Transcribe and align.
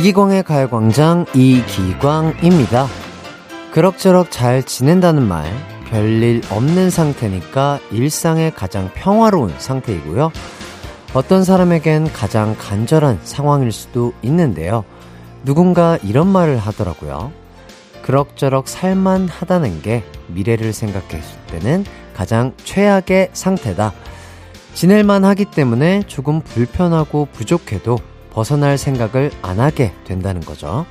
이기광의 0.00 0.44
가요광장 0.44 1.26
이기광입니다. 1.34 2.86
그럭저럭 3.70 4.30
잘 4.30 4.62
지낸다는 4.62 5.28
말, 5.28 5.44
별일 5.90 6.40
없는 6.48 6.88
상태니까 6.88 7.80
일상의 7.90 8.50
가장 8.50 8.90
평화로운 8.94 9.52
상태이고요. 9.58 10.32
어떤 11.12 11.44
사람에겐 11.44 12.10
가장 12.14 12.56
간절한 12.58 13.20
상황일 13.24 13.72
수도 13.72 14.14
있는데요. 14.22 14.84
누군가 15.44 15.98
이런 16.02 16.28
말을 16.28 16.56
하더라고요. 16.56 17.30
그럭저럭 18.00 18.68
살만 18.68 19.28
하다는 19.28 19.82
게 19.82 20.02
미래를 20.28 20.72
생각했을 20.72 21.38
때는 21.48 21.84
가장 22.16 22.54
최악의 22.64 23.30
상태다. 23.34 23.92
지낼만 24.72 25.26
하기 25.26 25.44
때문에 25.44 26.04
조금 26.06 26.40
불편하고 26.40 27.28
부족해도 27.34 27.98
벗어날 28.32 28.78
생각을 28.78 29.30
안 29.42 29.60
하게 29.60 29.92
된다는 30.04 30.40
거죠. 30.40 30.86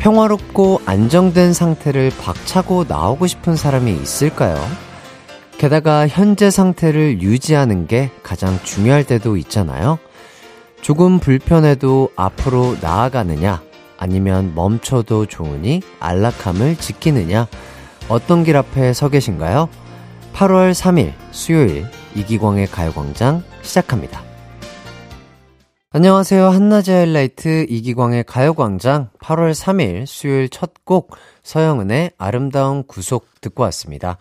평화롭고 0.00 0.80
안정된 0.86 1.52
상태를 1.52 2.10
박차고 2.18 2.86
나오고 2.88 3.26
싶은 3.26 3.54
사람이 3.54 3.92
있을까요? 3.92 4.56
게다가 5.58 6.08
현재 6.08 6.50
상태를 6.50 7.20
유지하는 7.20 7.86
게 7.86 8.10
가장 8.22 8.58
중요할 8.64 9.04
때도 9.04 9.36
있잖아요. 9.36 9.98
조금 10.80 11.18
불편해도 11.18 12.12
앞으로 12.16 12.78
나아가느냐, 12.80 13.62
아니면 14.00 14.52
멈춰도 14.56 15.26
좋으니 15.26 15.82
안락함을 16.00 16.76
지키느냐, 16.76 17.46
어떤 18.08 18.42
길 18.42 18.56
앞에 18.56 18.92
서 18.92 19.08
계신가요? 19.08 19.68
8월 20.32 20.72
3일 20.72 21.12
수요일 21.30 21.86
이기광의 22.16 22.66
가요광장 22.66 23.44
시작합니다. 23.62 24.22
안녕하세요. 25.92 26.48
한낮의 26.48 26.94
하이라이트 26.94 27.66
이기광의 27.68 28.24
가요광장 28.24 29.10
8월 29.22 29.52
3일 29.52 30.06
수요일 30.06 30.48
첫 30.48 30.72
곡 30.84 31.14
서영은의 31.44 32.12
아름다운 32.18 32.84
구속 32.84 33.26
듣고 33.40 33.62
왔습니다. 33.64 34.18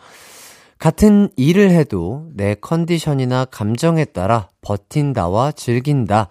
같은 0.77 1.29
일을 1.35 1.71
해도 1.71 2.27
내 2.35 2.53
컨디션이나 2.53 3.45
감정에 3.45 4.05
따라 4.05 4.49
버틴다와 4.61 5.53
즐긴다. 5.53 6.27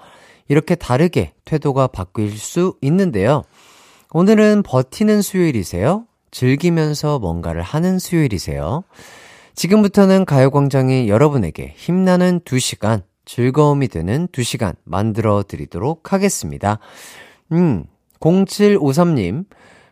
이렇게 0.48 0.74
다르게 0.74 1.32
태도가 1.44 1.88
바뀔 1.88 2.36
수 2.36 2.76
있는데요. 2.82 3.42
오늘은 4.12 4.62
버티는 4.62 5.22
수요일이세요? 5.22 6.06
즐기면서 6.30 7.18
뭔가를 7.18 7.62
하는 7.62 7.98
수요일이세요? 7.98 8.84
지금부터는 9.54 10.24
가요광장이 10.24 11.08
여러분에게 11.08 11.74
힘나는 11.76 12.40
2시간, 12.40 13.02
즐거움이 13.24 13.88
되는 13.88 14.28
2시간 14.28 14.76
만들어 14.84 15.42
드리도록 15.46 16.12
하겠습니다. 16.12 16.78
음, 17.52 17.84
0753님, 18.20 19.44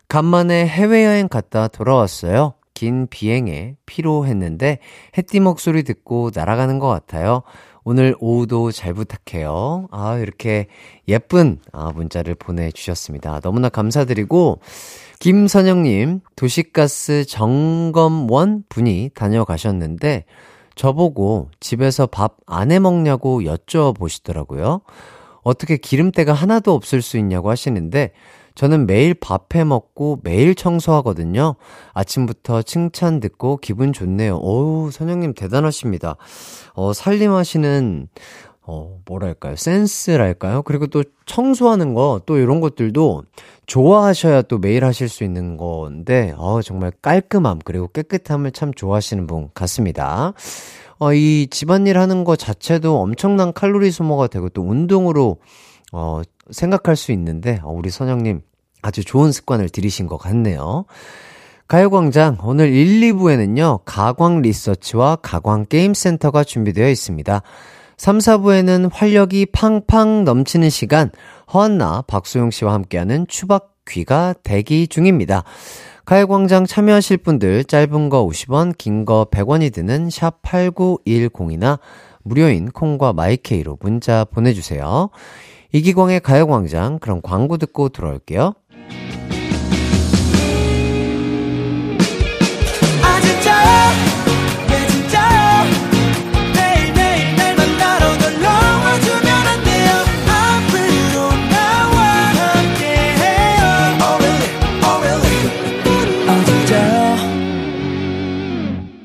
간만에 0.09 0.67
해외여행 0.67 1.29
갔다 1.29 1.69
돌아왔어요. 1.69 2.55
긴 2.75 3.07
비행에 3.09 3.77
피로했는데 3.87 4.79
해띠 5.17 5.41
목소리 5.41 5.83
듣고 5.83 6.31
날아가는 6.35 6.79
것 6.79 6.89
같아요. 6.89 7.43
오늘 7.89 8.17
오후도 8.19 8.73
잘 8.73 8.95
부탁해요. 8.95 9.87
아, 9.93 10.19
이렇게 10.19 10.67
예쁜 11.07 11.61
아, 11.73 11.93
문자를 11.95 12.35
보내주셨습니다. 12.35 13.39
너무나 13.39 13.69
감사드리고, 13.69 14.59
김선영님, 15.21 16.19
도시가스 16.35 17.25
점검원 17.27 18.65
분이 18.69 19.11
다녀가셨는데, 19.15 20.25
저보고 20.75 21.51
집에서 21.61 22.09
밥 22.09 22.39
안 22.47 22.73
해 22.73 22.81
먹냐고 22.81 23.43
여쭤보시더라고요. 23.43 24.81
어떻게 25.45 25.77
기름때가 25.77 26.33
하나도 26.33 26.75
없을 26.75 27.01
수 27.03 27.19
있냐고 27.19 27.51
하시는데, 27.51 28.11
저는 28.57 28.87
매일 28.87 29.15
밥해 29.15 29.65
먹고 29.65 30.21
매일 30.25 30.55
청소하거든요. 30.55 31.55
아침부터 31.93 32.63
칭찬 32.63 33.21
듣고 33.21 33.59
기분 33.59 33.93
좋네요. 33.93 34.37
어우, 34.39 34.91
선영님 34.91 35.35
대단하십니다. 35.35 36.17
어, 36.75 36.93
살림하시는, 36.93 38.09
어, 38.63 38.99
뭐랄까요. 39.05 39.57
센스랄까요? 39.57 40.63
그리고 40.63 40.87
또 40.89 41.05
청소하는 41.27 41.95
거, 41.95 42.23
또 42.27 42.39
이런 42.39 42.61
것들도 42.61 43.25
좋아하셔야 43.67 44.43
또 44.43 44.59
매일 44.59 44.85
하실 44.85 45.09
수 45.09 45.23
있는 45.23 45.59
건데, 45.59 46.35
어, 46.39 46.63
정말 46.63 46.93
깔끔함, 47.03 47.61
그리고 47.63 47.89
깨끗함을 47.89 48.53
참 48.53 48.73
좋아하시는 48.73 49.27
분 49.27 49.51
같습니다. 49.53 50.33
어, 50.99 51.13
이 51.13 51.47
집안일 51.51 51.99
하는 51.99 52.25
거 52.25 52.37
자체도 52.37 53.01
엄청난 53.03 53.53
칼로리 53.53 53.91
소모가 53.91 54.29
되고 54.29 54.49
또 54.49 54.63
운동으로 54.63 55.37
어, 55.93 56.23
생각할 56.51 56.97
수 56.97 57.13
있는데, 57.13 57.61
어, 57.63 57.71
우리 57.71 57.91
선영님 57.91 58.41
아주 58.83 59.05
좋은 59.05 59.33
습관을 59.33 59.69
들이신 59.69 60.07
것 60.07 60.17
같네요. 60.19 60.85
가요광장, 61.69 62.39
오늘 62.45 62.73
1, 62.73 63.01
2부에는요, 63.13 63.81
가광 63.85 64.43
리서치와 64.43 65.17
가광 65.17 65.67
게임센터가 65.67 66.45
준비되어 66.45 66.89
있습니다. 66.89 67.43
3, 67.97 68.19
4부에는 68.19 68.91
활력이 68.93 69.47
팡팡 69.47 70.25
넘치는 70.25 70.71
시간, 70.71 71.11
허한나, 71.53 72.03
박소영 72.07 72.51
씨와 72.51 72.73
함께하는 72.75 73.27
추박 73.27 73.75
귀가 73.89 74.35
대기 74.45 74.87
중입니다. 74.87 75.43
가요광장 76.05 76.67
참여하실 76.67 77.17
분들 77.19 77.65
짧은 77.65 78.11
거 78.11 78.25
50원, 78.27 78.77
긴 78.79 79.05
거 79.05 79.27
100원이 79.29 79.73
드는 79.73 80.09
샵 80.11 80.41
8910이나 80.43 81.81
무료인 82.23 82.71
콩과 82.71 83.13
마이케이로 83.13 83.79
문자 83.81 84.25
보내주세요. 84.25 85.11
이기광의 85.73 86.21
가요광장, 86.21 86.99
그럼 86.99 87.21
광고 87.23 87.57
듣고 87.57 87.89
돌아올게요. 87.89 88.55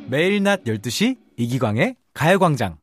매일 0.07 0.43
낮 0.43 0.66
12시 0.66 1.17
이기광의 1.38 1.95
가요광장 2.13 2.81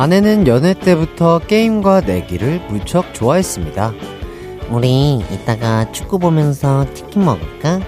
아내는 0.00 0.46
연애 0.46 0.72
때부터 0.72 1.40
게임과 1.40 2.00
내기를 2.00 2.62
무척 2.70 3.12
좋아했습니다. 3.12 3.92
우리 4.70 5.16
이따가 5.30 5.92
축구 5.92 6.18
보면서 6.18 6.86
치킨 6.94 7.26
먹을까? 7.26 7.80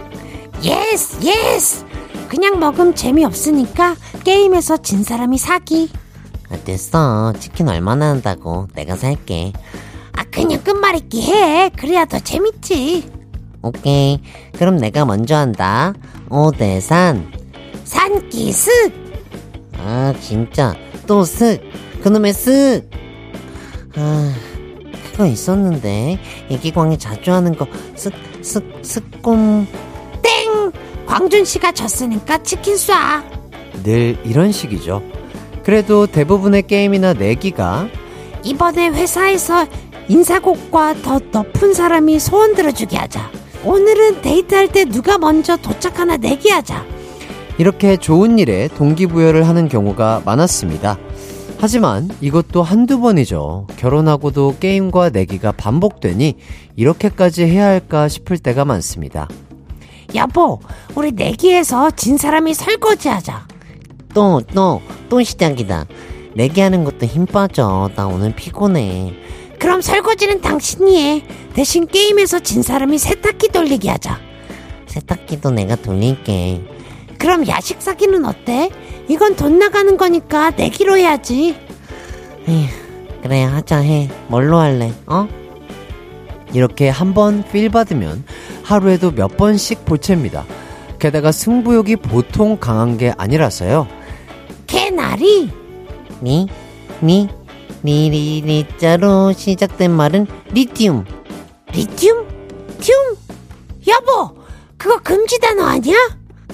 yes 0.62 1.26
yes 1.26 1.86
그냥 2.28 2.60
먹으면 2.60 2.94
재미없으니까 2.94 3.96
게임에서 4.24 4.76
진 4.76 5.02
사람이 5.02 5.38
사기 5.38 5.88
아, 6.50 6.56
됐어. 6.66 7.32
치킨 7.40 7.70
얼마나 7.70 8.10
한다고. 8.10 8.68
내가 8.74 8.94
살게. 8.94 9.54
아 10.12 10.22
그냥 10.24 10.62
끝말잇기 10.62 11.22
해 11.22 11.70
그래야 11.70 12.04
더 12.04 12.18
재밌지 12.18 13.10
오케이. 13.62 14.20
그럼 14.58 14.76
내가 14.76 15.06
먼저 15.06 15.36
한다. 15.36 15.94
오대산. 16.28 17.32
산기슭 17.84 18.92
아, 19.78 20.12
진짜. 20.20 20.74
또 21.06 21.24
슭. 21.24 21.58
그놈의 22.02 22.32
슭. 22.32 22.82
아, 23.96 24.34
그거 25.10 25.26
있었는데. 25.26 26.18
애기광이 26.50 26.98
자주 26.98 27.32
하는 27.32 27.54
거. 27.56 27.66
슥, 27.94 28.12
슥, 28.42 28.64
슥꼼. 28.82 29.66
땡 30.22 30.72
광준 31.06 31.44
씨가 31.44 31.72
졌으니까 31.72 32.42
치킨 32.42 32.74
쏴 32.74 33.22
늘 33.82 34.16
이런 34.24 34.52
식이죠. 34.52 35.02
그래도 35.64 36.06
대부분의 36.06 36.66
게임이나 36.66 37.14
내기가 37.14 37.88
이번에 38.44 38.88
회사에서 38.88 39.66
인사곡과 40.08 41.02
더 41.02 41.20
높은 41.32 41.74
사람이 41.74 42.18
소원 42.18 42.54
들어주게 42.54 42.96
하자 42.96 43.30
오늘은 43.64 44.22
데이트할 44.22 44.68
때 44.68 44.84
누가 44.84 45.18
먼저 45.18 45.56
도착하나 45.56 46.16
내기하자 46.16 46.84
이렇게 47.58 47.96
좋은 47.96 48.38
일에 48.38 48.68
동기부여를 48.68 49.46
하는 49.46 49.68
경우가 49.68 50.22
많았습니다. 50.24 50.98
하지만 51.62 52.10
이것도 52.20 52.64
한두 52.64 52.98
번이죠. 52.98 53.68
결혼하고도 53.76 54.56
게임과 54.58 55.10
내기가 55.10 55.52
반복되니 55.52 56.34
이렇게까지 56.74 57.44
해야 57.44 57.66
할까 57.66 58.08
싶을 58.08 58.36
때가 58.36 58.64
많습니다. 58.64 59.28
여보, 60.16 60.58
우리 60.96 61.12
내기에서 61.12 61.92
진 61.92 62.18
사람이 62.18 62.52
설거지 62.54 63.08
하자. 63.08 63.46
또, 64.12 64.40
또, 64.52 64.82
또 65.08 65.22
시작이다. 65.22 65.86
내기하는 66.34 66.82
것도 66.82 67.06
힘 67.06 67.26
빠져. 67.26 67.88
나 67.94 68.08
오늘 68.08 68.34
피곤해. 68.34 69.12
그럼 69.60 69.82
설거지는 69.82 70.40
당신이 70.40 71.00
해. 71.00 71.24
대신 71.54 71.86
게임에서 71.86 72.40
진 72.40 72.62
사람이 72.62 72.98
세탁기 72.98 73.50
돌리기 73.50 73.86
하자. 73.86 74.18
세탁기도 74.88 75.52
내가 75.52 75.76
돌릴게. 75.76 76.60
그럼 77.22 77.46
야식 77.46 77.80
사기는 77.80 78.24
어때? 78.24 78.68
이건 79.08 79.36
돈 79.36 79.58
나가는 79.60 79.96
거니까 79.96 80.50
내기로 80.50 80.96
해야지. 80.96 81.56
에휴, 82.48 82.66
그래, 83.22 83.44
하자 83.44 83.76
해. 83.78 84.10
뭘로 84.26 84.58
할래, 84.58 84.92
어? 85.06 85.28
이렇게 86.52 86.88
한 86.88 87.14
번 87.14 87.44
feel 87.52 87.68
받으면 87.70 88.24
하루에도 88.64 89.12
몇 89.12 89.36
번씩 89.36 89.84
보챕니다. 89.84 90.44
게다가 90.98 91.30
승부욕이 91.30 91.96
보통 91.96 92.58
강한 92.58 92.98
게 92.98 93.12
아니라서요. 93.16 93.86
개나리? 94.66 95.48
니, 96.22 96.48
니, 97.02 97.28
리리리자로 97.84 99.32
시작된 99.32 99.92
말은 99.92 100.26
리튬. 100.52 101.04
리튬? 101.72 102.26
튬? 102.80 102.94
여보, 103.88 104.34
그거 104.76 104.98
금지 104.98 105.38
단어 105.38 105.64
아니야? 105.64 105.96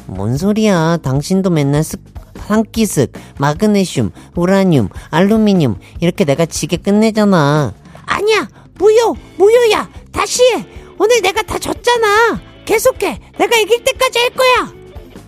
뭔 0.09 0.37
소리야. 0.37 0.99
당신도 1.03 1.51
맨날 1.51 1.85
습, 1.85 2.01
산기습, 2.47 3.13
마그네슘, 3.39 4.11
우라늄, 4.35 4.89
알루미늄 5.11 5.77
이렇게 6.01 6.25
내가 6.25 6.47
지게 6.47 6.77
끝내잖아. 6.79 7.75
아니야, 8.07 8.49
무효, 8.79 9.15
무효야. 9.37 9.89
다시 10.13 10.43
해. 10.55 10.67
오늘 10.99 11.21
내가 11.23 11.43
다 11.43 11.59
졌잖아. 11.59 12.41
계속해. 12.65 13.21
내가 13.39 13.57
이길 13.57 13.85
때까지 13.85 14.19
할 14.19 14.31
거야. 14.31 14.73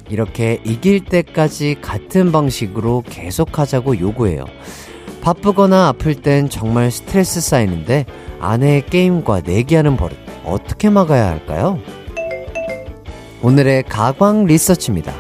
이렇게 0.09 0.61
이길 0.65 1.05
때까지 1.05 1.77
같은 1.81 2.33
방식으로 2.33 3.05
계속하자고 3.09 4.01
요구해요. 4.01 4.45
바쁘거나 5.21 5.89
아플 5.89 6.15
땐 6.15 6.49
정말 6.49 6.91
스트레스 6.91 7.41
쌓이는데 7.41 8.07
아내의 8.41 8.87
게임과 8.87 9.43
내기하는 9.43 9.97
버릇 9.97 10.17
어떻게 10.45 10.89
막아야 10.91 11.29
할까요? 11.29 11.79
오늘의 13.43 13.85
가광 13.85 14.45
리서치입니다. 14.45 15.15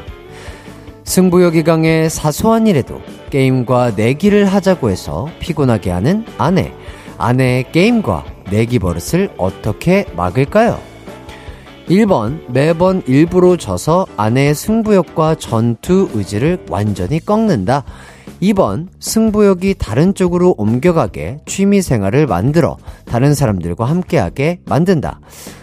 승부욕이 1.05 1.65
강해 1.65 2.09
사소한 2.09 2.67
일에도 2.67 3.01
게임과 3.31 3.93
내기를 3.97 4.45
하자고 4.45 4.91
해서 4.91 5.29
피곤하게 5.39 5.91
하는 5.91 6.25
아내. 6.37 6.73
아내의 7.17 7.73
게임과 7.73 8.25
내기 8.51 8.79
버릇을 8.79 9.31
어떻게 9.39 10.07
막을까요? 10.17 10.79
1번, 11.89 12.41
매번 12.53 13.03
일부러 13.07 13.57
져서 13.57 14.07
아내의 14.17 14.55
승부욕과 14.55 15.37
전투 15.37 16.09
의지를 16.13 16.65
완전히 16.69 17.21
꺾는다. 17.21 17.85
2번, 18.43 18.89
승부욕이 19.01 19.75
다른 19.79 20.15
쪽으로 20.15 20.55
옮겨가게 20.57 21.39
취미 21.47 21.83
생활을 21.83 22.27
만들어 22.27 22.77
다른 23.07 23.35
사람들과 23.35 23.87
함께하게 23.87 24.61
만든다. 24.67 25.21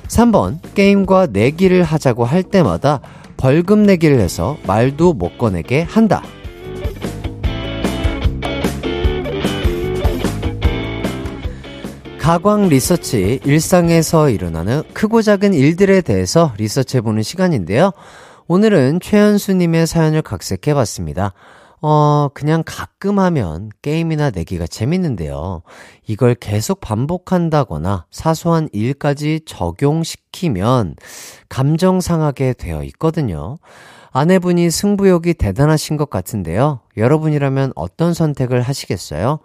3번, 0.08 0.60
게임과 0.74 1.28
내기를 1.32 1.84
하자고 1.84 2.26
할 2.26 2.44
때마다 2.44 3.02
벌금 3.38 3.84
내기를 3.84 4.20
해서 4.20 4.58
말도 4.66 5.14
못 5.14 5.38
꺼내게 5.38 5.84
한다. 5.84 6.24
가광 12.20 12.68
리서치, 12.68 13.40
일상에서 13.46 14.30
일어나는 14.30 14.84
크고 14.94 15.22
작은 15.22 15.54
일들에 15.54 16.02
대해서 16.02 16.52
리서치해보는 16.58 17.24
시간인데요. 17.24 17.92
오늘은 18.48 19.00
최현수님의 19.02 19.88
사연을 19.88 20.22
각색해봤습니다. 20.24 21.32
어, 21.82 22.30
그냥 22.34 22.64
가끔 22.66 23.20
하면 23.20 23.70
게임이나 23.82 24.32
내기가 24.32 24.66
재밌는데요. 24.66 25.62
이걸 26.08 26.34
계속 26.36 26.82
반복한다거나 26.82 28.06
사소한 28.10 28.70
일까지 28.72 29.42
적용시키면 29.46 30.96
감정 31.50 32.02
상하게 32.02 32.54
되어 32.54 32.84
있거든요. 32.86 33.58
아내분이 34.12 34.72
승부욕이 34.72 35.36
대단하신 35.36 35.98
것 35.98 36.10
같은데요. 36.10 36.80
여러분이라면 36.96 37.74
어떤 37.76 38.16
선택을 38.16 38.62
하시겠어요? 38.62 39.40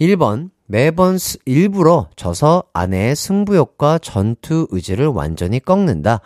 1번, 0.00 0.50
매번 0.66 1.18
일부러 1.44 2.08
져서 2.16 2.64
아내의 2.72 3.14
승부욕과 3.14 3.98
전투 3.98 4.66
의지를 4.70 5.06
완전히 5.06 5.60
꺾는다. 5.60 6.20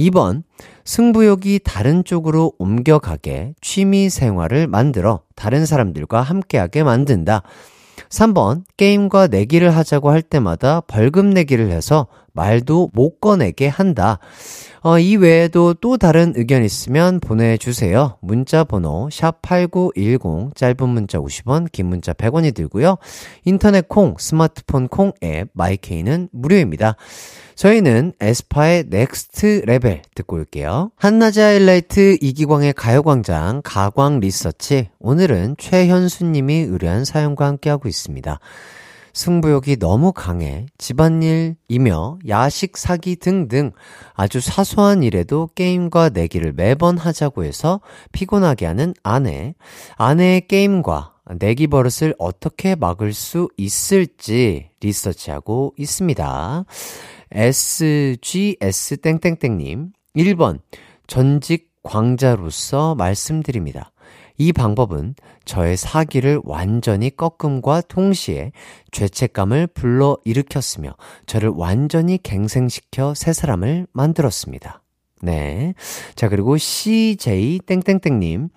2번, 0.00 0.42
승부욕이 0.84 1.60
다른 1.62 2.04
쪽으로 2.04 2.52
옮겨가게 2.58 3.54
취미 3.60 4.08
생활을 4.08 4.66
만들어 4.66 5.20
다른 5.34 5.66
사람들과 5.66 6.22
함께하게 6.22 6.82
만든다. 6.82 7.42
3번, 8.08 8.64
게임과 8.76 9.28
내기를 9.28 9.76
하자고 9.76 10.10
할 10.10 10.22
때마다 10.22 10.80
벌금 10.80 11.30
내기를 11.30 11.70
해서 11.70 12.08
말도 12.32 12.90
못 12.92 13.20
꺼내게 13.20 13.68
한다. 13.68 14.18
어, 14.82 14.98
이 14.98 15.16
외에도 15.16 15.74
또 15.74 15.98
다른 15.98 16.32
의견 16.36 16.64
있으면 16.64 17.20
보내주세요. 17.20 18.16
문자 18.20 18.64
번호 18.64 19.08
샵8910 19.10 20.56
짧은 20.56 20.88
문자 20.88 21.18
50원 21.18 21.70
긴 21.70 21.86
문자 21.86 22.12
100원이 22.12 22.54
들고요. 22.54 22.96
인터넷 23.44 23.88
콩 23.88 24.16
스마트폰 24.18 24.88
콩 24.88 25.12
앱 25.22 25.50
마이케이는 25.52 26.30
무료입니다. 26.32 26.96
저희는 27.60 28.14
에스파의 28.20 28.84
Next 28.88 29.64
Level 29.66 30.00
듣고 30.14 30.36
올게요. 30.36 30.92
한낮의 30.96 31.44
하이라이트 31.44 32.16
이기광의 32.18 32.72
가요광장 32.72 33.60
가광 33.62 34.20
리서치 34.20 34.88
오늘은 34.98 35.56
최현수님이 35.58 36.54
의뢰한 36.60 37.04
사연과 37.04 37.44
함께하고 37.46 37.86
있습니다. 37.86 38.40
승부욕이 39.12 39.76
너무 39.78 40.14
강해 40.14 40.64
집안일이며 40.78 42.20
야식 42.28 42.78
사기 42.78 43.16
등등 43.16 43.72
아주 44.14 44.40
사소한 44.40 45.02
일에도 45.02 45.50
게임과 45.54 46.10
내기를 46.14 46.54
매번 46.54 46.96
하자고 46.96 47.44
해서 47.44 47.82
피곤하게 48.12 48.64
하는 48.64 48.94
아내. 49.02 49.52
아내의 49.96 50.48
게임과 50.48 51.12
내기 51.38 51.66
버릇을 51.66 52.14
어떻게 52.18 52.74
막을 52.74 53.12
수 53.12 53.50
있을지 53.58 54.70
리서치하고 54.80 55.74
있습니다. 55.76 56.64
SGS 57.32 58.98
땡땡땡님 58.98 59.92
1번 60.16 60.60
전직 61.06 61.70
광자로서 61.82 62.94
말씀드립니다. 62.94 63.92
이 64.36 64.52
방법은 64.52 65.14
저의 65.44 65.76
사기를 65.76 66.40
완전히 66.44 67.14
꺾음과 67.14 67.82
동시에 67.82 68.52
죄책감을 68.90 69.66
불러 69.68 70.16
일으켰으며 70.24 70.94
저를 71.26 71.50
완전히 71.50 72.18
갱생시켜 72.22 73.14
새 73.14 73.32
사람을 73.32 73.86
만들었습니다. 73.92 74.82
네. 75.22 75.74
자, 76.14 76.28
그리고 76.28 76.56
CJ 76.56 77.60
땡땡땡님 77.66 78.48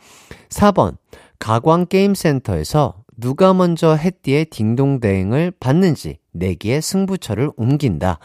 4번 0.49 0.95
가광게임센터에서 1.39 3.02
누가 3.17 3.53
먼저 3.53 3.93
해띠의 3.95 4.45
딩동댕을 4.45 5.53
받는지 5.59 6.17
내기의 6.31 6.81
승부처를 6.81 7.51
옮긴다. 7.57 8.19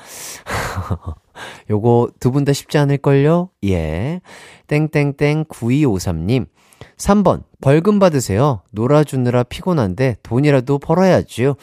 요거 1.71 2.11
두 2.21 2.31
분 2.33 2.45
다 2.45 2.53
쉽지 2.53 2.79
않을걸요? 2.79 3.51
예. 3.65 4.21
땡땡땡 4.67 5.45
9253님. 5.45 6.47
3번, 6.97 7.43
벌금 7.61 7.99
받으세요. 7.99 8.63
놀아주느라 8.73 9.45
피곤한데 9.45 10.17
돈이라도 10.23 10.79
벌어야지요. 10.79 11.55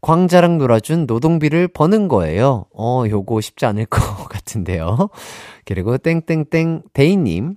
광자랑 0.00 0.58
놀아준 0.58 1.06
노동비를 1.06 1.68
버는 1.68 2.08
거예요. 2.08 2.66
어, 2.74 3.04
요거 3.06 3.40
쉽지 3.40 3.66
않을 3.66 3.86
것 3.86 4.00
같은데요. 4.28 5.08
그리고 5.64 5.98
땡땡땡 5.98 6.82
데이님. 6.92 7.56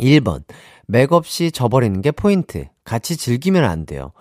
1번, 0.00 0.42
맥없이 0.86 1.50
져버리는 1.50 2.02
게 2.02 2.10
포인트. 2.10 2.66
같이 2.84 3.16
즐기면 3.16 3.64
안 3.64 3.86
돼요. 3.86 4.12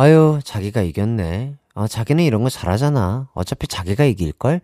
아유, 0.00 0.38
자기가 0.44 0.82
이겼네. 0.82 1.56
아, 1.74 1.88
자기는 1.88 2.22
이런 2.22 2.44
거 2.44 2.50
잘하잖아. 2.50 3.30
어차피 3.34 3.66
자기가 3.66 4.04
이길걸? 4.04 4.60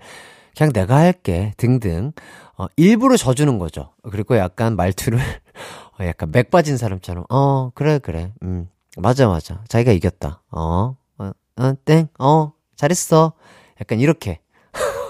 그냥 0.56 0.72
내가 0.72 0.94
할게. 0.98 1.52
등등. 1.56 2.12
어, 2.56 2.66
일부러 2.76 3.16
져주는 3.16 3.58
거죠. 3.58 3.90
그리고 4.08 4.36
약간 4.36 4.76
말투를 4.76 5.18
어, 5.98 6.04
약간 6.04 6.30
맥 6.30 6.52
빠진 6.52 6.76
사람처럼, 6.76 7.24
어, 7.30 7.70
그래, 7.74 7.98
그래. 7.98 8.32
음, 8.44 8.68
맞아, 8.96 9.26
맞아. 9.26 9.64
자기가 9.66 9.90
이겼다. 9.90 10.44
어, 10.52 10.96
어, 11.18 11.30
어 11.56 11.74
땡, 11.84 12.06
어, 12.20 12.52
잘했어. 12.76 13.32
약간 13.80 13.98
이렇게. 13.98 14.38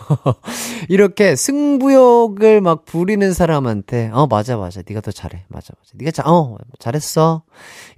이렇게 0.88 1.36
승부욕을 1.36 2.60
막 2.60 2.84
부리는 2.84 3.32
사람한테 3.32 4.10
어 4.12 4.26
맞아 4.26 4.56
맞아. 4.56 4.82
네가 4.86 5.00
더 5.00 5.10
잘해. 5.10 5.44
맞아 5.48 5.72
맞아. 5.78 5.92
네가 5.94 6.10
자, 6.10 6.22
어 6.26 6.56
잘했어. 6.78 7.42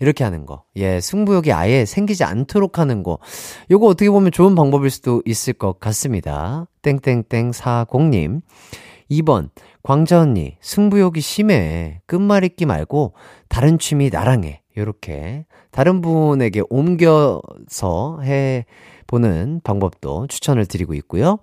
이렇게 0.01 0.25
하는 0.25 0.47
거. 0.47 0.65
예 0.77 1.01
승부욕이 1.01 1.53
아예 1.53 1.85
생기지 1.85 2.25
않도록 2.25 2.79
하는 2.79 3.03
거. 3.03 3.19
요거 3.71 3.87
어떻게 3.87 4.11
보면 4.11 4.33
좋은 4.33 4.55
방법일 4.55 4.91
수도 4.91 5.23
있을 5.25 5.53
것 5.53 5.79
같습니다. 5.81 6.67
땡땡땡 6.83 7.51
40님. 7.53 8.43
2번, 9.11 9.51
광자 9.85 10.21
언니, 10.21 10.57
승부욕이 10.61 11.21
심해. 11.21 12.01
끝말잇기 12.07 12.67
말고 12.67 13.15
다른 13.49 13.79
취미 13.79 14.11
나랑 14.11 14.45
해. 14.45 14.63
요렇게 14.77 15.47
다른 15.71 16.01
분에게 16.01 16.63
옮겨서 16.69 18.21
해 18.23 18.67
보는 19.07 19.61
방법도 19.65 20.27
추천을 20.29 20.67
드리고 20.67 20.95
있고요. 20.95 21.39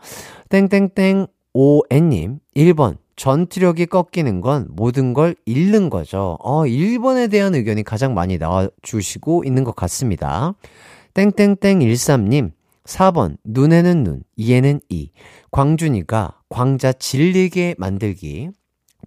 땡땡땡 0.50 1.28
오엔님 1.54 2.40
1번 2.56 2.98
전투력이 3.16 3.86
꺾이는 3.86 4.42
건 4.42 4.68
모든 4.72 5.14
걸 5.14 5.36
잃는 5.46 5.90
거죠. 5.90 6.38
어, 6.42 6.64
1번에 6.64 7.30
대한 7.30 7.54
의견이 7.54 7.84
가장 7.84 8.14
많이 8.16 8.38
나와주시고 8.40 9.44
있는 9.46 9.64
것 9.64 9.76
같습니다. 9.76 10.56
땡땡땡13님 11.14 12.52
4번 12.86 13.38
눈에는 13.44 14.04
눈, 14.04 14.24
이에는 14.36 14.82
이. 14.90 15.12
광준이가 15.52 16.40
광자 16.50 16.94
질리게 16.94 17.76
만들기. 17.78 18.50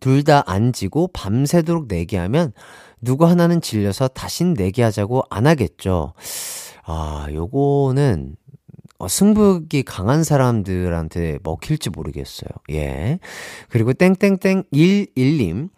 둘 0.00 0.22
다 0.24 0.42
안 0.46 0.72
지고 0.72 1.08
밤새도록 1.12 1.86
내기하면 1.88 2.52
누구 3.00 3.26
하나는 3.26 3.60
질려서 3.60 4.08
다신 4.08 4.52
내기하자고 4.54 5.24
안 5.30 5.46
하겠죠. 5.46 6.12
아, 6.84 7.26
요거는 7.32 8.36
어, 8.98 9.08
승부욕이 9.08 9.82
강한 9.84 10.24
사람들한테 10.24 11.38
먹힐지 11.42 11.90
모르겠어요. 11.90 12.48
예. 12.72 13.18
그리고 13.68 13.92
땡땡땡 13.92 14.64
11님 14.72 15.68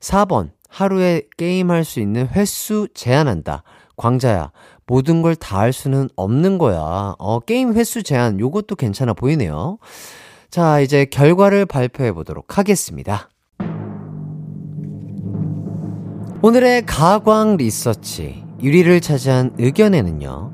4번 0.00 0.50
하루에 0.68 1.22
게임할 1.36 1.84
수 1.84 2.00
있는 2.00 2.28
횟수 2.28 2.88
제한한다. 2.94 3.62
광자야, 3.96 4.52
모든 4.86 5.22
걸 5.22 5.34
다 5.34 5.58
할 5.58 5.72
수는 5.72 6.08
없는 6.14 6.58
거야. 6.58 7.14
어, 7.18 7.40
게임 7.40 7.74
횟수 7.74 8.02
제한, 8.02 8.38
요것도 8.38 8.76
괜찮아 8.76 9.12
보이네요. 9.14 9.78
자, 10.50 10.80
이제 10.80 11.04
결과를 11.04 11.66
발표해 11.66 12.12
보도록 12.12 12.58
하겠습니다. 12.58 13.28
오늘의 16.42 16.86
가광 16.86 17.56
리서치 17.56 18.44
1위를 18.62 19.02
차지한 19.02 19.54
의견에는요. 19.58 20.52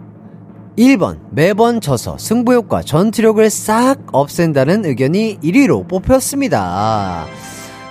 1번 0.76 1.20
매번 1.30 1.80
져서 1.80 2.18
승부욕과 2.18 2.82
전투력을 2.82 3.48
싹 3.48 3.96
없앤다는 4.12 4.84
의견이 4.84 5.38
1위로 5.40 5.88
뽑혔습니다. 5.88 7.26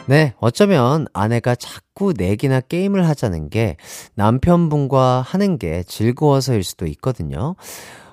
네, 0.05 0.33
어쩌면 0.39 1.07
아내가 1.13 1.55
자꾸 1.55 2.13
내기나 2.17 2.59
게임을 2.59 3.07
하자는 3.07 3.49
게 3.49 3.77
남편분과 4.15 5.23
하는 5.25 5.57
게 5.57 5.83
즐거워서일 5.83 6.63
수도 6.63 6.85
있거든요. 6.87 7.55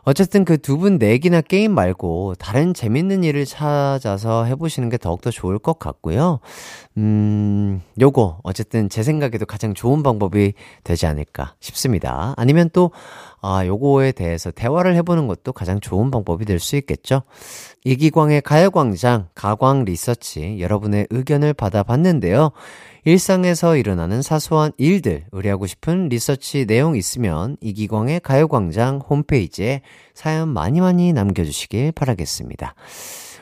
어쨌든 0.03 0.47
그 0.47 0.57
두 0.57 0.79
분 0.79 0.97
내기나 0.97 1.41
게임 1.43 1.73
말고 1.75 2.35
다른 2.39 2.73
재밌는 2.73 3.23
일을 3.23 3.45
찾아서 3.45 4.45
해보시는 4.45 4.89
게 4.89 4.97
더욱더 4.97 5.31
좋을 5.31 5.59
것 5.59 5.79
같고요. 5.79 6.41
음, 6.97 7.83
요거, 8.01 8.39
어쨌든 8.43 8.89
제 8.89 9.03
생각에도 9.03 9.45
가장 9.45 9.75
좋은 9.75 10.03
방법이 10.03 10.55
되지 10.85 11.07
않을까 11.07 11.55
싶습니다. 11.61 12.33
아니면 12.39 12.71
또, 12.73 12.93
아, 13.43 13.65
요거에 13.65 14.13
대해서 14.13 14.51
대화를 14.51 14.95
해보는 14.97 15.27
것도 15.27 15.53
가장 15.53 15.81
좋은 15.81 16.11
방법이 16.11 16.45
될 16.45 16.61
수 16.61 16.77
있겠죠. 16.77 17.23
이기광의 17.85 18.43
가요광장, 18.43 19.29
가광 19.35 19.85
리서치, 19.85 20.59
여러분의 20.61 21.07
의견을 21.11 21.55
받아봤는데요. 21.55 22.51
일상에서 23.05 23.77
일어나는 23.77 24.21
사소한 24.21 24.73
일들, 24.77 25.25
의뢰하고 25.33 25.67
싶은 25.67 26.09
리서치 26.11 26.67
내용 26.67 26.97
있으면 26.97 27.57
이기광의 27.63 28.21
가요광장 28.21 29.01
홈페이지에 29.09 29.81
사연 30.13 30.51
많이 30.51 30.81
많이 30.83 31.15
남겨주시길 31.15 31.93
바라겠습니다. 31.93 32.75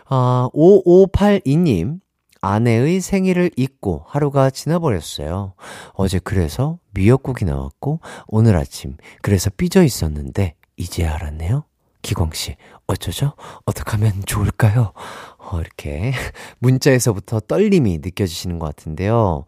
아, 0.08 0.48
5582님, 0.54 1.98
아내의 2.40 3.00
생일을 3.00 3.50
잊고 3.56 4.04
하루가 4.06 4.50
지나버렸어요. 4.50 5.54
어제 5.92 6.18
그래서 6.18 6.78
미역국이 6.92 7.44
나왔고, 7.44 8.00
오늘 8.26 8.56
아침 8.56 8.96
그래서 9.22 9.50
삐져 9.50 9.82
있었는데, 9.82 10.54
이제 10.76 11.06
알았네요. 11.06 11.64
기광 12.02 12.30
씨, 12.32 12.56
어쩌죠? 12.86 13.34
어떻게 13.66 13.90
하면 13.92 14.12
좋을까요? 14.24 14.92
어, 15.38 15.60
이렇게 15.60 16.12
문자에서부터 16.60 17.40
떨림이 17.40 17.98
느껴지시는 17.98 18.58
것 18.58 18.66
같은데요. 18.66 19.44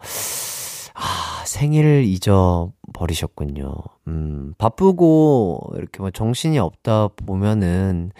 아, 0.94 1.44
생일을 1.46 2.04
잊어버리셨군요. 2.04 3.72
음, 4.08 4.54
바쁘고, 4.58 5.72
이렇게 5.76 6.00
뭐 6.00 6.10
정신이 6.10 6.58
없다 6.58 7.08
보면은 7.16 8.12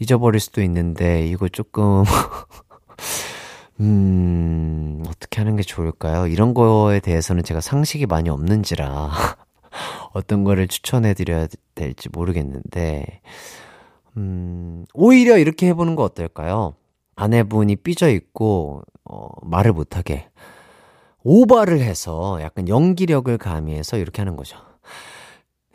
잊어버릴 0.00 0.40
수도 0.40 0.62
있는데, 0.62 1.26
이거 1.26 1.48
조금, 1.48 2.04
음, 3.80 5.02
어떻게 5.08 5.40
하는 5.40 5.56
게 5.56 5.62
좋을까요? 5.62 6.26
이런 6.26 6.52
거에 6.54 7.00
대해서는 7.00 7.44
제가 7.44 7.60
상식이 7.60 8.06
많이 8.06 8.28
없는지라, 8.28 9.10
어떤 10.12 10.44
거를 10.44 10.66
추천해 10.66 11.14
드려야 11.14 11.46
될지 11.74 12.08
모르겠는데, 12.10 13.20
음, 14.16 14.84
오히려 14.94 15.38
이렇게 15.38 15.68
해보는 15.68 15.94
거 15.94 16.02
어떨까요? 16.02 16.74
아내분이 17.14 17.76
삐져 17.76 18.08
있고, 18.10 18.82
어, 19.04 19.28
말을 19.42 19.72
못하게. 19.72 20.28
오바를 21.22 21.80
해서 21.80 22.38
약간 22.40 22.68
연기력을 22.68 23.36
가미해서 23.38 23.98
이렇게 23.98 24.22
하는 24.22 24.36
거죠. 24.36 24.56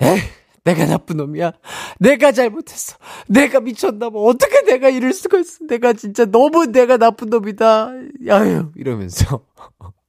에 0.02 0.18
내가 0.64 0.86
나쁜 0.86 1.18
놈이야. 1.18 1.54
내가 2.00 2.32
잘못했어. 2.32 2.98
내가 3.28 3.60
미쳤나 3.60 4.10
봐. 4.10 4.20
어떻게 4.20 4.62
내가 4.62 4.90
이럴 4.90 5.14
수가 5.14 5.40
있어. 5.40 5.66
내가 5.68 5.94
진짜 5.94 6.26
너무 6.26 6.68
내가 6.68 6.98
나쁜 6.98 7.30
놈이다. 7.30 7.92
야유, 8.28 8.72
이러면서. 8.76 9.46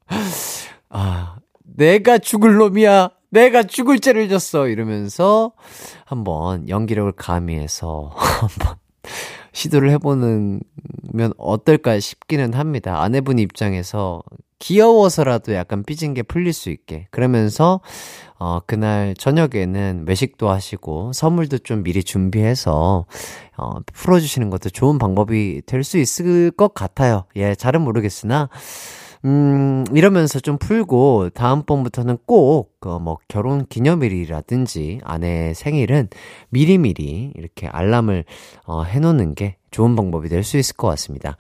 아, 0.91 1.37
내가 1.63 2.19
죽을 2.19 2.55
놈이야. 2.55 3.11
내가 3.31 3.65
죽을 3.65 3.99
죄를 3.99 4.29
졌어. 4.29 4.69
이러면서 4.69 5.53
한번 6.05 6.69
연기력을 6.69 7.11
가미해서 7.13 8.13
한번 8.15 8.77
시도를 9.53 9.91
해보는 9.91 10.61
면 11.13 11.33
어떨까 11.37 11.99
싶기는 11.99 12.55
합니다. 12.55 13.03
아내분 13.03 13.41
입장에서 13.41 14.23
귀여워서라도 14.65 15.53
약간 15.55 15.83
삐진 15.85 16.15
게 16.15 16.23
풀릴 16.23 16.55
수 16.55 16.71
있게. 16.71 17.07
그러면서, 17.11 17.81
어, 18.39 18.61
그날 18.67 19.15
저녁에는 19.19 20.07
외식도 20.09 20.49
하시고 20.49 21.13
선물도 21.13 21.59
좀 21.59 21.83
미리 21.83 22.03
준비해서, 22.03 23.05
어, 23.59 23.75
풀어주시는 23.93 24.49
것도 24.49 24.71
좋은 24.71 24.99
방법이 24.99 25.61
될 25.67 25.85
수 25.85 25.99
있을 25.99 26.51
것 26.51 26.73
같아요. 26.73 27.25
예, 27.37 27.55
잘은 27.55 27.83
모르겠으나, 27.83 28.49
음, 29.27 29.85
이러면서 29.93 30.41
좀 30.41 30.57
풀고, 30.57 31.31
다음번부터는 31.35 32.19
꼭, 32.27 32.73
그, 32.81 32.89
뭐, 32.89 33.19
결혼 33.29 33.67
기념일이라든지, 33.67 35.01
아내의 35.05 35.55
생일은 35.55 36.09
미리미리 36.49 37.33
이렇게 37.35 37.67
알람을, 37.67 38.25
어, 38.67 38.83
해놓는 38.83 39.35
게 39.35 39.57
좋은 39.75 39.97
방법이 39.97 40.29
될 40.29 40.45
수 40.45 40.57
있을 40.57 40.77
것 40.77 40.87
같습니다. 40.89 41.37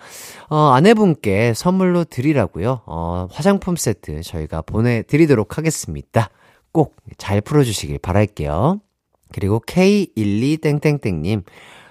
어, 0.48 0.56
아내분께 0.72 1.54
선물로 1.54 2.04
드리라고요. 2.04 2.80
어, 2.86 3.28
화장품 3.30 3.76
세트 3.76 4.22
저희가 4.22 4.62
보내드리도록 4.62 5.56
하겠습니다. 5.58 6.30
꼭 6.72 6.96
잘 7.18 7.40
풀어주시길 7.40 7.98
바랄게요. 8.00 8.80
그리고 9.32 9.60
K12땡땡땡님, 9.66 11.44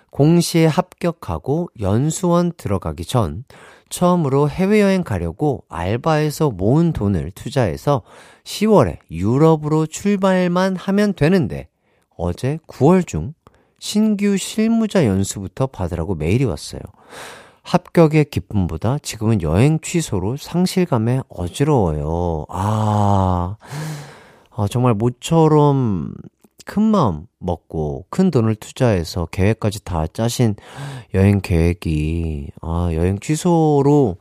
공시에 0.09 0.65
합격하고 0.65 1.69
연수원 1.79 2.51
들어가기 2.57 3.05
전, 3.05 3.45
처음으로 3.89 4.49
해외여행 4.49 5.03
가려고 5.03 5.63
알바에서 5.69 6.49
모은 6.51 6.93
돈을 6.93 7.31
투자해서 7.31 8.01
10월에 8.43 8.97
유럽으로 9.11 9.85
출발만 9.85 10.75
하면 10.75 11.13
되는데 11.13 11.67
어제 12.17 12.59
9월 12.67 13.05
중 13.05 13.33
신규 13.83 14.37
실무자 14.37 15.05
연수부터 15.05 15.67
받으라고 15.67 16.15
메일이 16.15 16.45
왔어요. 16.45 16.79
합격의 17.63 18.25
기쁨보다 18.31 18.97
지금은 18.99 19.41
여행 19.41 19.77
취소로 19.81 20.37
상실감에 20.37 21.19
어지러워요. 21.27 22.45
아, 22.47 23.57
아 24.51 24.67
정말 24.69 24.93
모처럼 24.93 26.13
큰 26.65 26.81
마음 26.81 27.27
먹고 27.39 28.05
큰 28.09 28.31
돈을 28.31 28.55
투자해서 28.55 29.25
계획까지 29.25 29.83
다 29.83 30.07
짜신 30.07 30.55
여행 31.13 31.41
계획이 31.41 32.51
아 32.61 32.89
여행 32.93 33.19
취소로 33.19 34.15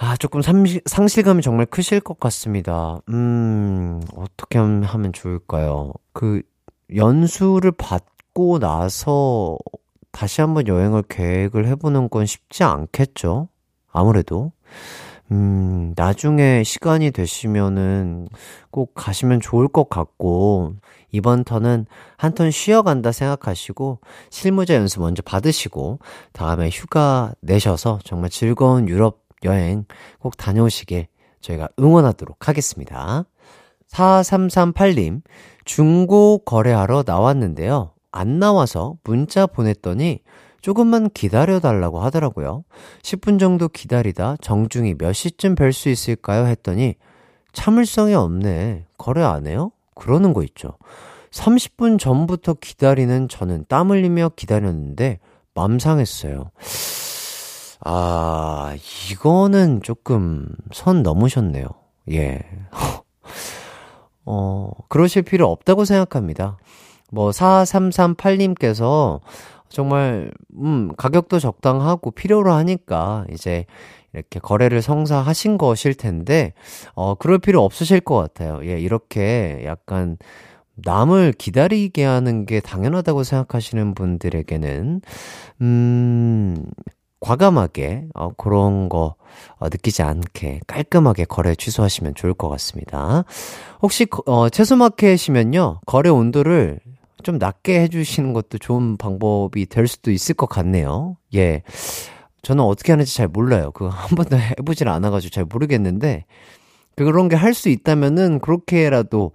아 0.00 0.16
조금 0.16 0.42
상실, 0.42 0.82
상실감이 0.84 1.42
정말 1.42 1.66
크실 1.66 2.00
것 2.00 2.18
같습니다. 2.18 3.02
음 3.08 4.00
어떻게 4.16 4.58
하면 4.58 5.12
좋을까요? 5.12 5.92
그 6.12 6.42
연수를 6.94 7.70
받 7.70 8.11
고 8.34 8.58
나서 8.58 9.58
다시 10.10 10.40
한번 10.40 10.66
여행을 10.66 11.02
계획을 11.08 11.66
해보는 11.68 12.08
건 12.10 12.26
쉽지 12.26 12.64
않겠죠? 12.64 13.48
아무래도. 13.90 14.52
음, 15.30 15.94
나중에 15.96 16.62
시간이 16.64 17.10
되시면은 17.10 18.28
꼭 18.70 18.92
가시면 18.94 19.40
좋을 19.40 19.68
것 19.68 19.88
같고, 19.88 20.74
이번 21.10 21.44
턴은 21.44 21.86
한 22.16 22.34
턴 22.34 22.50
쉬어간다 22.50 23.12
생각하시고 23.12 24.00
실무자 24.30 24.74
연수 24.74 25.00
먼저 25.00 25.22
받으시고 25.22 25.98
다음에 26.32 26.68
휴가 26.70 27.32
내셔서 27.40 27.98
정말 28.04 28.30
즐거운 28.30 28.88
유럽 28.88 29.20
여행 29.44 29.84
꼭 30.20 30.36
다녀오시길 30.36 31.06
저희가 31.40 31.68
응원하도록 31.78 32.48
하겠습니다. 32.48 33.24
4338님, 33.90 35.20
중고 35.64 36.38
거래하러 36.44 37.04
나왔는데요. 37.06 37.92
안 38.12 38.38
나와서 38.38 38.96
문자 39.02 39.46
보냈더니 39.46 40.20
조금만 40.60 41.10
기다려달라고 41.10 42.00
하더라고요. 42.00 42.64
10분 43.02 43.40
정도 43.40 43.68
기다리다 43.68 44.36
정중히 44.40 44.94
몇 44.96 45.12
시쯤 45.12 45.56
뵐 45.56 45.72
수 45.72 45.88
있을까요? 45.88 46.46
했더니 46.46 46.94
참을성이 47.52 48.14
없네. 48.14 48.86
거래 48.96 49.22
안 49.22 49.46
해요? 49.46 49.72
그러는 49.94 50.32
거 50.32 50.44
있죠. 50.44 50.78
30분 51.32 51.98
전부터 51.98 52.54
기다리는 52.54 53.28
저는 53.28 53.64
땀 53.68 53.90
흘리며 53.90 54.32
기다렸는데 54.36 55.18
맘 55.54 55.78
상했어요. 55.78 56.50
아, 57.84 58.76
이거는 59.10 59.82
조금 59.82 60.46
선 60.72 61.02
넘으셨네요. 61.02 61.66
예. 62.12 62.40
어, 64.24 64.70
그러실 64.88 65.22
필요 65.22 65.50
없다고 65.50 65.84
생각합니다. 65.84 66.58
뭐, 67.12 67.30
4338님께서 67.30 69.20
정말, 69.68 70.32
음, 70.58 70.90
가격도 70.96 71.38
적당하고 71.38 72.10
필요로 72.10 72.52
하니까 72.52 73.26
이제 73.32 73.66
이렇게 74.14 74.40
거래를 74.40 74.82
성사하신 74.82 75.58
것일 75.58 75.94
텐데, 75.94 76.54
어, 76.94 77.14
그럴 77.14 77.38
필요 77.38 77.62
없으실 77.64 78.00
것 78.00 78.16
같아요. 78.16 78.60
예, 78.64 78.78
이렇게 78.80 79.62
약간 79.64 80.16
남을 80.76 81.32
기다리게 81.32 82.04
하는 82.04 82.46
게 82.46 82.60
당연하다고 82.60 83.24
생각하시는 83.24 83.94
분들에게는, 83.94 85.00
음, 85.60 86.56
과감하게, 87.20 88.06
어, 88.14 88.30
그런 88.36 88.88
거, 88.88 89.14
어, 89.58 89.68
느끼지 89.68 90.02
않게 90.02 90.60
깔끔하게 90.66 91.24
거래 91.26 91.54
취소하시면 91.54 92.14
좋을 92.14 92.34
것 92.34 92.48
같습니다. 92.48 93.24
혹시, 93.80 94.06
어, 94.26 94.48
채소마켓이면요, 94.48 95.80
거래 95.86 96.10
온도를 96.10 96.80
좀 97.22 97.38
낮게 97.38 97.80
해주시는 97.82 98.32
것도 98.32 98.58
좋은 98.58 98.96
방법이 98.96 99.66
될 99.66 99.86
수도 99.88 100.10
있을 100.10 100.34
것 100.34 100.46
같네요. 100.46 101.16
예. 101.34 101.62
저는 102.42 102.64
어떻게 102.64 102.92
하는지 102.92 103.14
잘 103.14 103.28
몰라요. 103.28 103.70
그거 103.72 103.88
한 103.94 104.08
번도 104.16 104.36
해보질 104.38 104.88
않아가지고 104.88 105.30
잘 105.30 105.44
모르겠는데, 105.44 106.24
그런 106.96 107.28
게 107.28 107.36
할 107.36 107.54
수 107.54 107.68
있다면은 107.70 108.38
그렇게라도 108.40 109.32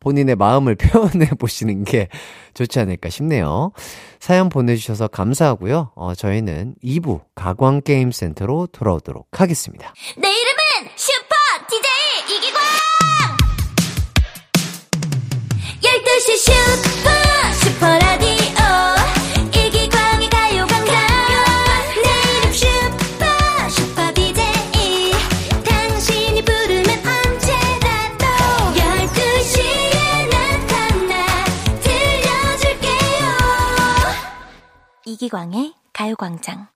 본인의 0.00 0.36
마음을 0.36 0.74
표현해 0.76 1.26
보시는 1.38 1.84
게 1.84 2.08
좋지 2.54 2.78
않을까 2.80 3.08
싶네요. 3.10 3.72
사연 4.20 4.48
보내주셔서 4.48 5.08
감사하고요. 5.08 5.92
어, 5.96 6.14
저희는 6.14 6.76
2부 6.84 7.22
가광게임센터로 7.34 8.68
돌아오도록 8.68 9.28
하겠습니다. 9.40 9.92
내 10.16 10.28
이름은 10.28 10.90
슈퍼 10.96 11.34
DJ 11.68 12.36
이기광 12.36 12.60
12시 15.82 16.36
슈퍼 16.38 16.93
슈퍼라디오 16.93 16.93
이기광의 17.64 17.92
가요광장 17.94 19.08
당신이 25.64 26.42
부르면 26.42 26.88
언제라도 27.06 28.24
12시에 28.74 30.28
나타나 30.30 31.44
들려줄게요 31.80 33.28
이기광의 35.06 35.74
가요광장 35.92 36.68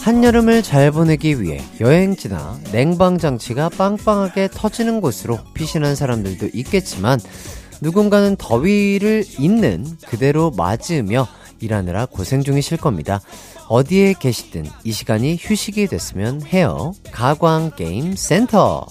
한여름을 0.00 0.62
잘 0.62 0.92
보내기 0.92 1.42
위해 1.42 1.60
여행지나 1.80 2.60
냉방 2.70 3.18
장치가 3.18 3.68
빵빵하게 3.68 4.50
터지는 4.52 5.00
곳으로 5.00 5.38
피신한 5.54 5.96
사람들도 5.96 6.50
있겠지만 6.54 7.18
누군가는 7.80 8.36
더위를 8.36 9.24
있는 9.38 9.84
그대로 10.06 10.52
맞으며 10.52 11.26
일하느라 11.60 12.06
고생 12.06 12.44
중이실 12.44 12.78
겁니다. 12.78 13.20
어디에 13.68 14.14
계시든 14.18 14.66
이 14.84 14.92
시간이 14.92 15.38
휴식이 15.40 15.88
됐으면 15.88 16.42
해요. 16.46 16.94
가광 17.10 17.72
게임 17.76 18.14
센터. 18.14 18.86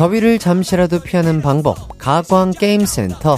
더위를 0.00 0.38
잠시라도 0.38 1.00
피하는 1.00 1.42
방법 1.42 1.98
가광게임센터 1.98 3.36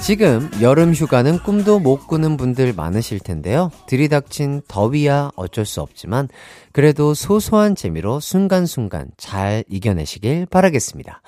지금 0.00 0.50
여름 0.60 0.92
휴가는 0.92 1.38
꿈도 1.38 1.78
못 1.78 2.08
꾸는 2.08 2.36
분들 2.36 2.72
많으실 2.72 3.20
텐데요. 3.20 3.70
들이닥친 3.86 4.62
더위야 4.66 5.30
어쩔 5.36 5.64
수 5.64 5.80
없지만 5.80 6.26
그래도 6.72 7.14
소소한 7.14 7.76
재미로 7.76 8.18
순간순간 8.18 9.12
잘 9.18 9.62
이겨내시길 9.68 10.46
바라겠습니다. 10.46 11.22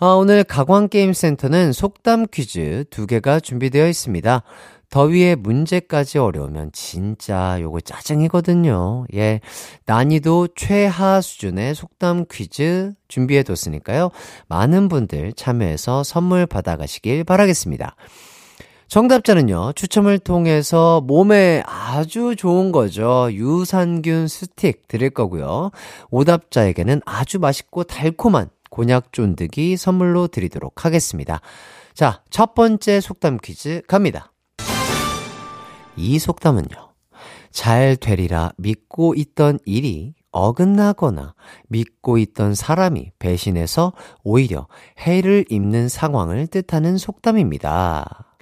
아, 0.00 0.06
오늘 0.06 0.42
가광게임센터는 0.42 1.72
속담 1.72 2.26
퀴즈 2.32 2.84
두 2.90 3.06
개가 3.06 3.38
준비되어 3.38 3.86
있습니다. 3.86 4.42
더위에 4.90 5.34
문제까지 5.34 6.18
어려우면 6.18 6.70
진짜 6.72 7.58
요거 7.60 7.80
짜증이거든요. 7.80 9.06
예. 9.14 9.40
난이도 9.84 10.48
최하 10.56 11.20
수준의 11.20 11.74
속담 11.74 12.26
퀴즈 12.30 12.92
준비해 13.08 13.42
뒀으니까요. 13.42 14.10
많은 14.48 14.88
분들 14.88 15.32
참여해서 15.34 16.04
선물 16.04 16.46
받아가시길 16.46 17.24
바라겠습니다. 17.24 17.96
정답자는요, 18.88 19.72
추첨을 19.74 20.20
통해서 20.20 21.00
몸에 21.00 21.62
아주 21.66 22.36
좋은 22.36 22.70
거죠. 22.70 23.28
유산균 23.32 24.28
스틱 24.28 24.86
드릴 24.86 25.10
거고요. 25.10 25.72
오답자에게는 26.10 27.00
아주 27.04 27.40
맛있고 27.40 27.82
달콤한 27.82 28.48
곤약 28.70 29.12
쫀득이 29.12 29.76
선물로 29.76 30.28
드리도록 30.28 30.84
하겠습니다. 30.84 31.40
자, 31.94 32.22
첫 32.30 32.54
번째 32.54 33.00
속담 33.00 33.38
퀴즈 33.42 33.82
갑니다. 33.88 34.32
이 35.96 36.18
속담은요. 36.18 36.92
잘 37.50 37.96
되리라 37.96 38.52
믿고 38.58 39.14
있던 39.14 39.58
일이 39.64 40.14
어긋나거나 40.30 41.34
믿고 41.68 42.18
있던 42.18 42.54
사람이 42.54 43.12
배신해서 43.18 43.94
오히려 44.22 44.68
해를 44.98 45.46
입는 45.48 45.88
상황을 45.88 46.46
뜻하는 46.48 46.98
속담입니다. 46.98 48.35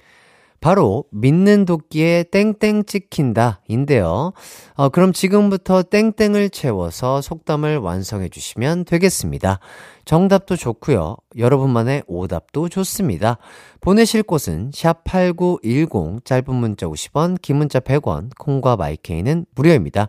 바로 0.65 1.05
믿는 1.11 1.65
도끼에 1.65 2.23
땡땡 2.23 2.85
찍힌다 2.85 3.61
인데요. 3.67 4.33
어, 4.73 4.89
그럼 4.89 5.13
지금부터 5.13 5.83
땡땡을 5.83 6.49
채워서 6.49 7.21
속담을 7.21 7.77
완성해 7.77 8.29
주시면 8.29 8.85
되겠습니다. 8.85 9.59
정답도 10.05 10.55
좋고요. 10.55 11.17
여러분만의 11.37 12.05
오답도 12.07 12.69
좋습니다. 12.69 13.37
보내실 13.79 14.23
곳은 14.23 14.71
샵 14.73 15.03
8910 15.03 16.25
짧은 16.25 16.55
문자 16.55 16.87
50원, 16.87 17.39
긴 17.43 17.57
문자 17.57 17.79
100원, 17.79 18.31
콩과 18.35 18.75
마이케이는 18.75 19.45
무료입니다. 19.53 20.07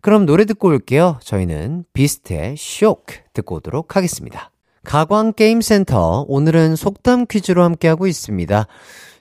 그럼 0.00 0.24
노래 0.24 0.46
듣고 0.46 0.68
올게요. 0.68 1.18
저희는 1.22 1.84
비스트의 1.92 2.54
쇼크 2.56 3.16
듣고 3.34 3.56
오도록 3.56 3.96
하겠습니다. 3.96 4.50
가광게임센터 4.82 6.24
오늘은 6.26 6.76
속담 6.76 7.26
퀴즈로 7.26 7.62
함께하고 7.64 8.06
있습니다. 8.06 8.66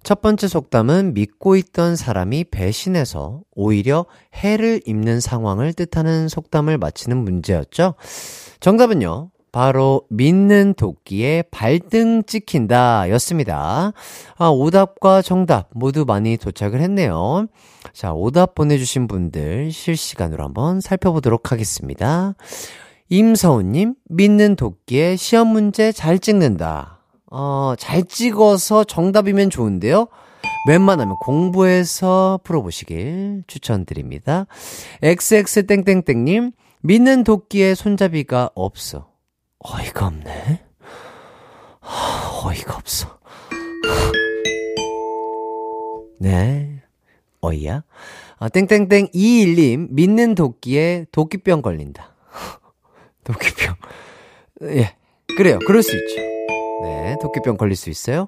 첫 0.04 0.22
번째 0.22 0.48
속담은 0.48 1.14
믿고 1.14 1.56
있던 1.56 1.96
사람이 1.96 2.46
배신해서 2.46 3.42
오히려 3.56 4.06
해를 4.36 4.82
입는 4.86 5.20
상황을 5.20 5.74
뜻하는 5.74 6.28
속담을 6.28 6.78
맞히는 6.78 7.18
문제였죠. 7.18 7.96
정답은요. 8.60 9.32
바로 9.52 10.04
믿는 10.10 10.76
도끼에 10.76 11.44
발등 11.50 12.24
찍힌다 12.24 13.10
였습니다. 13.12 13.94
아, 14.38 14.48
오답과 14.50 15.22
정답 15.22 15.70
모두 15.74 16.06
많이 16.06 16.38
도착을 16.38 16.82
했네요. 16.82 17.48
자, 17.94 18.14
오답 18.14 18.54
보내주신 18.56 19.08
분들 19.08 19.72
실시간으로 19.72 20.44
한번 20.44 20.82
살펴보도록 20.82 21.52
하겠습니다. 21.52 22.36
임서훈님, 23.10 23.96
믿는 24.08 24.56
도끼에 24.56 25.16
시험 25.16 25.48
문제 25.48 25.92
잘 25.92 26.20
찍는다. 26.20 26.99
어, 27.32 27.74
잘 27.78 28.04
찍어서 28.04 28.84
정답이면 28.84 29.50
좋은데요. 29.50 30.08
웬만하면 30.68 31.16
공부해서 31.22 32.40
풀어보시길 32.44 33.44
추천드립니다. 33.48 34.46
xx땡땡땡님, 35.02 36.52
믿는 36.82 37.24
도끼에 37.24 37.76
손잡이가 37.76 38.52
없어. 38.56 39.10
어이가 39.60 40.08
없네. 40.08 40.64
하, 41.80 42.48
어이가 42.48 42.76
없어. 42.76 43.20
네. 46.20 46.82
어이야? 47.42 47.84
아, 48.38 48.50
땡땡땡 48.50 49.12
21님, 49.14 49.88
믿는 49.92 50.36
도끼에 50.36 51.06
도끼병 51.12 51.62
걸린다. 51.62 52.16
도끼병. 53.24 53.76
예. 54.64 54.96
그래요. 55.38 55.60
그럴 55.66 55.84
수 55.84 55.96
있죠. 55.96 56.39
네. 56.82 57.16
도끼병 57.22 57.58
걸릴 57.58 57.76
수 57.76 57.90
있어요. 57.90 58.28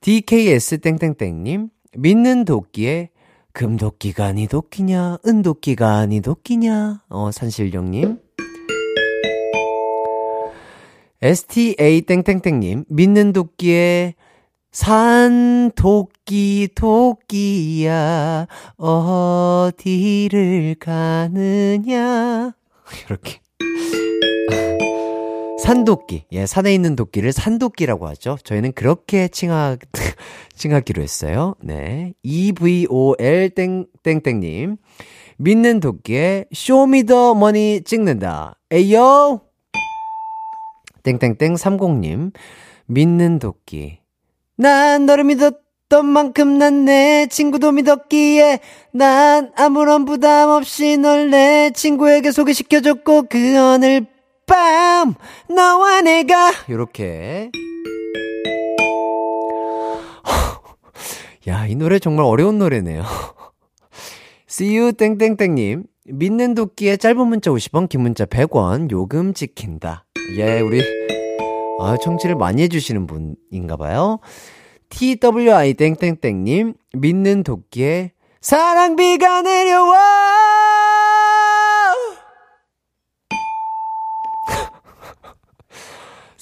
DKS 0.00 0.78
땡땡땡님, 0.78 1.68
믿는 1.96 2.44
도끼에 2.44 3.10
금도끼가 3.52 4.24
아니 4.26 4.46
도끼냐, 4.46 5.18
은도끼가 5.26 5.96
아니 5.96 6.20
도끼냐. 6.20 7.02
어, 7.08 7.30
산실령님. 7.30 8.18
STA 11.20 12.00
땡땡땡님, 12.02 12.84
믿는 12.88 13.32
도끼에 13.32 14.14
산 14.72 15.70
도끼 15.76 16.68
도끼야 16.74 18.46
어디를 18.78 20.76
가느냐 20.80 22.54
이렇게 23.06 23.40
산도끼. 25.62 26.24
예 26.32 26.44
산에 26.46 26.74
있는 26.74 26.96
도끼를 26.96 27.32
산도끼라고 27.32 28.08
하죠. 28.08 28.36
저희는 28.44 28.72
그렇게 28.72 29.28
칭하 29.28 29.76
칭하기로 30.56 31.02
했어요. 31.02 31.54
네. 31.62 32.14
EVOL 32.22 33.50
땡땡땡님. 33.54 34.76
믿는 35.38 35.80
도끼에 35.80 36.46
Show 36.52 36.88
Me 36.88 37.07
The 37.07 37.34
Money 37.34 37.82
찍는다. 37.84 38.56
Ayo! 38.72 39.40
땡땡땡 41.04 41.54
30님. 41.54 42.32
믿는 42.86 43.38
도끼. 43.38 43.98
난 44.56 45.06
너를 45.06 45.24
믿었던 45.24 46.04
만큼 46.06 46.58
난 46.58 46.84
내 46.84 47.26
친구도 47.28 47.72
믿었기에 47.72 48.60
난 48.92 49.50
아무런 49.56 50.04
부담 50.04 50.50
없이 50.50 50.96
널 50.98 51.30
내 51.30 51.70
친구에게 51.74 52.30
소개시켜줬고 52.32 53.24
그 53.28 53.58
어느 53.58 54.02
밤 54.52 55.14
너와 55.48 56.02
내가 56.02 56.52
요렇게 56.68 57.50
야, 61.48 61.66
이 61.66 61.74
노래 61.74 61.98
정말 61.98 62.26
어려운 62.26 62.58
노래네요. 62.58 63.02
See 64.46 64.76
you 64.76 64.92
땡땡땡님 64.92 65.84
믿는 66.04 66.54
도끼에 66.54 66.98
짧은 66.98 67.26
문자 67.26 67.50
50원, 67.50 67.88
긴 67.88 68.02
문자 68.02 68.26
100원 68.26 68.90
요금 68.90 69.32
지킨다. 69.32 70.04
예, 70.36 70.60
우리 70.60 70.82
아, 71.80 71.96
청취를 71.96 72.36
많이 72.36 72.60
해주시는 72.62 73.06
분인가 73.06 73.78
봐요. 73.78 74.18
TWI 74.90 75.72
땡땡땡님, 75.74 76.74
믿는 76.92 77.42
도끼에 77.42 78.12
사랑비가 78.42 79.40
내려와! 79.40 80.61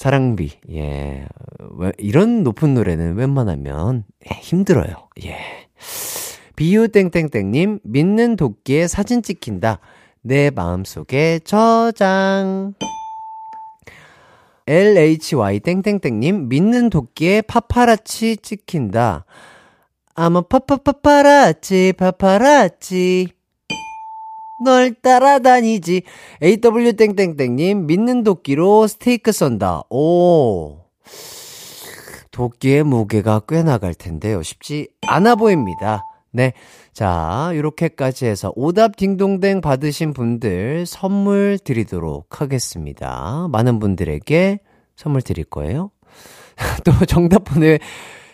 사랑비, 0.00 0.52
예. 0.72 1.26
왜, 1.76 1.92
이런 1.98 2.42
높은 2.42 2.72
노래는 2.72 3.16
웬만하면 3.16 4.04
예, 4.24 4.34
힘들어요. 4.34 4.94
예. 5.26 5.36
비유 6.56 6.88
땡땡땡님, 6.88 7.80
믿는 7.82 8.36
도끼에 8.36 8.88
사진 8.88 9.20
찍힌다. 9.20 9.78
내 10.22 10.48
마음속에 10.48 11.40
저장. 11.40 12.72
LHY 14.66 15.60
땡땡땡님, 15.60 16.48
믿는 16.48 16.88
도끼에 16.88 17.42
파파라치 17.42 18.38
찍힌다. 18.38 19.26
아마 20.14 20.40
파파파파라치, 20.40 21.92
파파라치. 21.98 23.28
널 24.62 24.94
따라다니지. 24.94 26.02
AW 26.42 26.92
땡땡땡님, 26.94 27.86
믿는 27.86 28.22
도끼로 28.22 28.86
스테이크 28.86 29.32
썬다. 29.32 29.84
오. 29.90 30.78
도끼의 32.30 32.84
무게가 32.84 33.42
꽤 33.48 33.62
나갈 33.62 33.94
텐데요. 33.94 34.42
쉽지 34.42 34.88
않아 35.06 35.34
보입니다. 35.34 36.02
네. 36.32 36.52
자, 36.92 37.50
요렇게까지 37.54 38.26
해서 38.26 38.52
오답 38.54 38.96
딩동댕 38.96 39.60
받으신 39.60 40.12
분들 40.12 40.86
선물 40.86 41.58
드리도록 41.62 42.40
하겠습니다. 42.40 43.48
많은 43.50 43.78
분들에게 43.78 44.60
선물 44.96 45.22
드릴 45.22 45.44
거예요. 45.44 45.90
또 46.84 46.92
정답 47.06 47.44
보내 47.44 47.78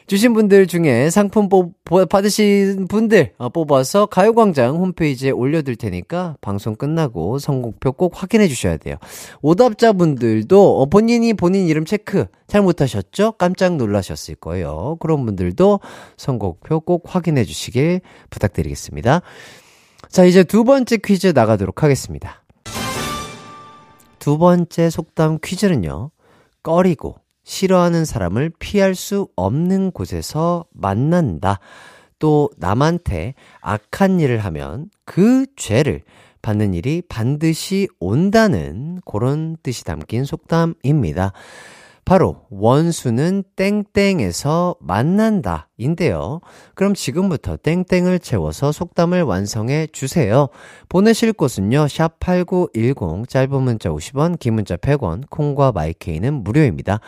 주신 0.06 0.34
분들 0.34 0.68
중에 0.68 1.10
상품 1.10 1.48
뽑, 1.48 1.72
받으신 1.84 2.86
분들 2.88 3.32
어, 3.38 3.48
뽑아서 3.48 4.06
가요광장 4.06 4.76
홈페이지에 4.76 5.30
올려둘 5.30 5.74
테니까 5.74 6.36
방송 6.40 6.76
끝나고 6.76 7.40
선곡표 7.40 7.92
꼭 7.92 8.12
확인해 8.14 8.46
주셔야 8.46 8.76
돼요. 8.76 8.96
오답자 9.42 9.92
분들도 9.92 10.80
어, 10.80 10.86
본인이 10.86 11.34
본인 11.34 11.66
이름 11.66 11.84
체크 11.84 12.26
잘 12.46 12.62
못하셨죠? 12.62 13.32
깜짝 13.32 13.76
놀라셨을 13.76 14.36
거예요. 14.36 14.96
그런 15.00 15.24
분들도 15.24 15.80
선곡표 16.16 16.80
꼭 16.80 17.02
확인해 17.06 17.44
주시길 17.44 18.00
부탁드리겠습니다. 18.30 19.22
자, 20.08 20.24
이제 20.24 20.44
두 20.44 20.62
번째 20.62 20.98
퀴즈 20.98 21.32
나가도록 21.34 21.82
하겠습니다. 21.82 22.44
두 24.20 24.38
번째 24.38 24.88
속담 24.88 25.38
퀴즈는요, 25.42 26.10
꺼리고, 26.62 27.16
싫어하는 27.46 28.04
사람을 28.04 28.50
피할 28.58 28.94
수 28.94 29.28
없는 29.36 29.92
곳에서 29.92 30.66
만난다. 30.72 31.60
또 32.18 32.50
남한테 32.58 33.34
악한 33.60 34.20
일을 34.20 34.38
하면 34.40 34.90
그 35.04 35.46
죄를 35.56 36.02
받는 36.42 36.74
일이 36.74 37.02
반드시 37.08 37.88
온다는 37.98 39.00
그런 39.04 39.56
뜻이 39.62 39.84
담긴 39.84 40.24
속담입니다. 40.24 41.32
바로 42.04 42.42
원수는 42.50 43.42
땡땡에서 43.56 44.76
만난다 44.80 45.68
인데요. 45.76 46.40
그럼 46.74 46.94
지금부터 46.94 47.56
땡땡을 47.56 48.20
채워서 48.20 48.70
속담을 48.70 49.22
완성해 49.22 49.88
주세요. 49.88 50.48
보내실 50.88 51.32
곳은요. 51.32 51.88
샵 51.88 52.20
8910 52.20 53.28
짧은 53.28 53.60
문자 53.60 53.90
50원 53.90 54.38
긴 54.38 54.54
문자 54.54 54.76
100원 54.76 55.28
콩과 55.30 55.72
마이케이는 55.72 56.44
무료입니다. 56.44 57.00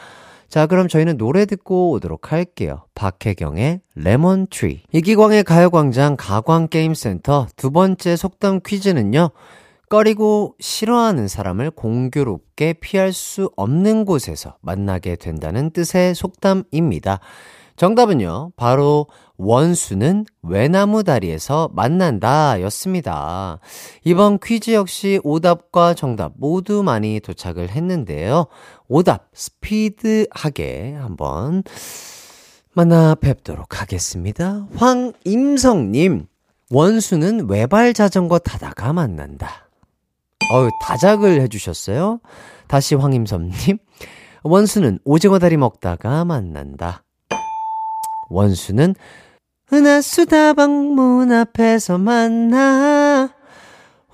자, 0.49 0.67
그럼 0.67 0.89
저희는 0.89 1.19
노래 1.19 1.45
듣고 1.45 1.91
오도록 1.91 2.33
할게요. 2.33 2.85
박혜경의 2.95 3.83
Lemon 3.95 4.39
Tree. 4.39 4.83
이기광의 4.93 5.45
가요광장 5.45 6.17
가광게임센터 6.19 7.49
두 7.55 7.71
번째 7.71 8.17
속담 8.17 8.61
퀴즈는요. 8.65 9.31
꺼리고 9.91 10.55
싫어하는 10.59 11.29
사람을 11.29 11.71
공교롭게 11.71 12.75
피할 12.75 13.13
수 13.13 13.51
없는 13.57 14.07
곳에서 14.07 14.57
만나게 14.63 15.17
된다는 15.17 15.71
뜻의 15.71 16.15
속담입니다. 16.15 17.21
정답은요, 17.77 18.53
바로 18.57 19.07
원수는 19.39 20.27
외나무 20.43 21.05
다리에서 21.05 21.71
만난다 21.73 22.61
였습니다. 22.63 23.61
이번 24.05 24.41
퀴즈 24.43 24.73
역시 24.73 25.21
오답과 25.23 25.95
정답 25.95 26.33
모두 26.37 26.83
많이 26.83 27.21
도착을 27.21 27.71
했는데요. 27.71 28.47
오답 28.89 29.29
스피드하게 29.33 30.95
한번 30.95 31.63
만나 32.75 33.15
뵙도록 33.15 33.81
하겠습니다. 33.81 34.67
황임성님, 34.75 36.27
원수는 36.71 37.49
외발 37.49 37.95
자전거 37.95 38.41
타다가 38.41 38.93
만난다. 38.93 39.69
어유 40.53 40.69
다작을 40.83 41.41
해주셨어요. 41.43 42.21
다시 42.67 42.97
황임섭님, 42.97 43.79
원수는 44.43 44.99
오징어 45.05 45.39
다리 45.39 45.57
먹다가 45.57 46.25
만난다. 46.25 47.05
원수는 48.31 48.95
은하수다방 49.73 50.95
문 50.95 51.31
앞에서 51.31 51.99
만나 51.99 53.31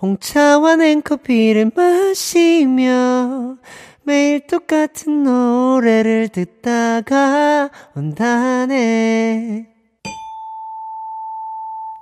홍차와 0.03 0.77
냉커피를 0.77 1.71
마시며 1.75 3.57
매일 4.03 4.47
똑같은 4.47 5.23
노래를 5.23 6.29
듣다가 6.29 7.71
온다네. 7.95 9.69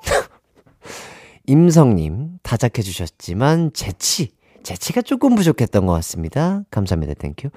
임성님, 1.46 2.38
다작해 2.42 2.82
주셨지만, 2.82 3.72
재치, 3.72 4.32
재치가 4.64 5.00
조금 5.02 5.34
부족했던 5.34 5.86
것 5.86 5.92
같습니다. 5.92 6.62
감사합니다. 6.70 7.14
Thank 7.14 7.34
you. 7.34 7.50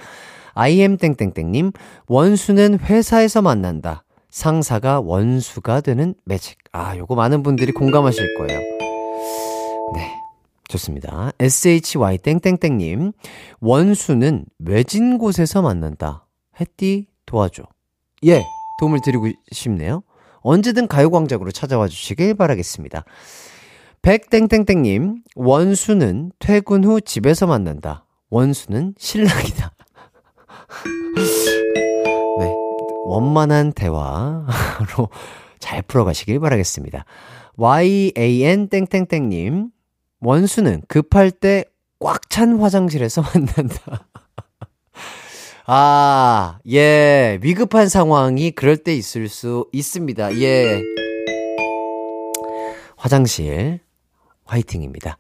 IM땡땡땡님, 0.54 1.72
원수는 2.08 2.80
회사에서 2.80 3.42
만난다. 3.42 4.05
상사가 4.36 5.00
원수가 5.00 5.80
되는 5.80 6.14
매직. 6.26 6.58
아, 6.74 6.98
요거 6.98 7.16
많은 7.16 7.42
분들이 7.42 7.72
공감하실 7.72 8.36
거예요. 8.36 8.60
네. 9.94 10.12
좋습니다. 10.68 11.32
SHY 11.40 12.18
땡땡땡님, 12.18 13.14
원수는 13.62 14.44
외진 14.60 15.18
곳에서 15.18 15.62
만난다. 15.62 16.28
햇띠 16.60 17.08
도와줘. 17.26 17.64
예, 18.26 18.44
도움을 18.82 19.00
드리고 19.06 19.30
싶네요. 19.54 20.04
언제든 20.42 20.88
가요광장으로 20.88 21.52
찾아와 21.52 21.88
주시길 21.88 22.34
바라겠습니다. 22.34 23.06
백땡땡땡님, 24.02 25.24
원수는 25.36 26.34
퇴근 26.40 26.84
후 26.84 27.00
집에서 27.00 27.48
만난다. 27.48 28.06
원수는 28.30 28.96
신랑이다. 28.98 29.72
네. 33.06 33.12
원만한 33.14 33.74
대화로 33.74 35.10
잘 35.60 35.82
풀어가시길 35.82 36.40
바라겠습니다. 36.40 37.06
yan 37.58 38.68
땡땡땡님, 38.68 39.70
원수는 40.22 40.82
급할 40.88 41.32
때 41.32 41.66
꽉 42.00 42.30
찬 42.30 42.60
화장실에서 42.60 43.22
만난다. 43.34 44.08
아, 45.66 46.60
예. 46.70 47.40
위급한 47.42 47.90
상황이 47.90 48.52
그럴 48.52 48.78
때 48.78 48.94
있을 48.94 49.28
수 49.30 49.68
있습니다. 49.72 50.38
예. 50.40 50.82
화장실, 52.98 53.80
화이팅입니다. 54.46 55.18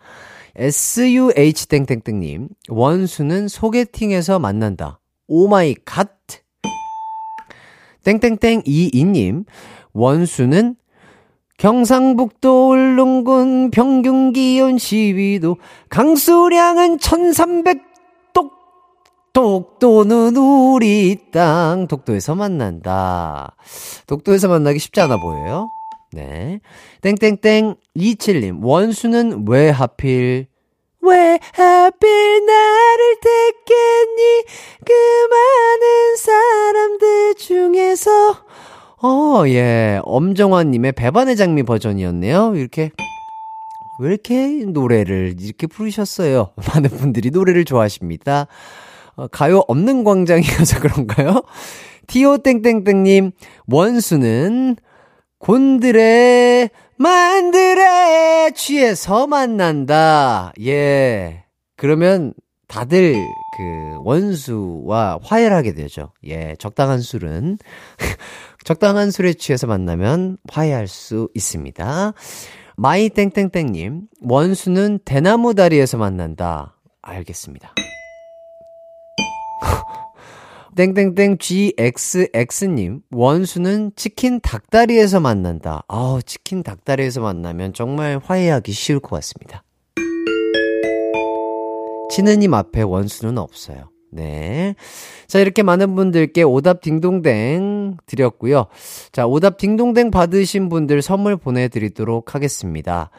SUH땡땡땡님, 0.55 2.49
원수는 2.69 3.47
소개팅에서 3.47 4.39
만난다. 4.39 4.99
오마이 5.27 5.75
갓! 5.85 6.14
땡땡땡 8.05 8.61
이이님, 8.65 9.43
원수는 9.93 10.75
경상북도 11.57 12.69
울릉군 12.69 13.71
평균 13.71 14.31
기온 14.31 14.75
12도, 14.75 15.57
강수량은 15.89 16.99
1300 16.99 17.81
똑, 18.33 18.51
독도는 19.33 20.37
우리 20.37 21.17
땅. 21.31 21.87
독도에서 21.87 22.35
만난다. 22.35 23.55
독도에서 24.07 24.47
만나기 24.49 24.79
쉽지 24.79 25.01
않아 25.01 25.17
보여요? 25.17 25.69
네. 26.13 26.59
땡땡땡 27.01 27.75
27님, 27.97 28.59
원수는 28.63 29.45
왜 29.47 29.69
하필, 29.69 30.47
왜 31.07 31.39
하필 31.53 32.45
나를 32.45 33.15
택했니? 33.21 34.43
그 34.85 34.93
많은 35.29 36.15
사람들 36.17 37.35
중에서. 37.35 38.37
어, 39.03 39.43
예. 39.47 39.99
엄정화님의 40.03 40.93
배반의 40.93 41.35
장미 41.35 41.63
버전이었네요. 41.63 42.53
이렇게. 42.55 42.91
왜 43.99 44.09
이렇게 44.09 44.47
노래를 44.65 45.35
이렇게 45.39 45.67
부르셨어요? 45.67 46.51
많은 46.73 46.89
분들이 46.89 47.29
노래를 47.29 47.65
좋아하십니다. 47.65 48.47
어, 49.15 49.27
가요 49.27 49.63
없는 49.67 50.03
광장이어서 50.03 50.79
그런가요? 50.81 51.43
티오땡땡땡님, 52.07 53.31
원수는 53.67 54.75
곤드레 55.39 56.69
만드레 56.97 58.51
취해서 58.55 59.27
만난다. 59.27 60.53
예. 60.61 61.43
그러면 61.75 62.33
다들 62.67 63.13
그 63.57 63.97
원수와 64.03 65.19
화해하게 65.21 65.73
되죠. 65.73 66.11
예. 66.25 66.55
적당한 66.57 67.01
술은 67.01 67.57
적당한 68.63 69.11
술에 69.11 69.33
취해서 69.33 69.67
만나면 69.67 70.37
화해할 70.49 70.87
수 70.87 71.29
있습니다. 71.35 72.13
마이 72.77 73.09
땡땡땡 73.09 73.71
님, 73.71 74.01
원수는 74.21 74.99
대나무 75.05 75.53
다리에서 75.53 75.97
만난다. 75.97 76.77
알겠습니다. 77.01 77.73
땡땡땡 80.75 81.37
GXX님, 81.37 83.01
원수는 83.11 83.91
치킨 83.95 84.41
닭다리에서 84.41 85.21
만난다. 85.21 85.83
아우, 85.87 86.21
치킨 86.21 86.63
닭다리에서 86.63 87.21
만나면 87.21 87.73
정말 87.73 88.19
화해하기 88.21 88.73
쉬울 88.73 88.99
것 88.99 89.15
같습니다. 89.15 89.63
치느님 92.11 92.53
앞에 92.53 92.81
원수는 92.81 93.37
없어요. 93.37 93.89
네. 94.11 94.75
자, 95.27 95.39
이렇게 95.39 95.63
많은 95.63 95.95
분들께 95.95 96.43
오답 96.43 96.81
딩동댕 96.81 97.97
드렸고요. 98.05 98.67
자, 99.13 99.25
오답 99.25 99.57
딩동댕 99.57 100.11
받으신 100.11 100.67
분들 100.67 101.01
선물 101.01 101.37
보내드리도록 101.37 102.35
하겠습니다. 102.35 103.11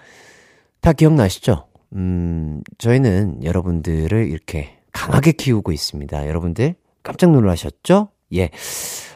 다 0.80 0.92
기억나시죠? 0.92 1.66
음, 1.94 2.62
저희는 2.78 3.44
여러분들을 3.44 4.28
이렇게 4.28 4.76
강하게 4.92 5.32
키우고 5.32 5.72
있습니다. 5.72 6.28
여러분들 6.28 6.74
깜짝 7.06 7.30
놀라셨죠? 7.30 8.08
예. 8.34 8.50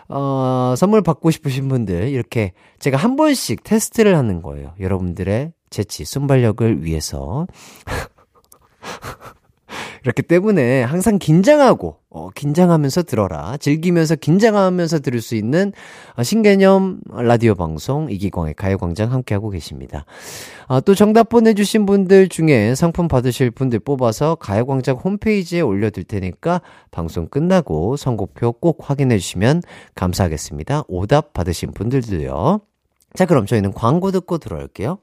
어, 0.09 0.75
선물 0.77 1.03
받고 1.03 1.31
싶으신 1.31 1.69
분들 1.69 2.09
이렇게 2.09 2.53
제가 2.79 2.97
한 2.97 3.17
번씩 3.17 3.65
테스트를 3.65 4.17
하는 4.17 4.43
거예요. 4.43 4.75
여러분들의 4.79 5.53
재치, 5.71 6.05
순발력을 6.05 6.85
위해서. 6.85 7.47
그렇기 10.03 10.23
때문에 10.23 10.83
항상 10.83 11.19
긴장하고, 11.19 11.97
어, 12.11 12.31
긴장하면서 12.31 13.05
들어라. 13.05 13.57
즐기면서 13.59 14.17
긴장하면서 14.17 15.01
들을 15.01 15.21
수 15.21 15.35
있는 15.35 15.73
어, 16.17 16.23
신개념 16.23 17.01
라디오 17.13 17.55
방송 17.55 18.11
이기광의 18.11 18.55
가요광장 18.55 19.13
함께하고 19.13 19.51
계십니다. 19.51 20.05
아, 20.67 20.81
또 20.81 20.95
정답 20.95 21.29
보내주신 21.29 21.87
분들 21.87 22.29
중에 22.29 22.75
상품 22.75 23.09
받으실 23.09 23.51
분들 23.51 23.81
뽑아서 23.81 24.37
가요광장 24.37 24.97
홈페이지에 24.97 25.61
올려둘 25.61 26.05
테니까 26.05 26.63
방송 26.91 27.29
끝나고 27.29 27.97
선곡표 27.97 28.53
꼭 28.53 28.79
확인해 28.89 29.19
주시면 29.19 29.63
감사하겠습니다. 29.95 30.85
오답 30.89 31.33
받으신 31.33 31.73
분들도요. 31.73 32.61
자, 33.15 33.27
그럼 33.27 33.47
저희는 33.47 33.73
광고 33.73 34.13
듣고 34.13 34.39
들어올게요. 34.39 34.99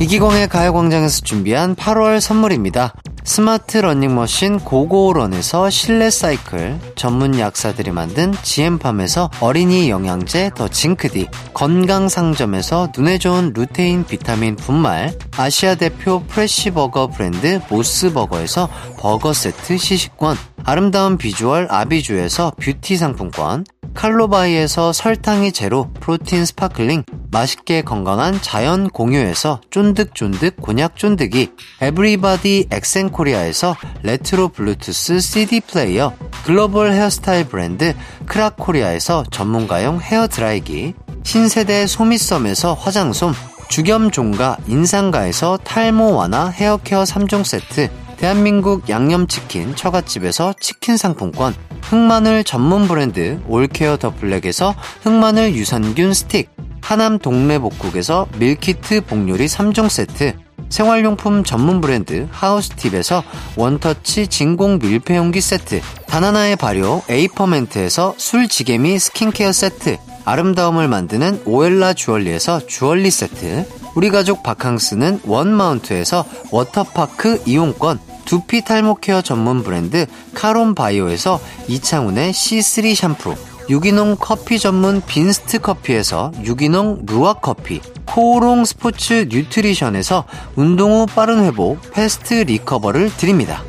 이기광의 0.00 0.48
가요광장에서 0.48 1.20
준비한 1.22 1.76
8월 1.76 2.20
선물입니다. 2.20 2.94
스마트 3.26 3.78
러닝머신 3.78 4.58
고고런에서 4.60 5.70
실내 5.70 6.10
사이클, 6.10 6.78
전문 6.94 7.38
약사들이 7.38 7.90
만든 7.90 8.32
지엠팜에서 8.42 9.30
어린이 9.40 9.88
영양제 9.88 10.50
더 10.54 10.68
징크디, 10.68 11.28
건강상점에서 11.54 12.92
눈에 12.96 13.16
좋은 13.16 13.54
루테인 13.54 14.04
비타민 14.04 14.56
분말, 14.56 15.16
아시아 15.38 15.74
대표 15.74 16.22
프레시버거 16.28 17.08
브랜드 17.08 17.60
모스버거에서 17.70 18.68
버거 18.98 19.32
세트 19.32 19.78
시식권, 19.78 20.36
아름다운 20.64 21.16
비주얼 21.16 21.66
아비주에서 21.70 22.52
뷰티 22.60 22.98
상품권, 22.98 23.64
칼로바이에서 23.94 24.92
설탕이 24.92 25.52
제로 25.52 25.88
프로틴 26.00 26.44
스파클링, 26.44 27.04
맛있게 27.30 27.82
건강한 27.82 28.40
자연 28.42 28.88
공유에서 28.90 29.60
쫀득쫀득 29.70 30.56
곤약 30.60 30.96
쫀득이, 30.96 31.52
에브리바디 31.80 32.68
엑센 32.70 33.10
코리아에서 33.14 33.74
레트로 34.02 34.48
블루투스 34.48 35.20
CD 35.20 35.60
플레이어, 35.60 36.12
글로벌 36.44 36.92
헤어스타일 36.92 37.48
브랜드 37.48 37.94
크라코리아에서 38.26 39.24
전문가용 39.30 40.00
헤어 40.00 40.26
드라이기, 40.26 40.92
신세대 41.22 41.86
소미썸에서 41.86 42.74
화장솜, 42.74 43.32
죽염 43.68 44.10
종가 44.10 44.58
인산가에서 44.66 45.56
탈모 45.64 46.14
완화 46.14 46.48
헤어케어 46.48 47.04
3종 47.04 47.44
세트, 47.44 47.88
대한민국 48.18 48.88
양념치킨 48.88 49.74
처갓집에서 49.74 50.54
치킨 50.60 50.96
상품권, 50.96 51.54
흑마늘 51.82 52.44
전문 52.44 52.86
브랜드 52.86 53.40
올케어 53.48 53.96
더 53.96 54.14
블랙에서 54.14 54.74
흑마늘 55.02 55.54
유산균 55.54 56.12
스틱, 56.12 56.50
하남 56.82 57.18
동래복국에서 57.18 58.26
밀키트 58.38 59.06
복요리 59.06 59.46
3종 59.46 59.88
세트, 59.88 60.43
생활용품 60.68 61.44
전문 61.44 61.80
브랜드 61.80 62.28
하우스팁에서 62.30 63.22
원터치 63.56 64.26
진공 64.26 64.78
밀폐용기 64.78 65.40
세트, 65.40 65.80
다나나의 66.06 66.56
발효 66.56 67.02
에이퍼멘트에서 67.08 68.14
술지개미 68.16 68.98
스킨케어 68.98 69.52
세트, 69.52 69.98
아름다움을 70.24 70.88
만드는 70.88 71.42
오엘라 71.44 71.94
주얼리에서 71.94 72.66
주얼리 72.66 73.10
세트, 73.10 73.66
우리 73.94 74.10
가족 74.10 74.42
바캉스는 74.42 75.20
원마운트에서 75.24 76.24
워터파크 76.50 77.42
이용권, 77.46 77.98
두피 78.24 78.64
탈모 78.64 78.96
케어 78.96 79.22
전문 79.22 79.62
브랜드 79.62 80.06
카론 80.32 80.74
바이오에서 80.74 81.40
이창훈의 81.68 82.32
C3 82.32 82.94
샴푸, 82.94 83.34
유기농 83.70 84.16
커피 84.20 84.58
전문 84.58 85.00
빈스트 85.00 85.58
커피에서 85.60 86.32
유기농 86.42 87.06
루아 87.06 87.34
커피, 87.34 87.80
코오롱 88.04 88.66
스포츠 88.66 89.26
뉴트리션에서 89.30 90.26
운동 90.54 90.92
후 90.92 91.06
빠른 91.06 91.42
회복, 91.44 91.80
패스트 91.92 92.34
리커버를 92.34 93.16
드립니다. 93.16 93.62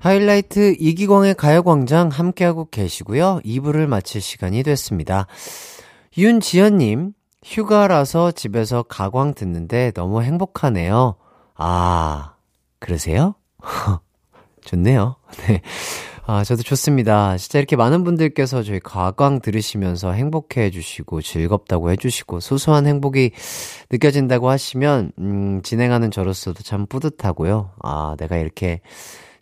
하이라이트 0.00 0.74
이기광의 0.78 1.34
가요광장 1.34 2.08
함께하고 2.08 2.68
계시고요. 2.70 3.40
2부를 3.44 3.86
마칠 3.86 4.20
시간이 4.20 4.62
됐습니다. 4.64 5.26
윤지연님, 6.18 7.12
휴가라서 7.42 8.32
집에서 8.32 8.82
가광 8.82 9.34
듣는데 9.34 9.92
너무 9.92 10.22
행복하네요. 10.22 11.14
아, 11.54 12.34
그러세요? 12.80 13.36
좋네요. 14.64 15.16
네. 15.46 15.60
아, 16.26 16.42
저도 16.42 16.62
좋습니다. 16.62 17.36
진짜 17.36 17.58
이렇게 17.58 17.76
많은 17.76 18.02
분들께서 18.02 18.62
저희 18.62 18.80
가광 18.80 19.40
들으시면서 19.40 20.12
행복해 20.12 20.62
해주시고, 20.62 21.20
즐겁다고 21.20 21.90
해주시고, 21.90 22.40
소소한 22.40 22.86
행복이 22.86 23.32
느껴진다고 23.90 24.48
하시면, 24.48 25.12
음, 25.18 25.60
진행하는 25.62 26.10
저로서도 26.10 26.62
참 26.62 26.86
뿌듯하고요. 26.86 27.72
아, 27.82 28.16
내가 28.18 28.38
이렇게 28.38 28.80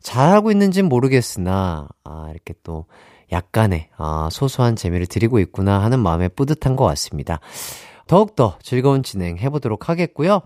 잘하고 0.01 0.51
있는진 0.51 0.87
모르겠으나, 0.87 1.87
아, 2.03 2.27
이렇게 2.31 2.55
또 2.65 2.87
약간의, 3.31 3.89
아, 3.97 4.29
소소한 4.33 4.75
재미를 4.75 5.07
드리고 5.07 5.39
있구나 5.39 5.81
하는 5.83 6.01
마음에 6.01 6.27
뿌듯한 6.27 6.75
것 6.75 6.85
같습니다. 6.85 7.39
더욱더 8.09 8.59
즐거운 8.61 9.05
진행 9.05 9.39
해보도록 9.39 9.89
하겠고요. 9.89 10.43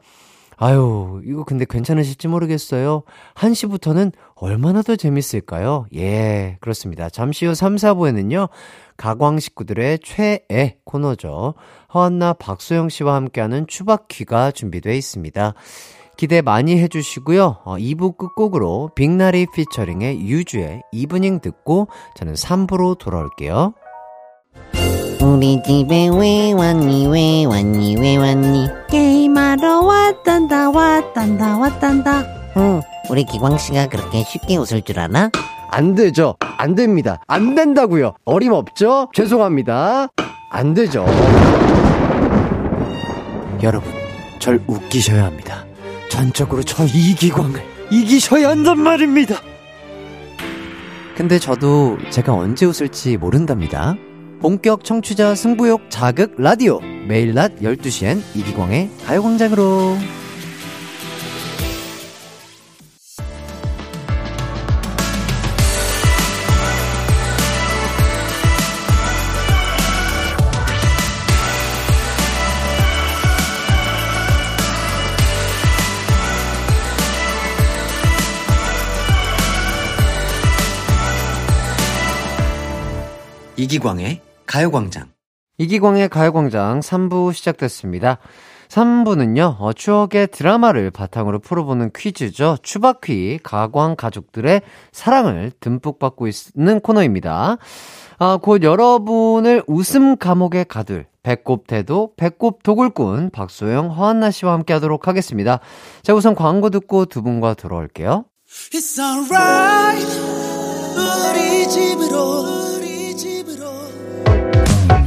아유, 0.59 1.21
이거 1.25 1.45
근데 1.45 1.67
괜찮으실지 1.69 2.29
모르겠어요. 2.29 3.03
1시부터는 3.35 4.13
얼마나 4.35 4.81
더 4.81 4.97
재밌을까요? 4.97 5.87
예, 5.95 6.57
그렇습니다. 6.61 7.11
잠시 7.11 7.45
후 7.45 7.55
3, 7.55 7.77
4부에는요, 7.77 8.49
가광 8.97 9.39
식구들의 9.39 9.99
최애 10.03 10.79
코너죠. 10.85 11.55
허안나 11.93 12.33
박소영 12.33 12.89
씨와 12.89 13.15
함께하는 13.17 13.67
추바퀴가 13.67 14.53
준비되어 14.53 14.95
있습니다. 14.95 15.53
기대 16.17 16.41
많이 16.41 16.79
해주시고요. 16.79 17.59
어, 17.65 17.77
2부 17.77 18.17
끝곡으로 18.17 18.91
빅나티 18.95 19.47
피처링의 19.55 20.27
유주의 20.27 20.81
Evening 20.91 21.41
듣고 21.41 21.89
저는 22.15 22.33
3부로 22.33 22.97
돌아올게요. 22.97 23.75
우리 25.27 25.61
집에 25.61 26.09
왜 26.09 26.53
왔니 26.53 27.09
왜 27.09 27.45
왔니 27.47 27.97
왜 27.99 28.17
왔니 28.17 28.69
게임하러 28.89 29.81
왔단다 29.81 30.71
왔단다 30.71 31.59
왔단다 31.59 32.25
응 32.57 32.81
우리 33.11 33.25
기광씨가 33.25 33.89
그렇게 33.89 34.23
쉽게 34.23 34.57
웃을 34.57 34.83
줄 34.83 35.01
아나? 35.01 35.31
안 35.71 35.95
되죠. 35.95 36.37
안 36.41 36.75
됩니다. 36.75 37.21
안 37.27 37.55
된다고요. 37.55 38.15
어림없죠? 38.25 39.11
죄송합니다. 39.13 40.09
안 40.51 40.75
되죠. 40.75 41.05
여러분, 43.63 43.93
절 44.39 44.63
웃기셔야 44.67 45.25
합니다. 45.25 45.67
전적으로 46.09 46.63
저 46.63 46.85
이기광을 46.85 47.61
이기셔야 47.91 48.51
한단 48.51 48.79
말입니다. 48.81 49.37
근데 51.17 51.39
저도 51.39 51.99
제가 52.11 52.33
언제 52.33 52.65
웃을지 52.65 53.17
모른답니다. 53.17 53.97
본격 54.41 54.85
청취자 54.85 55.35
승부욕 55.35 55.83
자극 55.89 56.35
라디오. 56.37 56.81
매일 57.09 57.35
낮 57.35 57.59
12시엔 57.61 58.21
이기광의 58.35 58.91
가요광장으로. 59.07 59.97
이기광의 83.67 84.21
가요광장. 84.47 85.09
이기광의 85.59 86.09
가요광장 86.09 86.79
3부 86.79 87.33
시작됐습니다. 87.33 88.19
3부는요, 88.69 89.57
어, 89.59 89.73
추억의 89.73 90.29
드라마를 90.29 90.93
바탕으로 90.93 91.41
풀어보는 91.41 91.91
퀴즈죠. 91.97 92.59
추바퀴, 92.63 93.41
가광 93.43 93.97
가족들의 93.97 94.63
사랑을 94.93 95.51
듬뿍 95.59 95.99
받고 95.99 96.29
있는 96.29 96.79
코너입니다. 96.79 97.57
아, 98.19 98.39
곧 98.41 98.63
여러분을 98.63 99.65
웃음 99.67 100.17
감옥에 100.17 100.63
가둘 100.63 101.07
배꼽 101.25 101.67
태도, 101.67 102.13
배꼽 102.17 102.63
도굴꾼 102.63 103.31
박소영, 103.31 103.91
허한나 103.91 104.31
씨와 104.31 104.53
함께 104.53 104.75
하도록 104.75 105.09
하겠습니다. 105.09 105.59
자, 106.03 106.15
우선 106.15 106.37
광고 106.37 106.71
듣고 106.71 107.07
두 107.07 107.21
분과 107.21 107.55
돌아올게요. 107.55 108.27
It's 108.47 109.01
alright 109.01 110.07
우리 110.95 111.69
집으로 111.69 112.17
우리 112.17 112.49
집으로 112.49 112.66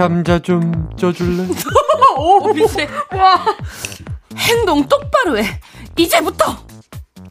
감자 0.00 0.38
좀 0.38 0.88
쪄줄래? 0.96 1.46
오, 2.16 2.54
미세. 2.54 2.88
와. 3.12 3.44
행동 4.34 4.82
똑바로 4.88 5.36
해. 5.36 5.44
이제부터 5.98 6.56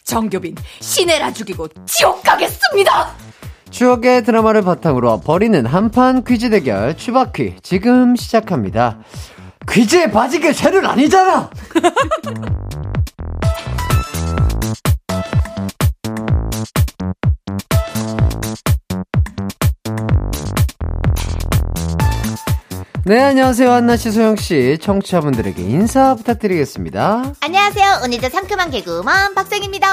정교빈 0.04 0.56
시내라 0.80 1.34
죽이고 1.34 1.68
지옥 1.88 2.22
가겠습니다. 2.22 3.10
추억의 3.72 4.24
드라마를 4.24 4.62
바탕으로 4.62 5.20
버리는 5.22 5.66
한판 5.66 6.24
퀴즈 6.24 6.52
대결 6.52 6.96
추바퀴 6.96 7.56
지금 7.64 8.16
시작합니다. 8.16 9.00
퀴즈에 9.68 10.12
빠진 10.12 10.42
게 10.42 10.54
죄는 10.54 10.86
아니잖아! 10.86 11.50
네, 23.10 23.20
안녕하세요. 23.24 23.72
한나 23.72 23.98
씨, 23.98 24.12
소영 24.12 24.36
씨. 24.36 24.78
청취자분들에게 24.80 25.64
인사 25.64 26.14
부탁드리겠습니다. 26.14 27.34
안녕하세요. 27.42 28.02
오늘도 28.04 28.30
상큼한 28.30 28.70
개그우먼 28.70 29.34
박성입니다. 29.34 29.88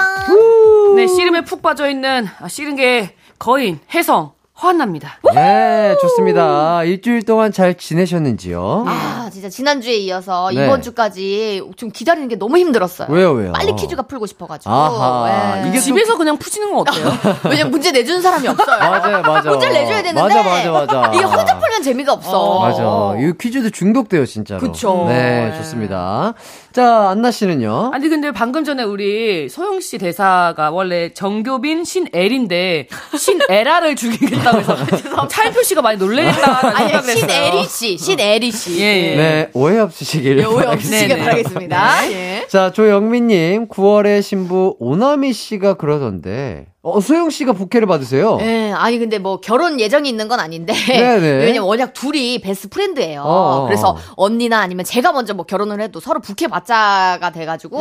네, 0.96 1.06
씨름에 1.06 1.40
푹 1.40 1.62
빠져 1.62 1.88
있는 1.88 2.28
아, 2.40 2.46
씨름계 2.48 3.14
거인 3.38 3.80
혜성 3.94 4.32
허한나입니다. 4.62 5.18
네, 5.34 5.96
좋습니다. 6.00 6.84
일주일 6.84 7.22
동안 7.24 7.52
잘 7.52 7.74
지내셨는지요? 7.74 8.84
아, 8.86 9.28
진짜 9.30 9.50
지난주에 9.50 9.94
이어서 9.96 10.50
네. 10.54 10.64
이번 10.64 10.80
주까지 10.80 11.62
좀 11.76 11.90
기다리는 11.90 12.26
게 12.28 12.36
너무 12.36 12.56
힘들었어요. 12.56 13.08
왜요, 13.10 13.32
왜요? 13.32 13.52
빨리 13.52 13.74
퀴즈가 13.76 14.02
풀고 14.02 14.26
싶어가지고. 14.26 14.72
아하, 14.72 15.62
예. 15.64 15.68
이게 15.68 15.78
집에서 15.78 16.16
그냥 16.16 16.38
푸시는 16.38 16.72
건 16.72 16.80
어때요? 16.86 17.12
왜냐면 17.50 17.70
문제 17.70 17.92
내주는 17.92 18.22
사람이 18.22 18.48
없어요. 18.48 18.78
맞아요, 18.78 19.22
맞아. 19.22 19.50
문제를 19.50 19.74
내줘야 19.74 20.02
되는데. 20.02 20.22
맞아, 20.22 20.42
맞아, 20.42 20.70
맞아. 20.70 21.12
이게 21.14 21.24
혼자 21.24 21.58
풀면 21.76 21.82
재미가 21.82 22.12
없어. 22.12 22.60
맞아. 22.60 23.14
이 23.20 23.32
퀴즈도 23.38 23.70
중독돼요, 23.70 24.24
진짜로. 24.26 24.60
그쵸. 24.60 25.06
네, 25.08 25.52
좋습니다. 25.58 26.34
자, 26.72 27.08
안나 27.10 27.30
씨는요? 27.30 27.90
아니 27.94 28.08
근데 28.08 28.30
방금 28.32 28.64
전에 28.64 28.82
우리 28.82 29.48
소영 29.48 29.80
씨 29.80 29.98
대사가 29.98 30.70
원래 30.70 31.12
정교빈 31.12 31.84
신엘인데 31.84 32.88
신에라를 33.16 33.96
죽이겠다고 33.96 34.58
해서 34.58 34.76
차인표 35.28 35.62
씨가 35.62 35.82
많이 35.82 35.98
놀래겠다는 35.98 36.76
아니. 36.76 37.12
신에리 37.14 37.64
씨, 37.64 37.98
신에리 37.98 38.52
씨. 38.52 38.80
예, 38.80 38.84
예. 38.84 39.16
네, 39.16 39.50
오해 39.54 39.78
없으시길. 39.78 40.38
예, 40.38 40.44
오해 40.44 40.64
바라겠습니다. 40.64 40.74
없으시길. 40.74 41.18
바라겠습니다. 41.18 42.12
예. 42.12 42.25
자, 42.48 42.70
조영민님, 42.72 43.68
9월에 43.68 44.22
신부 44.22 44.76
오나미 44.78 45.32
씨가 45.32 45.74
그러던데, 45.74 46.66
어, 46.82 47.00
소영 47.00 47.30
씨가 47.30 47.52
부케를 47.52 47.88
받으세요? 47.88 48.38
예, 48.42 48.70
아니 48.70 49.00
근데 49.00 49.18
뭐 49.18 49.40
결혼 49.40 49.80
예정이 49.80 50.08
있는 50.08 50.28
건 50.28 50.38
아닌데 50.38 50.72
네네. 50.72 51.28
왜냐면 51.44 51.64
워낙 51.64 51.92
둘이 51.92 52.38
best 52.40 52.68
friend예요. 52.68 53.22
어어. 53.22 53.64
그래서 53.64 53.96
언니나 54.14 54.60
아니면 54.60 54.84
제가 54.84 55.10
먼저 55.10 55.34
뭐 55.34 55.44
결혼을 55.46 55.80
해도 55.80 55.98
서로 55.98 56.20
부케 56.20 56.46
받자가 56.46 57.30
돼가지고. 57.32 57.80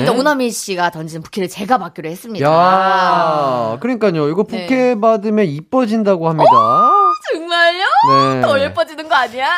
일단 0.00 0.18
오나미 0.18 0.50
씨가 0.50 0.90
던진 0.90 1.22
부케를 1.22 1.48
제가 1.48 1.78
받기로 1.78 2.08
했습니다. 2.08 2.44
야, 2.44 3.78
그러니까요. 3.78 4.28
이거 4.28 4.42
부케 4.42 4.66
네. 4.66 5.00
받으면 5.00 5.46
이뻐진다고 5.46 6.28
합니다. 6.28 6.50
정말요? 6.50 6.99
네. 8.08 8.40
더 8.40 8.60
예뻐지는 8.60 9.08
거 9.08 9.14
아니야? 9.14 9.48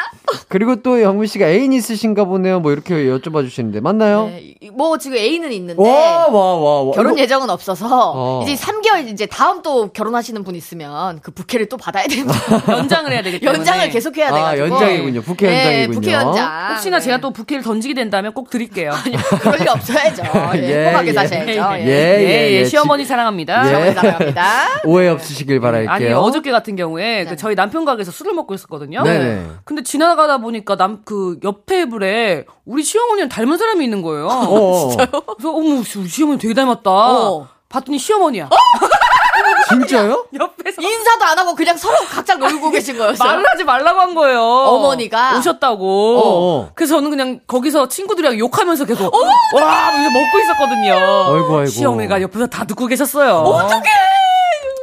그리고 0.48 0.76
또 0.82 1.00
영민 1.00 1.26
씨가 1.26 1.46
애인 1.46 1.72
있으신가 1.72 2.24
보네요. 2.24 2.60
뭐 2.60 2.72
이렇게 2.72 2.94
여쭤봐 2.94 3.44
주시는데 3.44 3.80
맞나요? 3.80 4.26
네, 4.26 4.54
뭐 4.72 4.98
지금 4.98 5.16
애인은 5.16 5.52
있는데 5.52 5.80
와, 5.82 6.26
와, 6.28 6.56
와, 6.56 6.82
와. 6.82 6.92
결혼 6.92 7.18
예정은 7.18 7.50
없어서 7.50 8.12
어. 8.14 8.42
이제 8.42 8.54
3개월 8.54 9.06
이제 9.08 9.26
다음 9.26 9.62
또 9.62 9.92
결혼하시는 9.92 10.42
분 10.44 10.54
있으면 10.54 11.20
그 11.22 11.30
부케를 11.30 11.68
또 11.68 11.76
받아야 11.76 12.04
됩니다. 12.06 12.34
연장을 12.68 13.10
해야 13.12 13.22
때문에. 13.22 13.40
연장을 13.44 13.90
계속 13.90 14.16
해야 14.16 14.28
아, 14.28 14.34
돼가지고 14.34 14.68
연장이군요. 14.68 15.22
부캐 15.22 15.46
네, 15.46 15.56
연장이군요. 15.58 15.94
부케 16.00 16.12
연장. 16.12 16.70
혹시나 16.72 16.98
네. 16.98 17.04
제가 17.04 17.18
또 17.18 17.30
부케를 17.30 17.62
던지게 17.62 17.94
된다면 17.94 18.32
꼭 18.32 18.50
드릴게요. 18.50 18.92
그럴 19.40 19.58
리 19.58 19.68
없어야죠. 19.68 20.22
예, 20.56 20.62
예, 20.62 20.84
행복하게 20.86 21.08
예. 21.08 21.12
사셔야죠. 21.12 21.50
예, 21.50 21.86
예. 21.86 21.88
예, 21.88 22.50
예. 22.52 22.64
시어머니 22.64 23.04
사랑합니다. 23.04 23.64
예. 23.64 23.68
시어머니 23.68 23.92
사랑합니다. 23.94 24.42
오해 24.84 25.08
없으시길 25.08 25.60
바랄게요. 25.60 25.90
아니 25.90 26.12
어저께 26.12 26.50
같은 26.50 26.76
경우에 26.76 27.24
네. 27.24 27.30
그 27.30 27.36
저희 27.36 27.54
남편 27.54 27.84
가게에서 27.84 28.10
술을 28.10 28.31
먹고 28.32 28.54
있었거든요. 28.54 29.02
네네. 29.02 29.46
근데 29.64 29.82
지나가다 29.82 30.38
보니까 30.38 30.76
남 30.76 31.02
그 31.04 31.38
옆 31.44 31.66
테이블에 31.66 32.44
우리 32.64 32.82
시어머니랑 32.82 33.28
닮은 33.28 33.58
사람이 33.58 33.84
있는 33.84 34.02
거예요. 34.02 34.26
어, 34.28 34.88
진짜요? 34.90 35.08
그래서 35.36 35.50
어머 35.52 35.82
우리 35.96 36.08
시어머니 36.08 36.38
되게 36.38 36.54
닮았다. 36.54 36.90
어. 36.90 37.48
봤더니 37.68 37.98
시어머니야. 37.98 38.48
진짜요? 39.70 40.26
옆에서 40.38 40.82
인사도 40.82 41.24
안 41.24 41.38
하고 41.38 41.54
그냥 41.54 41.76
서로 41.76 41.96
각자 42.10 42.34
놀고 42.34 42.70
계신 42.70 42.98
거였어요. 42.98 43.26
말을 43.28 43.44
하지 43.48 43.64
말라고 43.64 44.00
한 44.00 44.14
거예요. 44.14 44.40
어머니가? 44.42 45.38
오셨다고. 45.38 46.18
어, 46.18 46.22
어. 46.60 46.70
그래서 46.74 46.96
저는 46.96 47.10
그냥 47.10 47.40
거기서 47.46 47.88
친구들이랑 47.88 48.38
욕하면서 48.38 48.84
계속 48.84 49.12
와 49.14 49.90
이러면서 49.90 50.10
먹고 50.10 50.38
있었거든요. 50.40 50.94
아이고, 50.94 51.56
아이고. 51.56 51.66
시어머니가 51.66 52.20
옆에서 52.22 52.46
다 52.46 52.64
듣고 52.64 52.86
계셨어요. 52.86 53.36
어떡해! 53.38 53.90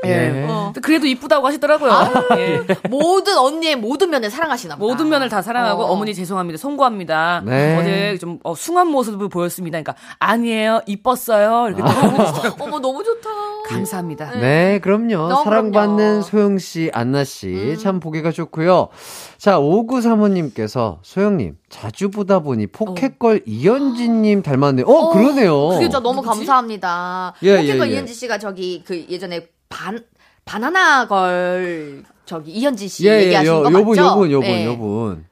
예. 0.05 0.09
예. 0.09 0.47
근데 0.47 0.81
그래도 0.81 1.07
이쁘다고 1.07 1.47
하시더라고요. 1.47 1.91
예. 2.37 2.61
모든 2.89 3.37
언니의 3.37 3.75
모든 3.75 4.09
면을 4.09 4.29
사랑하시나 4.29 4.75
보다. 4.75 4.87
모든 4.93 5.09
면을 5.09 5.29
다 5.29 5.41
사랑하고 5.41 5.83
어. 5.83 5.91
어. 5.91 5.95
머니 5.95 6.13
죄송합니다. 6.13 6.57
송구합니다. 6.57 7.43
네. 7.45 7.77
어제 7.77 8.17
좀 8.19 8.39
어, 8.43 8.55
숭한 8.55 8.87
모습을 8.87 9.27
보였습니다. 9.29 9.81
그러니까 9.81 9.95
아니에요. 10.19 10.81
이뻤어요. 10.85 11.67
이렇게 11.69 11.81
또 11.83 12.63
어머 12.63 12.79
너무 12.79 13.03
좋다. 13.03 13.29
감사합니다. 13.67 14.31
네, 14.39 14.79
그럼요. 14.79 15.27
너무 15.27 15.43
사랑받는 15.43 15.97
그럼요. 15.97 16.21
소영 16.21 16.57
씨, 16.57 16.89
안나 16.93 17.23
씨, 17.23 17.77
참 17.79 17.99
보기가 17.99 18.31
좋고요. 18.31 18.89
자, 19.37 19.59
5935님께서 19.59 20.97
소영 21.03 21.37
님 21.37 21.55
자주 21.69 22.09
보다 22.09 22.39
보니 22.39 22.67
포켓걸 22.67 23.43
이현진 23.45 24.23
님 24.23 24.41
닮았네요. 24.41 24.85
어, 24.85 25.13
그러네요. 25.13 25.69
그게 25.69 25.81
진짜 25.81 25.99
너무 25.99 26.21
감사합니다. 26.21 27.33
예, 27.43 27.57
포켓걸 27.57 27.87
예, 27.87 27.91
예. 27.91 27.95
이현지 27.95 28.13
씨가 28.13 28.39
저기 28.39 28.83
그 28.85 29.05
예전에 29.09 29.47
반 29.69 29.99
바나나 30.45 31.07
걸 31.07 32.03
저기 32.25 32.51
이현지 32.51 32.87
씨 32.87 33.07
예, 33.07 33.11
예, 33.11 33.23
얘기하시는 33.25 33.55
요, 33.57 33.63
거 33.63 33.71
요분, 33.71 33.95
맞죠? 33.95 34.01
요분, 34.09 34.31
요분, 34.31 34.49
예. 34.49 34.65
요분. 34.65 35.25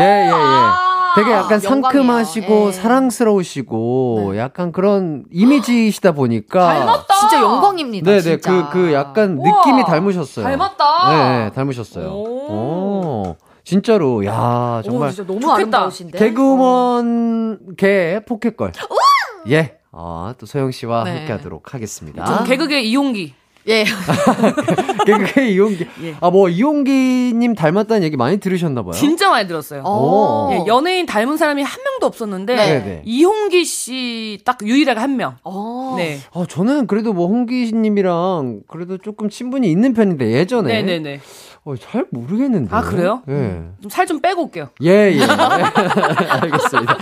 예, 0.00 0.04
예, 0.04 0.26
예. 0.28 0.32
되게 1.14 1.32
약간 1.32 1.60
영광이에요. 1.62 1.68
상큼하시고 1.68 2.68
예. 2.68 2.72
사랑스러우시고 2.72 4.36
약간 4.36 4.72
그런 4.72 5.24
이미지이시다 5.32 6.12
보니까 6.12 7.04
진짜 7.20 7.42
영광입니다. 7.42 8.10
네네 8.10 8.20
진짜. 8.22 8.68
그그 8.70 8.92
약간 8.92 9.38
우와, 9.38 9.58
느낌이 9.58 9.84
닮으셨어요. 9.84 10.44
닮았다. 10.44 11.08
네, 11.10 11.44
네, 11.44 11.50
닮으셨어요. 11.52 12.08
오. 12.08 12.24
오, 12.50 13.36
진짜로 13.64 14.24
야 14.26 14.80
정말 14.84 15.08
오, 15.08 15.12
진짜 15.12 15.26
너무 15.26 15.40
좋겠다. 15.40 15.54
아름다우신데. 15.56 16.18
개그우먼 16.18 17.76
개 17.76 18.20
포켓걸. 18.26 18.72
예. 19.50 19.78
아, 19.90 20.34
또 20.38 20.46
소영 20.46 20.70
씨와 20.70 21.04
네. 21.04 21.16
함께 21.18 21.32
하도록 21.32 21.74
하겠습니다. 21.74 22.24
좀 22.24 22.44
개그계 22.46 22.82
이용기. 22.82 23.34
예. 23.68 23.84
개그계 25.06 25.48
이용기. 25.50 25.86
예. 26.02 26.14
아, 26.20 26.30
뭐, 26.30 26.48
이용기님 26.48 27.54
닮았다는 27.54 28.02
얘기 28.02 28.16
많이 28.16 28.38
들으셨나봐요. 28.38 28.92
진짜 28.92 29.30
많이 29.30 29.46
들었어요. 29.48 29.82
어. 29.84 30.50
예, 30.52 30.66
연예인 30.66 31.06
닮은 31.06 31.36
사람이 31.36 31.62
한 31.62 31.82
명도 31.82 32.06
없었는데 32.06 32.56
네. 32.56 32.66
네네. 32.66 33.02
이홍기 33.04 33.64
씨 33.64 34.38
딱 34.44 34.58
유일하게 34.62 35.00
한 35.00 35.16
명. 35.16 35.36
어. 35.44 35.94
네. 35.98 36.18
아, 36.32 36.44
저는 36.48 36.86
그래도 36.86 37.12
뭐, 37.12 37.26
홍기님이랑 37.28 38.62
그래도 38.68 38.98
조금 38.98 39.28
친분이 39.28 39.70
있는 39.70 39.92
편인데, 39.94 40.30
예전에. 40.32 40.82
네네네. 40.82 41.20
어, 41.64 41.74
잘 41.76 42.06
모르겠는데. 42.10 42.74
아, 42.74 42.80
그래요? 42.82 43.22
예. 43.28 43.62
좀살좀 43.82 44.20
빼고 44.20 44.44
올게요. 44.44 44.68
예, 44.82 45.12
예. 45.12 45.20
알겠습니다. 46.40 46.96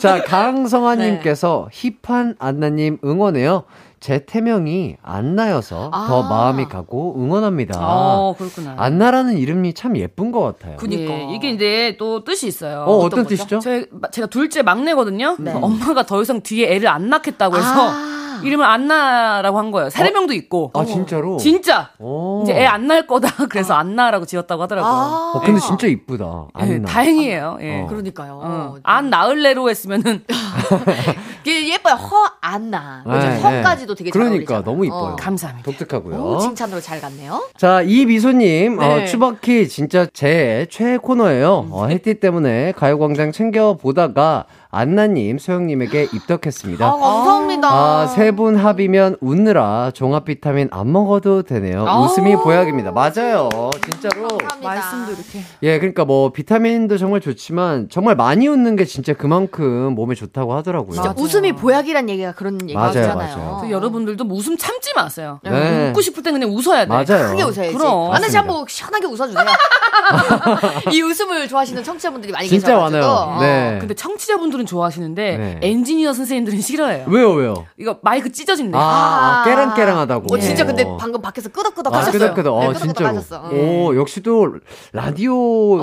자, 0.00 0.22
강성아님께서 0.22 1.68
힙한 1.72 2.36
안나님 2.38 2.98
응원해요. 3.04 3.64
제 4.00 4.24
태명이 4.24 4.96
안나여서 5.02 5.90
더 5.92 6.22
아. 6.22 6.28
마음이 6.28 6.66
가고 6.66 7.16
응원합니다. 7.18 7.78
어, 7.80 8.34
그렇구나. 8.38 8.74
안나라는 8.76 9.38
이름이 9.38 9.74
참 9.74 9.96
예쁜 9.96 10.30
것 10.32 10.40
같아요. 10.40 10.76
그니까. 10.76 11.12
예, 11.12 11.34
이게 11.34 11.50
이제 11.50 11.96
또 11.98 12.22
뜻이 12.24 12.46
있어요. 12.46 12.82
어, 12.82 12.98
어떤 12.98 13.24
거죠? 13.24 13.28
뜻이죠? 13.36 13.58
제, 13.60 13.86
제가 14.12 14.28
둘째 14.28 14.62
막내거든요. 14.62 15.36
그래서 15.36 15.58
엄마가 15.58 16.04
더 16.06 16.22
이상 16.22 16.40
뒤에 16.42 16.74
애를 16.74 16.88
안 16.88 17.08
낳겠다고 17.08 17.56
해서 17.56 17.88
아. 17.90 18.08
이름을 18.44 18.64
안나라고 18.64 19.58
한 19.58 19.70
거예요. 19.70 19.90
세례명도 19.90 20.32
있고. 20.34 20.70
아, 20.74 20.84
진짜로? 20.84 21.36
진짜. 21.38 21.90
오. 21.98 22.42
이제 22.44 22.52
애 22.54 22.66
안 22.66 22.86
낳을 22.86 23.06
거다. 23.06 23.28
그래서 23.48 23.74
안나라고 23.74 24.26
지었다고 24.26 24.62
하더라고요. 24.62 24.92
아. 24.92 25.32
어, 25.36 25.40
근데 25.44 25.58
진짜 25.60 25.86
이쁘다. 25.86 26.46
예, 26.60 26.62
안나. 26.74 26.88
다행이에요. 26.88 27.58
예. 27.62 27.80
어. 27.82 27.86
그러니까요. 27.88 28.40
어, 28.42 28.76
안 28.82 29.10
나을래로 29.10 29.68
했으면은 29.70 30.22
그게 31.38 31.72
예뻐요. 31.72 31.94
허 31.94 32.16
안나. 32.40 33.02
그죠? 33.04 33.18
네, 33.26 33.40
허까지도 33.40 33.94
되게 33.94 34.10
잘 34.10 34.20
그러니까 34.20 34.54
어울리잖아요. 34.54 34.64
너무 34.64 34.86
이뻐요. 34.86 35.12
어. 35.12 35.16
감사합니다. 35.16 35.64
독특하고요. 35.70 36.16
오, 36.16 36.38
칭찬으로 36.38 36.80
잘 36.80 37.00
갔네요. 37.00 37.42
자, 37.56 37.82
이미소님, 37.82 38.78
어, 38.78 38.82
네. 38.82 39.06
추바키 39.06 39.68
진짜 39.68 40.06
제 40.12 40.66
최애 40.70 40.98
코너예요. 40.98 41.68
어, 41.70 41.86
해띠 41.86 42.20
때문에 42.20 42.72
가요광장 42.72 43.32
챙겨보다가 43.32 44.44
안나님, 44.70 45.38
소영님에게 45.38 46.08
입덕했습니다. 46.12 46.86
아, 46.86 46.90
감사합니다. 46.90 47.68
아, 47.70 48.06
세 48.06 48.28
분 48.32 48.56
합이면 48.56 49.16
웃느라 49.22 49.90
종합 49.94 50.26
비타민 50.26 50.68
안 50.70 50.92
먹어도 50.92 51.42
되네요. 51.42 51.86
아. 51.88 52.00
웃음이 52.00 52.36
보약입니다. 52.36 52.92
맞아요. 52.92 53.48
진짜로. 53.82 54.28
감사합니다. 54.28 54.58
말씀도 54.62 55.12
이렇게. 55.12 55.40
예, 55.62 55.78
그러니까 55.78 56.04
뭐 56.04 56.30
비타민도 56.30 56.98
정말 56.98 57.20
좋지만 57.22 57.88
정말 57.90 58.14
많이 58.14 58.46
웃는 58.46 58.76
게 58.76 58.84
진짜 58.84 59.14
그만큼 59.14 59.94
몸에 59.94 60.14
좋다고 60.14 60.52
하더라고요. 60.54 60.92
진짜 60.92 61.14
웃음이 61.16 61.52
보약이란 61.54 62.10
얘기가 62.10 62.32
그런 62.32 62.60
얘기 62.62 62.74
맞아요, 62.74 63.62
여러분들도 63.70 64.22
뭐 64.24 64.36
웃음 64.36 64.56
참지 64.58 64.92
마세요. 64.94 65.40
네. 65.42 65.88
웃고 65.88 66.00
싶을 66.02 66.22
땐 66.22 66.34
그냥 66.34 66.50
웃어야 66.50 66.84
돼. 66.84 66.86
맞아요. 66.88 67.30
크게 67.30 67.42
웃어야지. 67.42 67.72
그럼. 67.72 68.12
안나 68.12 68.28
씨. 68.28 68.36
한번 68.36 68.66
시원하게 68.68 69.06
웃어주세요. 69.06 69.44
이 70.92 71.00
웃음을 71.02 71.48
좋아하시는 71.48 71.82
청취자분들이 71.82 72.32
많이 72.32 72.46
진짜 72.48 72.68
계셔가지고. 72.68 73.00
많아요. 73.00 73.10
어. 73.10 73.40
네. 73.40 73.76
근데 73.80 73.94
청취자분들 73.94 74.57
은 74.58 74.66
좋아하시는데 74.66 75.36
네. 75.36 75.60
엔지니어 75.62 76.12
선생님들은 76.12 76.60
싫어해요. 76.60 77.06
왜요, 77.08 77.32
왜요? 77.32 77.66
이거 77.76 77.98
마이크 78.02 78.30
찢어진대. 78.30 78.76
아, 78.76 78.80
아, 78.80 79.40
아. 79.40 79.44
깨랑깨랑하다고. 79.44 80.34
어, 80.34 80.38
진짜 80.38 80.64
근데 80.64 80.84
방금 80.98 81.20
밖에서 81.20 81.48
끄덕끄덕 81.48 81.94
아, 81.94 81.98
하셨어요. 81.98 82.20
끄덕끄덕. 82.20 82.54
어, 82.56 82.72
네. 82.72 83.04
하셨어. 83.04 83.50
오, 83.50 83.94
역시 83.96 84.22
또 84.22 84.54
라디오 84.92 85.32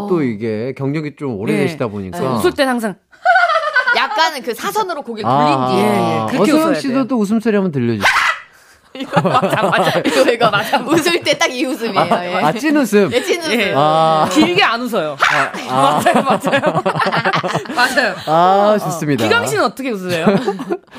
또 0.07 0.17
어. 0.17 0.21
이게 0.21 0.73
경력이 0.77 1.15
좀 1.17 1.39
오래되시다 1.39 1.87
보니까. 1.87 2.19
네. 2.19 2.27
웃을 2.27 2.51
땐 2.51 2.67
항상 2.67 2.95
약간 3.97 4.41
그 4.41 4.53
사선으로 4.53 5.01
고개를 5.01 5.29
아, 5.29 5.67
돌린 5.67 5.79
뒤에. 5.79 5.85
예, 5.87 6.21
예. 6.23 6.31
그렇게 6.31 6.51
웃어야 6.51 6.73
씨도 6.75 6.93
돼요. 6.93 7.07
또 7.07 7.17
웃음소리 7.17 7.55
한번 7.55 7.71
들려주세요. 7.71 8.24
맞아, 9.03 9.61
맞아. 9.63 9.99
이거, 10.05 10.31
이거, 10.31 10.49
맞아. 10.49 10.79
웃을 10.87 11.21
때 11.23 11.37
딱 11.37 11.51
이 11.51 11.65
웃음이에요. 11.65 12.07
예. 12.11 12.35
아, 12.43 12.51
찐 12.53 12.75
웃음. 12.77 13.09
예, 13.11 13.21
찐 13.21 13.41
웃음. 13.41 13.59
예. 13.59 13.73
아, 13.75 14.27
길게 14.31 14.63
안 14.63 14.81
웃어요. 14.81 15.15
맞아요, 15.67 16.23
맞아요. 16.23 16.81
맞아요. 17.75 18.15
아, 18.25 18.77
좋습니다. 18.79 19.23
기강 19.23 19.45
씨는 19.47 19.63
어떻게 19.63 19.89
웃으세요? 19.91 20.25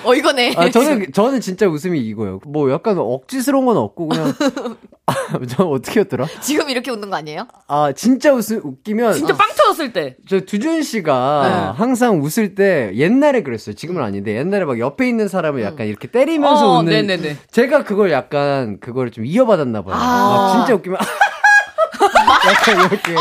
어, 0.05 0.15
이거네. 0.15 0.55
아, 0.57 0.71
저는, 0.71 1.07
저는 1.13 1.41
진짜 1.41 1.67
웃음이 1.67 1.99
이거예요. 2.01 2.41
뭐 2.47 2.71
약간 2.71 2.99
억지스러운 2.99 3.67
건 3.67 3.77
없고, 3.77 4.09
그냥. 4.09 4.35
아, 5.07 5.13
저 5.49 5.65
어떻게였더라? 5.65 6.27
지금 6.41 6.69
이렇게 6.69 6.91
웃는 6.91 7.11
거 7.11 7.17
아니에요? 7.17 7.47
아, 7.69 7.93
진짜 7.95 8.33
웃음, 8.33 8.61
웃기면. 8.65 9.15
진짜 9.15 9.35
빵 9.37 9.49
터졌을 9.57 9.93
때. 9.93 10.17
저 10.29 10.41
두준 10.41 10.83
씨가 10.83 11.75
항상 11.77 12.21
웃을 12.23 12.55
때 12.57 12.91
옛날에 12.95 13.43
그랬어요. 13.43 13.75
지금은 13.77 14.03
아닌데 14.03 14.37
옛날에 14.37 14.65
막 14.65 14.79
옆에 14.81 15.09
있는 15.09 15.29
사람을 15.29 15.63
약간 15.63 15.87
이렇게 15.87 16.09
때리면서 16.09 16.73
어, 16.75 16.79
웃는. 16.81 16.93
네네네. 17.07 17.37
제가 17.53 17.85
그걸 17.85 18.11
약간 18.11 18.79
그걸 18.81 19.11
좀 19.13 19.25
이어받았나 19.25 19.83
봐요. 19.83 19.95
아. 19.95 19.99
막 19.99 20.53
진짜 20.67 20.75
웃기면 20.75 20.99
약간 22.51 22.79
이렇게. 22.91 23.15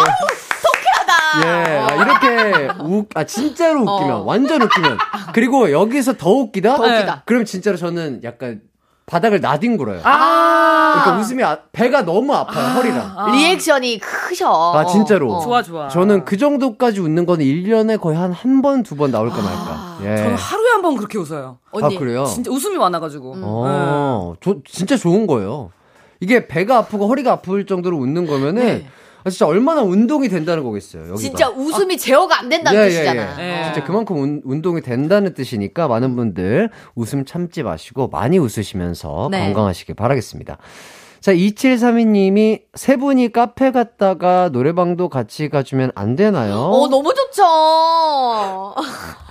예, 1.44 1.48
아, 1.50 1.96
이렇게 1.96 2.70
웃, 2.82 3.08
아 3.14 3.26
진짜로 3.26 3.82
웃기면 3.82 4.12
어. 4.12 4.24
완전 4.24 4.62
웃기면 4.62 4.98
그리고 5.34 5.70
여기서 5.72 6.14
더 6.14 6.30
웃기다. 6.32 6.78
더 6.78 6.84
웃기다. 6.84 7.24
그럼 7.26 7.44
진짜로 7.46 7.76
저는 7.78 8.22
약간 8.24 8.62
바닥을 9.06 9.40
나뒹굴어요. 9.40 10.02
아. 10.04 10.94
그러니까 10.96 11.22
웃음이 11.22 11.44
아- 11.44 11.60
배가 11.72 12.04
너무 12.04 12.34
아파요 12.34 12.66
허리랑. 12.76 13.32
리액션이 13.34 14.00
크셔. 14.00 14.74
아, 14.76 14.86
진짜로. 14.86 15.32
어. 15.32 15.42
좋아, 15.42 15.62
좋아. 15.62 15.88
저는 15.90 16.26
그 16.26 16.38
정도까지 16.38 17.00
웃는 17.02 17.26
거는 17.28 17.46
1년에 17.46 18.00
거의 18.02 18.18
한 18.18 18.32
한 18.34 18.62
번, 18.64 18.82
두 18.84 18.96
번 18.96 19.12
나올까 19.12 19.36
말까. 19.38 19.98
예. 20.04 20.18
저는 20.18 20.36
하루에 20.36 20.70
한 20.72 20.82
번 20.82 20.98
그렇게 20.98 21.18
웃어요. 21.20 21.60
언니. 21.72 21.96
아, 21.96 22.00
그래요? 22.00 22.26
진짜 22.26 22.50
웃음이 22.52 22.78
많아가지고. 22.78 23.36
어, 23.44 24.34
저, 24.42 24.56
진짜 24.66 24.98
좋은 24.98 25.28
거예요. 25.28 25.72
이게 26.20 26.48
배가 26.48 26.78
아프고 26.80 27.08
허리가 27.08 27.34
아플 27.34 27.66
정도로 27.68 27.98
웃는 27.98 28.26
거면은, 28.26 28.66
네. 28.66 28.88
아, 29.26 29.30
진짜 29.32 29.48
얼마나 29.48 29.82
운동이 29.82 30.30
된다는 30.30 30.64
거겠어요. 30.64 31.02
여기가. 31.10 31.18
진짜 31.18 31.50
웃음이 31.50 31.98
제어가 31.98 32.40
안 32.40 32.48
된다는 32.48 32.80
예, 32.80 32.86
예, 32.86 32.90
뜻이잖아. 32.90 33.44
예. 33.44 33.62
어. 33.62 33.64
진짜 33.66 33.84
그만큼 33.84 34.18
운, 34.18 34.42
운동이 34.46 34.82
된다는 34.82 35.34
뜻이니까 35.34 35.88
많은 35.88 36.16
분들 36.16 36.70
웃음 36.94 37.26
참지 37.26 37.64
마시고 37.64 38.10
많이 38.10 38.38
웃으시면서 38.38 39.30
네. 39.32 39.46
건강하시길 39.46 39.96
바라겠습니다. 39.96 40.58
자, 41.22 41.34
2732님이 41.34 42.62
세 42.76 42.98
분이 42.98 43.32
카페 43.32 43.72
갔다가 43.72 44.50
노래방도 44.50 45.10
같이 45.10 45.50
가주면 45.50 45.92
안 45.96 46.16
되나요? 46.16 46.58
어, 46.60 46.88
너무 46.88 47.12
좋죠. 47.16 48.76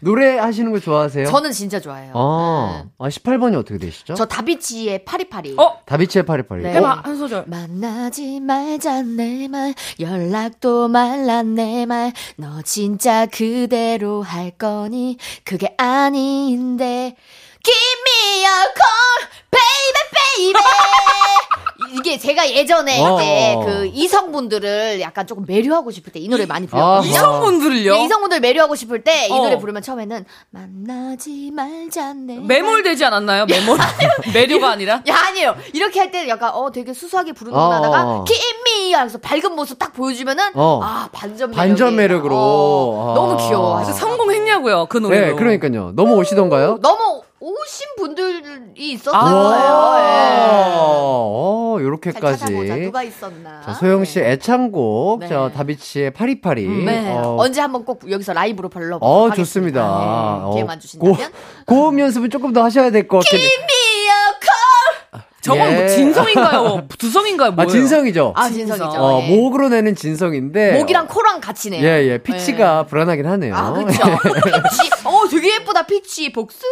노래 0.00 0.36
하시는 0.38 0.70
거 0.72 0.78
좋아하세요? 0.80 1.26
저는 1.28 1.52
진짜 1.52 1.80
좋아해요. 1.80 2.12
아, 2.14 2.82
네. 2.84 2.90
아 2.98 3.08
18번이 3.08 3.54
어떻게 3.56 3.78
되시죠? 3.78 4.14
저 4.14 4.24
다비치의 4.24 5.04
파리파리. 5.04 5.54
어? 5.58 5.78
다비치의 5.86 6.24
파리파리. 6.26 6.62
네. 6.62 6.72
해봐 6.74 7.02
한 7.04 7.16
소절. 7.16 7.44
만나지 7.46 8.40
말자 8.40 9.02
내 9.02 9.46
말 9.48 9.74
연락도 10.00 10.88
말라 10.88 11.42
내 11.42 11.84
말 11.86 12.12
너 12.36 12.62
진짜 12.62 13.26
그대로 13.26 14.22
할 14.22 14.50
거니 14.52 15.16
그게 15.44 15.74
아닌데 15.78 17.14
Give 17.64 18.00
me 18.06 18.44
a 18.44 18.60
call 18.74 19.28
baby 19.50 20.52
baby 20.52 20.62
이게 21.94 22.18
제가 22.18 22.50
예전에 22.50 23.00
어. 23.04 23.20
이제 23.20 23.56
그 23.64 23.86
이성분들을 23.92 25.00
약간 25.02 25.26
조금 25.26 25.44
매료하고 25.46 25.90
싶을 25.90 26.12
때 26.12 26.18
이 26.20 26.28
노래 26.28 26.46
많이 26.46 26.66
불렀거든요. 26.66 27.10
이성분들을요? 27.12 27.92
네, 27.94 28.04
이성분들 28.04 28.40
매료하고 28.40 28.74
싶을 28.74 29.04
때이 29.04 29.30
어. 29.30 29.36
노래 29.36 29.58
부르면 29.58 29.82
처음에는 29.82 30.24
만나지 30.50 31.50
말자 31.52 32.14
내 32.14 32.36
말. 32.36 32.46
매몰되지 32.46 33.04
않았나요? 33.04 33.46
매몰 33.46 33.78
매료가 34.34 34.70
아니라. 34.70 35.02
야 35.08 35.16
아니에요. 35.28 35.54
이렇게 35.74 36.00
할 36.00 36.10
때는 36.10 36.28
약간 36.28 36.50
어 36.54 36.70
되게 36.72 36.92
수수하게 36.94 37.32
부르는구나 37.32 37.66
어, 37.68 37.72
하다가 37.74 38.02
어. 38.04 38.24
김미 38.24 38.92
하면서 38.94 39.18
밝은 39.18 39.54
모습 39.54 39.78
딱 39.78 39.92
보여주면은 39.92 40.50
어. 40.54 40.80
아 40.82 41.08
반전 41.12 41.50
매력이 41.50 41.56
반전 41.68 41.96
매력으로. 41.96 42.34
어, 42.36 43.10
아. 43.10 43.14
너무 43.14 43.36
귀여워. 43.36 43.74
그래서 43.76 43.92
성공했냐고요 43.92 44.86
그 44.86 44.98
노래로. 44.98 45.26
네, 45.26 45.32
그러니까요. 45.34 45.92
너무 45.94 46.14
오시던가요? 46.16 46.78
너무 46.80 47.22
오신 47.44 47.86
분들이 47.98 48.40
있었을 48.76 49.18
아, 49.18 49.24
거예요. 49.24 49.94
예. 49.98 50.74
어, 50.78 51.74
잘 51.76 51.84
요렇게까지. 51.86 52.38
찾아보자. 52.38 52.76
누가 52.76 53.02
있었나. 53.02 53.60
자, 53.62 53.74
소영 53.74 54.04
씨 54.04 54.20
애창곡, 54.20 55.20
네. 55.20 55.28
저 55.28 55.50
다비치의 55.52 56.12
파리파리. 56.12 56.68
네. 56.68 57.10
어, 57.10 57.34
언제 57.40 57.60
한번 57.60 57.84
꼭 57.84 58.08
여기서 58.08 58.32
라이브로 58.32 58.68
불러보도록 58.68 59.02
어, 59.02 59.24
하겠습니다. 59.30 59.42
좋습니다. 59.44 59.80
네. 59.82 60.44
어, 60.44 60.50
기회만 60.54 60.78
주신다면. 60.78 61.16
고, 61.16 61.22
고음 61.66 61.98
연습은 61.98 62.30
조금 62.30 62.52
더 62.52 62.62
하셔야 62.62 62.90
될것 62.92 63.24
해. 63.32 63.36
미어컬 63.36 63.91
저건 65.42 65.72
예. 65.72 65.74
뭐 65.76 65.86
진성인가요? 65.88 66.88
두성인가요? 66.98 67.48
아, 67.48 67.52
뭐예요? 67.52 67.70
진성이죠? 67.70 68.32
아 68.36 68.48
진성이죠. 68.48 68.84
어, 68.84 69.22
예. 69.22 69.28
목으로 69.36 69.68
내는 69.68 69.96
진성인데. 69.96 70.78
목이랑 70.78 71.08
코랑 71.08 71.40
같이 71.40 71.70
내요. 71.70 71.84
예, 71.84 72.06
예. 72.06 72.18
피치가 72.18 72.86
불안하긴 72.86 73.26
하네요. 73.26 73.54
아, 73.54 73.72
그쵸. 73.72 73.88
피치. 74.70 74.90
어, 75.04 75.28
되게 75.28 75.54
예쁘다, 75.56 75.82
peach. 75.84 76.32
복숭아. 76.32 76.70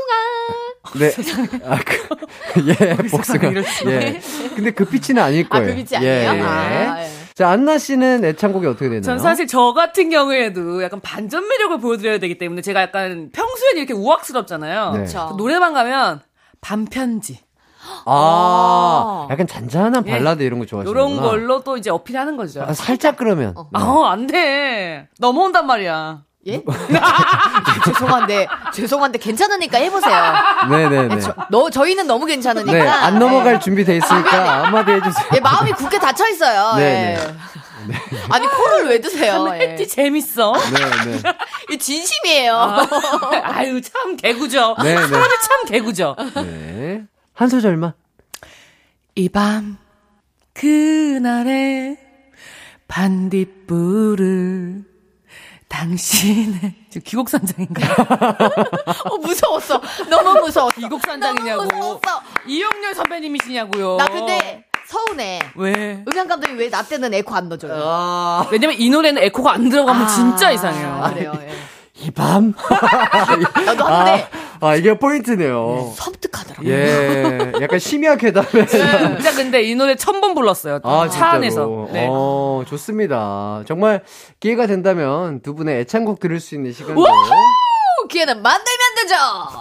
네. 1.01 1.11
아, 1.67 1.79
그, 1.85 2.67
예, 2.69 2.95
복숭아. 2.97 3.53
예. 3.87 4.21
근데 4.55 4.71
그 4.71 4.85
peach는 4.85 5.21
아닐 5.21 5.47
아, 5.47 5.49
거예요. 5.49 5.67
그 5.67 5.75
peach 5.75 5.97
아니에요? 5.97 6.13
예, 6.13 6.25
예. 6.25 6.41
아, 6.41 7.03
예. 7.05 7.11
자, 7.35 7.49
안나 7.49 7.79
씨는 7.79 8.25
애창곡이 8.25 8.67
어떻게 8.67 8.85
되나요? 8.85 9.03
전 9.03 9.19
사실 9.19 9.47
저 9.49 9.73
같은 9.73 10.11
경우에도 10.11 10.83
약간 10.83 11.01
반전 11.01 11.49
매력을 11.49 11.79
보여드려야 11.81 12.19
되기 12.19 12.39
때문에 12.39 12.63
제가 12.63 12.83
약간 12.83 13.31
평소에는 13.33 13.79
이렇게 13.79 13.95
우악스럽잖아요. 13.95 14.93
네. 14.93 14.99
그쵸. 15.05 15.35
노래방 15.37 15.73
가면 15.75 16.21
밤편지 16.61 17.41
아, 18.05 19.27
약간 19.31 19.47
잔잔한 19.47 20.07
예. 20.07 20.11
발라드 20.11 20.43
이런 20.43 20.59
거 20.59 20.67
좋아하시는구나. 20.67 21.07
이런 21.13 21.23
걸로 21.23 21.63
또 21.63 21.77
이제 21.77 21.91
어필하는 21.91 22.37
거죠. 22.37 22.63
아, 22.63 22.73
살짝 22.73 23.17
그러면. 23.17 23.55
네. 23.57 23.63
아, 23.73 24.11
안 24.11 24.27
돼. 24.27 25.09
넘어온단 25.19 25.67
말이야. 25.67 26.23
예? 26.47 26.63
죄송한데, 27.85 28.49
죄송한데, 28.73 29.19
괜찮으니까 29.19 29.77
해보세요. 29.79 30.33
네네네. 30.71 31.21
저, 31.21 31.35
너, 31.51 31.69
저희는 31.69 32.07
너무 32.07 32.25
괜찮으니까. 32.25 32.73
네, 32.73 32.89
안 32.89 33.19
넘어갈 33.19 33.61
준비 33.61 33.85
돼 33.85 33.99
있으니까 33.99 34.65
한마디 34.65 34.93
해주세요. 34.93 35.27
예, 35.35 35.41
마음이 35.41 35.73
굳게 35.73 35.99
닫혀 35.99 36.29
있어요. 36.31 36.77
네, 36.77 37.19
예. 37.19 37.35
아니, 38.31 38.47
코를 38.47 38.89
왜 38.89 39.01
드세요? 39.03 39.47
예. 39.55 39.59
햇띠 39.61 39.87
재밌어. 39.87 40.53
네, 40.53 41.21
네. 41.21 41.33
이 41.73 41.79
진심이에요. 41.79 42.55
아 42.57 43.65
유, 43.67 43.81
참 43.83 44.17
개구죠. 44.17 44.77
네, 44.83 44.95
네. 44.95 45.07
사람이 45.07 45.35
참 45.43 45.65
개구죠. 45.67 46.17
네. 46.37 47.03
한 47.41 47.49
소절만. 47.49 47.95
이 49.15 49.31
밤, 49.31 49.79
그날의 50.53 51.97
반딧불을 52.87 54.85
당신의, 55.67 56.75
저 56.93 57.01
귀곡산장인가요? 57.01 57.95
어, 59.11 59.17
무서웠어. 59.17 59.81
너무 60.11 60.39
무서웠어. 60.41 60.79
귀곡산장이냐고. 60.83 61.65
너무 61.65 61.77
무서웠어. 61.95 62.23
이영렬 62.47 62.95
선배님이시냐고요. 62.95 63.97
나 63.97 64.05
근데 64.09 64.67
서운해. 64.87 65.39
왜? 65.55 66.05
음향 66.07 66.29
감독이 66.29 66.53
왜 66.57 66.69
나 66.69 66.83
때는 66.83 67.15
에코 67.15 67.35
안 67.35 67.49
넣어줘요? 67.49 67.73
아, 67.75 68.47
왜냐면 68.53 68.77
이 68.79 68.91
노래는 68.91 69.23
에코가 69.23 69.53
안 69.55 69.71
들어가면 69.71 70.03
아, 70.03 70.07
진짜 70.09 70.51
이상해요. 70.51 71.11
그래요. 71.15 71.33
예. 71.41 71.55
이 72.01 72.11
밤. 72.11 72.55
나도 73.67 73.85
아, 73.87 74.01
하는데 74.01 74.29
아, 74.61 74.75
이게 74.75 74.99
포인트네요. 74.99 75.93
섬뜩하더라고. 75.97 76.67
예. 76.67 77.53
약간 77.61 77.79
심야 77.79 78.17
괴 78.17 78.33
담에. 78.33 78.67
진짜 78.67 79.35
근데 79.37 79.63
이 79.63 79.75
노래 79.75 79.95
천 79.97 80.21
번 80.21 80.35
불렀어요. 80.35 80.81
아, 80.83 81.09
차 81.09 81.11
진짜로. 81.11 81.33
안에서. 81.37 81.89
네. 81.93 82.07
어, 82.11 82.63
좋습니다. 82.67 83.63
정말 83.67 84.03
기회가 84.39 84.67
된다면 84.67 85.41
두 85.43 85.55
분의 85.55 85.81
애창곡 85.81 86.21
들을 86.21 86.41
수 86.41 86.55
있는 86.55 86.73
시간도 86.73 87.03
기회는 88.09 88.43
만들면 88.43 88.95
되죠. 89.03 89.15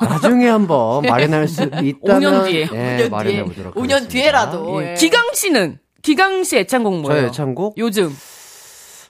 나중에 0.09 0.47
한번 0.49 1.03
마련할 1.03 1.47
수 1.47 1.63
있다면 1.83 1.93
5년 2.01 2.45
뒤에. 2.45 2.61
예, 2.73 3.07
5년 3.07 3.09
마련해 3.11 3.35
뒤에. 3.35 3.43
보도록 3.43 3.75
5년 3.75 3.81
하겠습니다. 3.91 4.09
뒤에라도. 4.09 4.83
예. 4.83 4.91
예. 4.91 4.93
기강 4.95 5.33
씨는 5.33 5.79
기강 6.01 6.43
씨 6.43 6.57
애창곡 6.57 7.01
뭐예요? 7.01 7.19
저의 7.19 7.27
애창곡? 7.29 7.75
요즘 7.77 8.15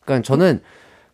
그러니까 0.03 0.25
저는 0.25 0.61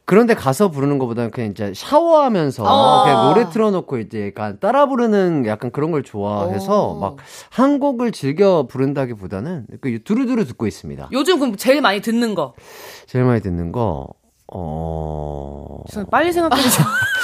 그런데 0.05 0.35
가서 0.35 0.69
부르는 0.69 0.99
것보다는 0.99 1.31
그냥 1.31 1.51
이제 1.51 1.73
샤워하면서 1.75 2.63
어. 2.63 3.03
그냥 3.03 3.25
노래 3.25 3.49
틀어놓고 3.49 3.97
이제 3.97 4.27
약간 4.27 4.59
따라 4.59 4.85
부르는 4.85 5.45
약간 5.47 5.71
그런 5.71 5.91
걸 5.91 6.03
좋아해서 6.03 6.89
오. 6.89 6.99
막한 6.99 7.79
곡을 7.79 8.11
즐겨 8.11 8.67
부른다기보다는 8.67 9.65
그 9.81 10.03
두루두루 10.03 10.45
듣고 10.45 10.67
있습니다. 10.67 11.09
요즘 11.11 11.39
그럼 11.39 11.55
제일 11.55 11.81
많이 11.81 12.01
듣는 12.01 12.35
거. 12.35 12.53
제일 13.07 13.25
많이 13.25 13.41
듣는 13.41 13.71
거 13.71 14.07
어. 14.53 15.83
빨리 16.11 16.31
생각해 16.31 16.61
주세요. 16.61 16.85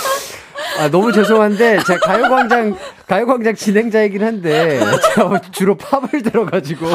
아, 0.82 0.90
너무 0.90 1.12
죄송한데, 1.12 1.80
제가 1.86 2.00
가요광장, 2.00 2.76
가요광장 3.08 3.54
진행자이긴 3.54 4.24
한데, 4.24 4.80
제가 5.16 5.40
주로 5.52 5.76
팝을 5.78 6.24
들어가지고. 6.24 6.88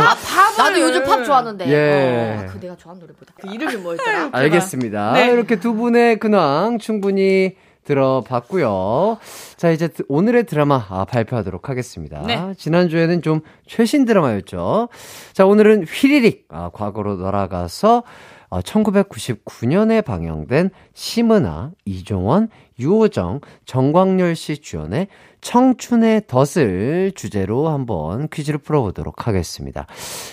나도 0.58 0.80
요즘 0.80 1.04
팝 1.04 1.22
좋아하는데. 1.24 1.68
예. 1.68 2.36
어, 2.40 2.46
그 2.52 2.58
내가 2.60 2.76
좋아하는 2.76 3.00
노래보다. 3.00 3.32
그 3.40 3.48
이름이 3.48 3.76
뭐였더라? 3.76 4.30
알겠습니다. 4.32 5.12
네. 5.12 5.30
이렇게 5.30 5.56
두 5.60 5.74
분의 5.74 6.18
근황 6.18 6.78
충분히 6.78 7.54
들어봤고요. 7.84 9.18
자, 9.56 9.70
이제 9.70 9.86
드- 9.86 10.02
오늘의 10.08 10.46
드라마 10.46 10.84
아, 10.88 11.04
발표하도록 11.04 11.68
하겠습니다. 11.68 12.22
네. 12.26 12.52
지난주에는 12.58 13.22
좀 13.22 13.40
최신 13.68 14.04
드라마였죠. 14.04 14.88
자, 15.32 15.46
오늘은 15.46 15.84
휘리릭, 15.84 16.46
아, 16.50 16.70
과거로 16.72 17.16
돌아가서 17.18 18.02
어, 18.48 18.60
1999년에 18.60 20.04
방영된 20.04 20.70
심은아, 20.94 21.72
이종원, 21.84 22.48
유호정, 22.78 23.40
정광열 23.64 24.36
씨 24.36 24.58
주연의 24.58 25.08
청춘의 25.40 26.22
덫을 26.26 27.12
주제로 27.14 27.68
한번 27.68 28.28
퀴즈를 28.28 28.58
풀어보도록 28.58 29.26
하겠습니다. 29.26 29.86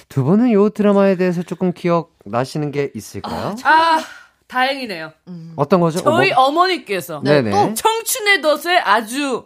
두 0.10 0.24
분은 0.24 0.50
이 0.50 0.70
드라마에 0.74 1.16
대해서 1.16 1.44
조금 1.44 1.72
기억나시는 1.72 2.72
게 2.72 2.92
있을까요? 2.96 3.56
아, 3.64 4.00
다행이네요. 4.48 5.12
어떤 5.56 5.80
거죠? 5.80 6.00
저희 6.04 6.32
어, 6.32 6.36
뭐- 6.36 6.46
어머니께서 6.48 7.22
네네. 7.24 7.52
또 7.52 7.74
청춘의 7.74 8.42
덫의 8.42 8.80
아주 8.84 9.46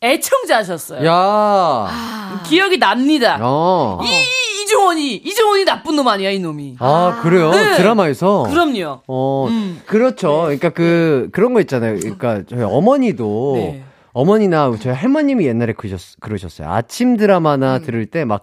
애청자셨어요. 0.00 1.06
야. 1.06 2.42
기억이 2.46 2.78
납니다. 2.78 3.38
어. 3.40 3.98
이 4.02 4.62
이종원이 4.62 5.14
이종원이 5.16 5.64
나쁜 5.64 5.96
놈 5.96 6.06
아니야 6.08 6.30
이 6.30 6.38
놈이. 6.38 6.76
아, 6.78 7.20
그래요? 7.22 7.50
네. 7.50 7.76
드라마에서? 7.76 8.44
그럼요. 8.50 9.00
어, 9.06 9.46
음. 9.48 9.80
그렇죠. 9.86 10.42
그러니까 10.42 10.68
그, 10.70 11.28
그런 11.32 11.54
거 11.54 11.60
있잖아요. 11.60 11.98
그러니까 11.98 12.42
저희 12.48 12.62
어머니도, 12.62 13.52
네. 13.56 13.84
어머니나 14.12 14.72
저희 14.80 14.92
할머님이 14.92 15.46
옛날에 15.46 15.72
그러셨, 15.72 16.20
그러셨어요. 16.20 16.70
아침 16.70 17.16
드라마나 17.16 17.78
들을 17.78 18.04
때 18.06 18.24
막, 18.24 18.42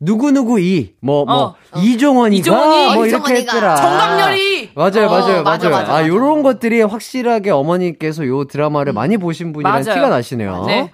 누구누구 0.00 0.60
이, 0.60 0.94
뭐, 1.00 1.26
뭐, 1.26 1.34
어. 1.36 1.54
이종원이가, 1.76 2.40
이종원이, 2.40 2.94
뭐, 2.94 3.06
이렇게. 3.06 3.34
했더라. 3.34 3.76
정강렬이 3.76 4.70
맞아요, 4.74 5.06
어, 5.06 5.10
맞아요, 5.10 5.10
맞아, 5.10 5.28
맞아요. 5.42 5.42
맞아, 5.42 5.68
아, 5.68 5.70
맞아. 5.70 6.08
요런 6.08 6.42
것들이 6.42 6.80
확실하게 6.80 7.50
어머니께서 7.50 8.26
요 8.26 8.44
드라마를 8.44 8.94
많이 8.94 9.18
보신 9.18 9.52
분이라는. 9.52 9.82
티가 9.82 10.08
나시네요. 10.08 10.64
네. 10.66 10.90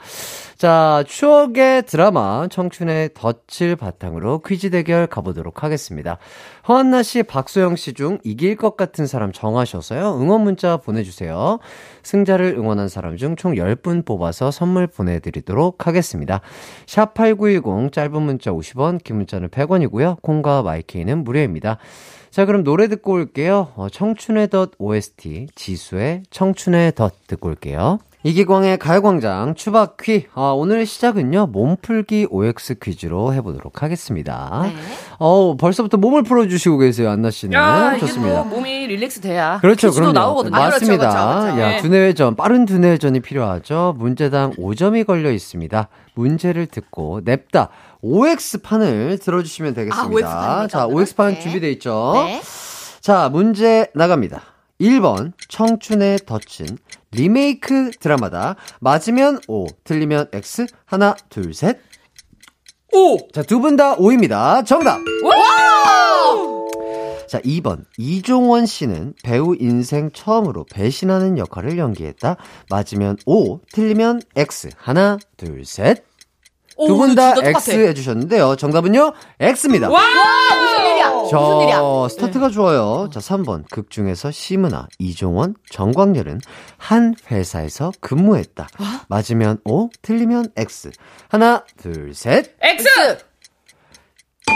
자, 0.56 1.04
추억의 1.06 1.82
드라마 1.84 2.48
청춘의 2.48 3.10
덫을 3.12 3.76
바탕으로 3.76 4.40
퀴즈 4.40 4.70
대결 4.70 5.06
가보도록 5.06 5.62
하겠습니다. 5.62 6.16
허한나 6.66 7.02
씨, 7.02 7.22
박소영 7.22 7.76
씨 7.76 7.92
중 7.92 8.18
이길 8.24 8.56
것 8.56 8.74
같은 8.74 9.06
사람 9.06 9.32
정하셔서요. 9.32 10.18
응원 10.18 10.40
문자 10.42 10.78
보내주세요. 10.78 11.58
승자를 12.02 12.54
응원한 12.56 12.88
사람 12.88 13.18
중 13.18 13.36
총 13.36 13.52
10분 13.54 14.06
뽑아서 14.06 14.50
선물 14.50 14.86
보내드리도록 14.86 15.86
하겠습니다. 15.86 16.40
샵8910 16.86 17.92
짧은 17.92 18.22
문자 18.22 18.50
50원, 18.50 19.04
긴 19.04 19.16
문자는 19.16 19.48
100원이고요. 19.50 20.22
콩과 20.22 20.62
마이케이는 20.62 21.22
무료입니다. 21.22 21.76
자, 22.30 22.46
그럼 22.46 22.64
노래 22.64 22.88
듣고 22.88 23.12
올게요. 23.12 23.72
어, 23.76 23.88
청춘의 23.90 24.48
덫 24.48 24.70
OST, 24.78 25.48
지수의 25.54 26.22
청춘의 26.30 26.94
덫 26.94 27.12
듣고 27.26 27.48
올게요. 27.48 27.98
이기광의 28.26 28.78
가요광장 28.78 29.54
추바퀴. 29.54 30.26
아, 30.34 30.50
오늘 30.50 30.84
시작은요, 30.84 31.46
몸풀기 31.52 32.26
OX 32.30 32.80
퀴즈로 32.80 33.32
해보도록 33.34 33.84
하겠습니다. 33.84 34.62
네. 34.64 34.74
어 35.20 35.56
벌써부터 35.56 35.96
몸을 35.98 36.24
풀어주시고 36.24 36.78
계세요, 36.78 37.10
안나 37.10 37.30
씨는. 37.30 37.52
야, 37.56 37.90
이게 37.92 38.00
좋습니다. 38.00 38.42
또 38.42 38.44
몸이 38.48 38.88
릴렉스 38.88 39.20
돼야. 39.20 39.60
그렇죠, 39.60 39.92
그럼요. 39.92 40.12
나오거든요. 40.12 40.50
맞습니다. 40.50 41.08
그렇죠, 41.08 41.24
그렇죠, 41.24 41.44
그렇죠. 41.44 41.60
야, 41.60 41.68
네. 41.68 41.82
두뇌회전, 41.82 42.34
빠른 42.34 42.66
두뇌회전이 42.66 43.20
필요하죠. 43.20 43.94
문제당 43.96 44.54
5점이 44.54 45.06
걸려 45.06 45.30
있습니다. 45.30 45.88
문제를 46.14 46.66
듣고 46.66 47.20
냅다 47.24 47.68
OX 48.02 48.62
판을 48.62 49.18
들어주시면 49.18 49.74
되겠습니다. 49.74 50.02
아, 50.02 50.12
OX 50.12 50.34
판입니까, 50.34 50.66
자? 50.66 50.86
OX 50.88 51.14
판 51.14 51.34
네. 51.34 51.40
준비돼 51.40 51.70
있죠. 51.74 52.12
네. 52.26 52.42
자, 53.00 53.28
문제 53.28 53.86
나갑니다. 53.94 54.42
1번, 54.80 55.32
청춘의 55.48 56.18
덫은 56.26 56.76
리메이크 57.16 57.92
드라마다. 57.98 58.56
맞으면 58.80 59.40
O, 59.48 59.66
틀리면 59.84 60.28
X. 60.32 60.66
하나, 60.84 61.14
둘, 61.28 61.52
셋. 61.54 61.78
오! 62.92 63.16
자, 63.32 63.42
두 63.42 63.60
분 63.60 63.76
다 63.76 63.94
O입니다. 63.98 64.62
정답! 64.64 65.00
자, 67.28 67.40
2번. 67.40 67.84
이종원 67.98 68.66
씨는 68.66 69.14
배우 69.24 69.56
인생 69.58 70.10
처음으로 70.12 70.64
배신하는 70.70 71.38
역할을 71.38 71.76
연기했다. 71.76 72.36
맞으면 72.70 73.16
O, 73.26 73.60
틀리면 73.72 74.22
X. 74.36 74.70
하나, 74.76 75.18
둘, 75.36 75.64
셋. 75.64 76.04
오, 76.76 76.86
두분 76.88 77.14
다. 77.14 77.34
X 77.42 77.70
해주셨는데요. 77.70 78.56
정답은요? 78.56 79.12
X입니다. 79.40 79.88
와! 79.90 80.00
무슨 80.60 80.84
일이야? 80.84 81.04
자, 81.30 81.38
무슨 81.38 81.60
일이야? 81.62 82.08
스타트가 82.10 82.50
좋아요. 82.50 83.08
자, 83.12 83.20
3번. 83.20 83.64
극 83.70 83.90
중에서 83.90 84.30
심은아, 84.30 84.86
이종원, 84.98 85.54
정광열은 85.70 86.40
한 86.76 87.14
회사에서 87.30 87.92
근무했다. 88.00 88.68
맞으면 89.08 89.58
O, 89.64 89.88
틀리면 90.02 90.50
X. 90.56 90.90
하나, 91.28 91.64
둘, 91.80 92.12
셋. 92.14 92.54
X! 92.60 92.86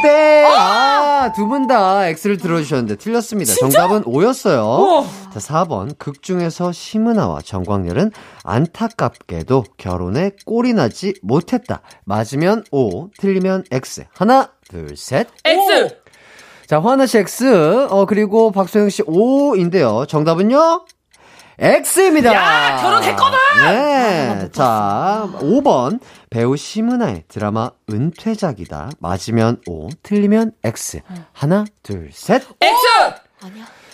네! 0.02 0.44
아, 0.46 1.32
두 1.34 1.46
분 1.46 1.66
다 1.66 2.06
X를 2.06 2.38
들어주셨는데 2.38 2.96
틀렸습니다. 2.96 3.52
정답은 3.54 4.02
O였어요. 4.06 4.62
우와. 4.64 5.04
자, 5.32 5.38
4번. 5.40 5.98
극 5.98 6.22
중에서 6.22 6.72
심은아와 6.72 7.42
정광열은 7.42 8.10
안타깝게도 8.44 9.64
결혼에 9.76 10.30
꼴이 10.46 10.72
나지 10.72 11.14
못했다. 11.22 11.82
맞으면 12.04 12.64
O, 12.70 13.10
틀리면 13.18 13.64
X. 13.70 14.04
하나, 14.14 14.50
둘, 14.68 14.96
셋. 14.96 15.28
X! 15.44 15.96
자, 16.66 16.80
화나 16.80 17.04
씨 17.04 17.18
X, 17.18 17.86
어, 17.90 18.06
그리고 18.06 18.52
박소영 18.52 18.88
씨 18.90 19.02
O인데요. 19.06 20.06
정답은요? 20.08 20.86
X입니다. 21.60 22.32
야, 22.34 22.76
결혼했거든! 22.80 23.38
네. 23.66 24.48
자, 24.50 25.28
5번. 25.40 26.00
배우 26.30 26.56
심은아의 26.56 27.24
드라마 27.28 27.70
은퇴작이다. 27.90 28.90
맞으면 28.98 29.60
O, 29.68 29.88
틀리면 30.02 30.52
X. 30.64 31.02
하나, 31.32 31.66
둘, 31.82 32.10
셋. 32.12 32.42
X! 32.60 32.76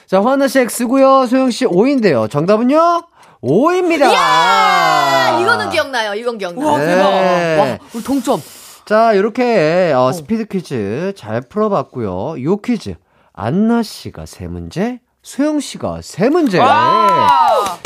자, 0.07 0.23
화나 0.23 0.47
씨 0.47 0.61
X고요. 0.61 1.27
소영 1.27 1.51
씨 1.51 1.67
O인데요. 1.67 2.29
정답은요? 2.29 3.03
O입니다. 3.41 4.07
아, 4.14 5.39
이거는 5.41 5.71
기억나요. 5.71 6.14
이건 6.14 6.39
기억나요. 6.39 6.69
와, 6.69 6.79
대박. 6.79 7.11
네. 7.11 7.79
우리 7.93 8.03
동점. 8.05 8.41
자, 8.85 9.12
이렇게 9.12 9.93
어, 9.97 10.12
스피드 10.12 10.47
퀴즈 10.47 11.12
잘 11.17 11.41
풀어봤고요. 11.41 12.43
요 12.45 12.57
퀴즈 12.59 12.95
안나 13.33 13.83
씨가 13.83 14.27
세 14.27 14.47
문제, 14.47 15.01
소영 15.27 15.59
씨가 15.59 16.03
세 16.03 16.29
문제. 16.29 16.61
와! 16.61 17.27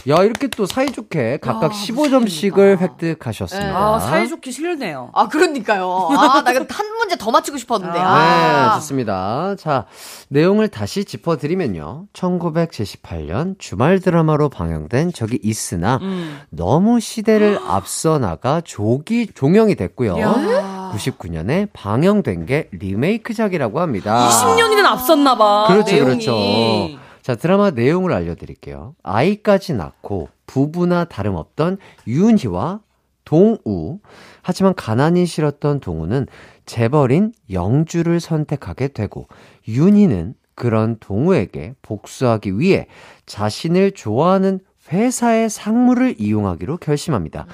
야, 0.08 0.16
이렇게 0.22 0.46
또 0.48 0.66
사이좋게 0.66 1.38
각각 1.40 1.72
15점씩을 1.72 2.78
획득하셨습니다. 2.78 3.78
아, 3.78 3.98
사이좋기 3.98 4.52
싫네요. 4.52 5.10
아, 5.14 5.26
그러니까요. 5.28 6.08
아, 6.10 6.42
나 6.44 6.52
한 6.52 6.86
문제 6.98 7.16
더 7.16 7.30
맞추고 7.30 7.56
싶었는데. 7.56 7.94
네, 7.98 8.04
아. 8.04 8.74
좋습니다. 8.74 9.56
자, 9.58 9.86
내용을 10.28 10.68
다시 10.68 11.06
짚어드리면요. 11.06 12.08
1978년 12.12 13.54
주말 13.58 14.00
드라마로 14.00 14.50
방영된 14.50 15.14
적이 15.14 15.38
있으나 15.42 15.98
음. 16.02 16.40
너무 16.50 17.00
시대를 17.00 17.58
앞서 17.66 18.18
나가 18.18 18.60
조기 18.62 19.28
종영이 19.34 19.76
됐고요. 19.76 20.18
야. 20.20 20.90
99년에 20.94 21.68
방영된 21.72 22.44
게 22.44 22.68
리메이크작이라고 22.72 23.80
합니다. 23.80 24.28
20년이나 24.28 24.84
앞섰나 24.88 25.36
봐. 25.38 25.64
그렇죠, 25.68 25.94
내용이. 25.94 26.10
그렇죠. 26.26 26.99
자, 27.22 27.36
드라마 27.36 27.70
내용을 27.70 28.12
알려드릴게요. 28.12 28.94
아이까지 29.02 29.74
낳고 29.74 30.28
부부나 30.46 31.04
다름없던 31.04 31.78
윤희와 32.06 32.80
동우. 33.24 34.00
하지만 34.42 34.74
가난이 34.74 35.26
싫었던 35.26 35.80
동우는 35.80 36.26
재벌인 36.66 37.32
영주를 37.50 38.20
선택하게 38.20 38.88
되고, 38.88 39.28
윤희는 39.68 40.34
그런 40.54 40.96
동우에게 40.98 41.74
복수하기 41.82 42.58
위해 42.58 42.86
자신을 43.26 43.92
좋아하는 43.92 44.60
회사의 44.92 45.48
상무를 45.48 46.16
이용하기로 46.18 46.78
결심합니다. 46.78 47.46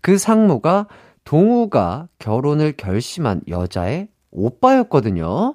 그 0.00 0.18
상무가 0.18 0.86
동우가 1.24 2.08
결혼을 2.18 2.72
결심한 2.76 3.40
여자의 3.48 4.08
오빠였거든요. 4.30 5.54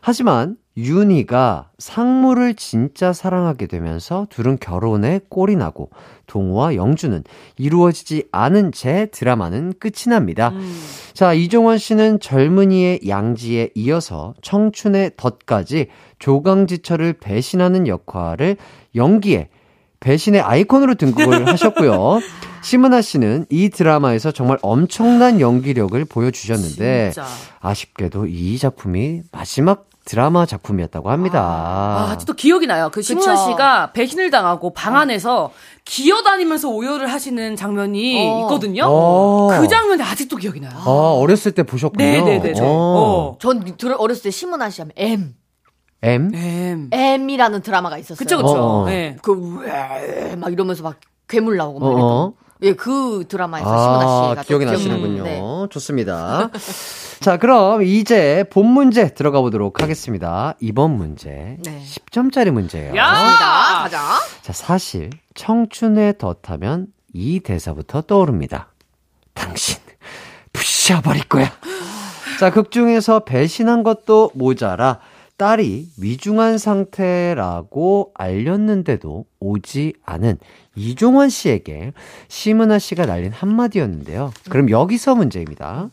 하지만 0.00 0.56
윤희가 0.76 1.70
상무를 1.78 2.54
진짜 2.54 3.12
사랑하게 3.12 3.66
되면서 3.66 4.26
둘은 4.30 4.58
결혼에 4.60 5.20
꼴이 5.28 5.56
나고 5.56 5.90
동우와 6.28 6.76
영주는 6.76 7.24
이루어지지 7.56 8.28
않은 8.30 8.70
제 8.72 9.06
드라마는 9.06 9.74
끝이 9.80 10.08
납니다. 10.08 10.52
자, 11.14 11.32
이종원 11.34 11.78
씨는 11.78 12.20
젊은이의 12.20 13.00
양지에 13.08 13.70
이어서 13.74 14.34
청춘의 14.40 15.12
덫까지 15.16 15.88
조강지철을 16.20 17.14
배신하는 17.14 17.88
역할을 17.88 18.56
연기에 18.94 19.48
배신의 19.98 20.40
아이콘으로 20.42 20.94
등극을 20.94 21.48
하셨고요. 21.48 22.20
심은하 22.62 23.02
씨는 23.02 23.46
이 23.50 23.68
드라마에서 23.68 24.30
정말 24.30 24.58
엄청난 24.62 25.40
연기력을 25.40 26.04
보여주셨는데 26.04 27.10
진짜. 27.12 27.26
아쉽게도 27.60 28.26
이 28.26 28.56
작품이 28.58 29.22
마지막 29.32 29.87
드라마 30.08 30.46
작품이었다고 30.46 31.10
합니다. 31.10 31.42
아, 31.42 32.08
아직도 32.12 32.32
기억이 32.32 32.66
나요. 32.66 32.88
그 32.90 33.02
심은 33.02 33.20
그쵸. 33.20 33.36
씨가 33.36 33.92
배신을 33.92 34.30
당하고 34.30 34.72
방 34.72 34.96
안에서 34.96 35.50
기어다니면서 35.84 36.70
오열을 36.70 37.12
하시는 37.12 37.56
장면이 37.56 38.26
어. 38.26 38.40
있거든요. 38.40 38.84
어. 38.86 39.48
그 39.60 39.68
장면이 39.68 40.02
아직도 40.02 40.38
기억이 40.38 40.60
나요. 40.60 40.72
아, 40.78 41.12
어렸을 41.12 41.52
때 41.52 41.62
보셨군요. 41.62 42.02
네네네. 42.02 42.54
저. 42.54 42.64
어. 42.64 42.68
어. 42.68 43.38
전 43.38 43.76
들- 43.76 43.94
어렸을 43.98 44.22
때 44.22 44.30
심은하 44.30 44.70
씨 44.70 44.80
하면 44.80 44.92
M. 44.96 45.34
M? 46.00 46.30
엠. 46.34 46.88
M이라는 46.90 47.60
드라마가 47.60 47.98
있었어요. 47.98 48.16
그쵸, 48.16 48.38
그쵸. 48.38 48.48
어. 48.54 48.84
네. 48.86 49.14
그, 49.20 49.58
왜, 49.60 50.36
막 50.36 50.50
이러면서 50.50 50.84
막 50.84 50.96
괴물 51.28 51.58
나오고 51.58 51.80
막 51.80 51.86
어, 51.86 51.98
어. 52.00 52.32
예, 52.62 52.72
그 52.74 53.24
드라마에서 53.28 53.68
아, 53.68 54.30
씨가. 54.30 54.42
또 54.42 54.46
기억이 54.48 54.64
기억- 54.64 54.72
나시는군요. 54.74 55.22
네. 55.24 55.40
좋습니다. 55.70 56.50
자, 57.20 57.36
그럼 57.36 57.82
이제 57.82 58.44
본 58.50 58.66
문제 58.66 59.12
들어가 59.14 59.40
보도록 59.40 59.80
하겠습니다. 59.82 60.54
이번 60.60 60.92
문제 60.96 61.56
네. 61.64 61.82
10점짜리 62.10 62.50
문제예요. 62.50 62.96
야! 62.96 63.04
가자. 63.82 63.98
자, 64.42 64.52
사실 64.52 65.10
청춘의 65.34 66.14
덫하면 66.18 66.86
이 67.12 67.40
대사부터 67.40 68.02
떠오릅니다. 68.02 68.68
당신 69.34 69.78
부셔버릴 70.52 71.24
거야. 71.28 71.50
자, 72.40 72.50
극 72.50 72.70
중에서 72.70 73.20
배신한 73.20 73.82
것도 73.82 74.30
모자라 74.34 74.98
딸이 75.38 75.88
위중한 75.98 76.58
상태라고 76.58 78.12
알렸는데도 78.14 79.24
오지 79.38 79.94
않은 80.04 80.36
이종원 80.74 81.28
씨에게 81.30 81.92
심은하 82.26 82.78
씨가 82.78 83.06
날린 83.06 83.32
한마디였는데요. 83.32 84.32
그럼 84.50 84.68
여기서 84.68 85.14
문제입니다. 85.14 85.90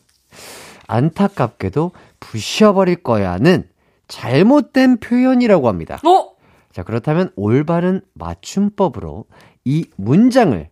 안타깝게도 0.88 1.92
부셔버릴 2.20 2.96
거야는 2.96 3.68
잘못된 4.08 4.98
표현이라고 4.98 5.68
합니다. 5.68 6.00
어? 6.04 6.36
자, 6.72 6.82
그렇다면 6.82 7.30
올바른 7.36 8.00
맞춤법으로 8.14 9.26
이 9.64 9.86
문장을 9.96 10.68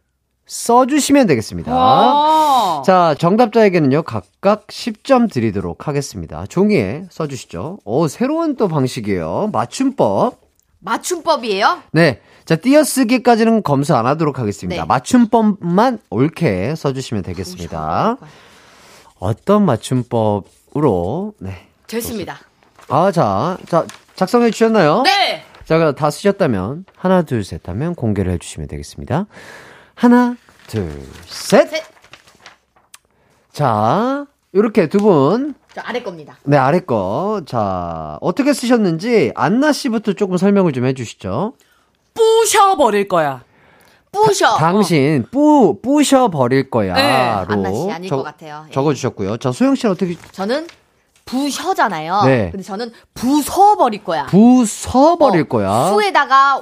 써주시면 0.47 1.27
되겠습니다. 1.27 1.75
와. 1.75 2.83
자, 2.85 3.15
정답자에게는요, 3.19 4.03
각각 4.03 4.67
10점 4.67 5.33
드리도록 5.33 5.89
하겠습니다. 5.89 6.45
종이에 6.47 7.07
써주시죠. 7.11 7.79
오, 7.85 8.09
새로운 8.09 8.57
또 8.57 8.69
방식이에요. 8.69 9.51
맞춤법. 9.53 10.39
맞춤법이에요? 10.81 11.79
네. 11.93 12.21
자, 12.45 12.57
띄어쓰기까지는 12.57 13.63
검수 13.63 13.97
안 13.97 14.05
하도록 14.05 14.39
하겠습니다. 14.39 14.83
네. 14.83 14.87
맞춤법만 14.87 15.99
옳게 16.11 16.75
써주시면 16.75 17.23
되겠습니다. 17.23 18.19
어떤 19.19 19.65
맞춤법으로, 19.65 21.33
네. 21.39 21.69
됐습니다. 21.87 22.39
아, 22.89 23.11
자, 23.13 23.57
자, 23.67 23.87
작성해 24.15 24.51
주셨나요? 24.51 25.03
네. 25.05 25.43
자, 25.65 25.93
다 25.93 26.11
쓰셨다면, 26.11 26.85
하나, 26.95 27.23
둘, 27.23 27.43
셋 27.45 27.67
하면 27.67 27.95
공개를 27.95 28.31
해주시면 28.33 28.69
되겠습니다. 28.69 29.25
하나, 29.95 30.37
둘, 30.67 30.91
셋! 31.27 31.69
셋. 31.69 31.85
자, 33.53 34.27
요렇게 34.55 34.89
두 34.89 34.99
분, 34.99 35.55
저 35.75 35.81
아래 35.85 36.03
겁니다. 36.03 36.37
네, 36.45 36.57
아래 36.57 36.81
거. 36.81 37.43
자, 37.47 38.19
어떻게 38.21 38.53
쓰셨는지, 38.53 39.33
안나 39.35 39.73
씨부터 39.73 40.13
조금 40.15 40.37
설명을 40.37 40.73
좀 40.73 40.85
해주시죠. 40.87 41.55
부셔버릴 42.15 43.09
거야. 43.09 43.43
뿌셔. 44.13 44.57
당신, 44.57 45.27
뿌, 45.33 45.81
뿌셔버릴 45.81 46.71
거야. 46.71 46.95
네, 46.95 47.45
로 47.49 47.53
안나 47.55 47.73
씨 47.73 47.91
아닐 47.91 48.11
것 48.11 48.23
같아요. 48.23 48.65
예. 48.69 48.73
적어주셨고요. 48.73 49.37
자, 49.39 49.51
소영 49.51 49.75
씨는 49.75 49.93
어떻게, 49.93 50.17
저는 50.31 50.67
부셔잖아요. 51.25 52.23
네. 52.25 52.51
근데 52.51 52.63
저는 52.63 52.93
부서버릴 53.15 54.05
거야. 54.05 54.27
부서버릴 54.27 55.43
어, 55.43 55.45
거야. 55.49 55.69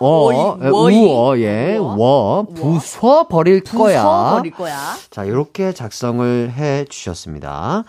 어, 0.00 0.06
월, 0.06 0.34
예, 0.62 0.68
월이. 0.68 0.96
우어, 1.04 1.38
예, 1.38 1.76
우어. 1.76 1.94
워, 1.96 2.46
부서버릴 2.54 3.64
거야. 3.64 4.02
부서버릴 4.02 4.52
거야. 4.52 4.94
자, 5.10 5.24
이렇게 5.24 5.72
작성을 5.72 6.52
해 6.52 6.84
주셨습니다. 6.88 7.84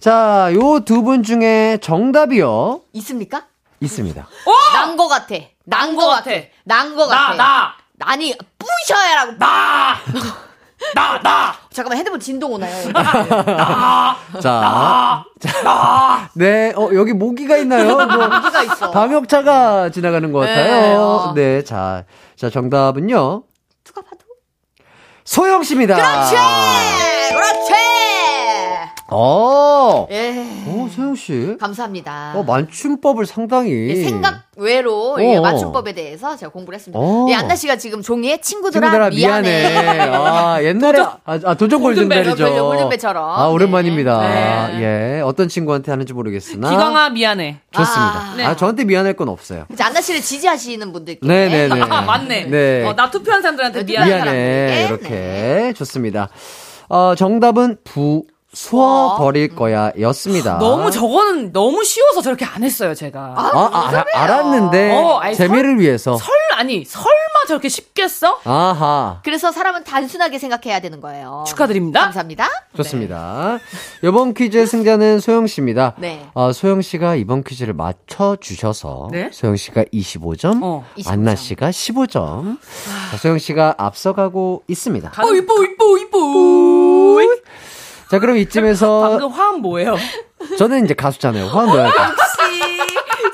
자, 0.00 0.50
요 0.54 0.80
두 0.84 1.02
분 1.02 1.22
중에 1.22 1.78
정답이요. 1.80 2.80
있습니까? 2.92 3.42
있습니다. 3.80 4.26
난 4.74 4.96
거 4.96 5.08
같아. 5.08 5.34
난거거 5.64 6.08
같아. 6.08 6.30
난거 6.64 7.06
나, 7.06 7.16
같아. 7.28 7.34
나, 7.36 7.74
아니, 8.00 8.32
뿌셔야라고. 8.58 9.32
나, 9.38 9.96
나, 10.94 11.20
나. 11.22 11.54
잠깐만, 11.72 11.98
핸드폰 11.98 12.18
진동 12.20 12.52
오나요? 12.54 12.72
자, 14.40 15.24
자, 15.40 16.28
네, 16.34 16.72
어, 16.76 16.90
여기 16.94 17.12
모기가 17.12 17.56
있나요? 17.58 17.96
뭐, 17.96 18.04
모기가 18.06 18.62
있어. 18.62 18.90
방역차가 18.90 19.90
지나가는 19.90 20.30
것 20.32 20.40
네, 20.46 20.54
같아요. 20.54 21.00
어. 21.00 21.32
네, 21.34 21.62
자, 21.64 22.04
자, 22.36 22.48
정답은요. 22.50 23.42
누가 23.84 24.00
봐도. 24.02 24.18
소영 25.24 25.62
씨입니다. 25.64 25.96
그렇지! 25.96 26.34
그렇지! 27.34 28.15
어, 29.08 30.08
예. 30.10 30.44
오, 30.66 30.88
소영 30.88 31.14
씨. 31.14 31.56
감사합니다. 31.60 32.32
어, 32.34 32.42
맞춤법을 32.42 33.24
상당히. 33.26 33.88
예, 33.90 34.04
생각 34.04 34.42
외로 34.56 35.16
예, 35.20 35.38
맞춤법에 35.38 35.92
대해서 35.92 36.34
제가 36.36 36.50
공부를 36.50 36.76
했습니다. 36.78 36.98
어. 36.98 37.26
예, 37.28 37.34
안나 37.34 37.54
씨가 37.54 37.76
지금 37.76 38.02
종이에 38.02 38.38
친구들아, 38.40 38.80
친구들아 38.90 39.10
미안해. 39.10 39.70
미안해. 39.70 40.00
아 40.16 40.62
옛날에 40.62 41.00
아, 41.00 41.18
아 41.44 41.54
도전 41.54 41.80
골든벨이죠. 41.82 42.36
골든벨. 42.64 42.98
아 43.16 43.46
오랜만입니다. 43.48 44.20
네. 44.20 45.16
예 45.18 45.20
어떤 45.20 45.48
친구한테 45.48 45.90
하는지 45.92 46.12
모르겠으나 46.12 46.70
기광아 46.70 47.10
미안해. 47.10 47.60
좋습니다. 47.70 48.02
아, 48.02 48.32
아, 48.32 48.34
네. 48.36 48.56
저한테 48.56 48.84
미안할 48.84 49.12
건 49.14 49.28
없어요. 49.28 49.66
이제 49.72 49.84
안나 49.84 50.00
씨를 50.00 50.20
지지하시는 50.20 50.92
분들께 50.92 51.20
네 51.26 51.48
네 51.48 51.68
네. 51.68 51.80
아, 51.88 52.00
맞네. 52.02 52.44
네. 52.46 52.84
어, 52.84 52.94
나 52.94 53.10
투표한 53.10 53.42
사람들한테 53.42 53.84
미안해. 53.84 54.14
미안해. 54.14 54.32
미안해 54.32 54.84
사람들에게. 54.86 54.86
이렇게 55.66 55.72
좋습니다. 55.74 56.28
어 56.88 57.14
정답은 57.16 57.76
부 57.84 58.24
수어 58.56 59.16
버릴 59.18 59.54
거야 59.54 59.92
였습니다. 60.00 60.56
너무 60.58 60.90
저거는 60.90 61.52
너무 61.52 61.84
쉬워서 61.84 62.22
저렇게 62.22 62.46
안 62.46 62.64
했어요, 62.64 62.94
제가. 62.94 63.20
아, 63.36 63.50
아, 63.54 63.88
알- 63.88 64.04
알았는데 64.14 64.96
어, 64.96 65.18
아니, 65.18 65.36
재미를 65.36 65.78
위해서 65.78 66.16
설 66.16 66.34
아니 66.56 66.86
설마 66.86 67.10
저렇게 67.48 67.68
쉽게 67.68 68.08
써? 68.08 68.40
아하 68.44 69.20
그래서 69.22 69.52
사람은 69.52 69.84
단순하게 69.84 70.38
생각해야 70.38 70.80
되는 70.80 71.02
거예요. 71.02 71.44
축하드립니다. 71.46 72.00
감사합니다. 72.00 72.48
좋습니다. 72.78 73.58
이번 74.02 74.32
퀴즈의 74.32 74.66
승자는 74.66 75.20
소영 75.20 75.46
씨입니다. 75.46 75.94
네. 75.98 76.26
어, 76.32 76.52
소영 76.52 76.80
씨가 76.80 77.14
이번 77.16 77.44
퀴즈를 77.44 77.74
맞춰 77.74 78.36
주셔서 78.40 79.08
네? 79.12 79.28
소영 79.32 79.56
씨가 79.56 79.84
25점, 79.92 80.60
어, 80.62 80.84
25점. 80.96 81.10
안나 81.12 81.36
씨가 81.36 81.68
15점. 81.70 82.58
자, 83.10 83.16
소영 83.18 83.36
씨가 83.38 83.74
앞서가고 83.76 84.62
있습니다. 84.66 85.12
어 85.22 85.34
이뻐 85.34 85.62
이뻐 85.62 85.98
이뻐. 85.98 86.18
자, 88.10 88.18
그럼 88.18 88.36
이쯤에서 88.38 89.00
방금 89.10 89.28
화음 89.30 89.60
뭐예요? 89.62 89.96
저는 90.58 90.84
이제 90.84 90.94
가수잖아요. 90.94 91.46
화음 91.46 91.66
넣어야죠. 91.68 91.94
혹시 91.98 92.36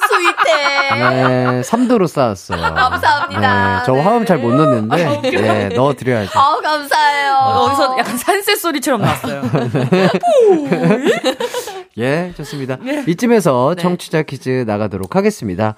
스윗해. 0.08 1.10
네, 1.10 1.60
3도로 1.62 2.06
쌓았어요. 2.06 2.60
감사합니다. 2.60 3.78
네, 3.78 3.82
저 3.86 3.92
네. 3.92 4.00
화음 4.00 4.24
잘 4.26 4.38
못 4.38 4.52
넣는데 4.54 5.20
네, 5.30 5.68
넣어 5.70 5.94
드려야죠. 5.94 6.38
어, 6.38 6.60
감사해요. 6.60 7.34
어디서 7.34 7.98
약간 7.98 8.16
산새 8.16 8.54
소리처럼 8.56 9.00
났어요. 9.02 9.42
예, 11.98 12.32
좋습니다. 12.36 12.78
이쯤에서 13.06 13.74
네. 13.76 13.82
청취자 13.82 14.22
퀴즈 14.22 14.64
나가도록 14.66 15.14
하겠습니다. 15.16 15.74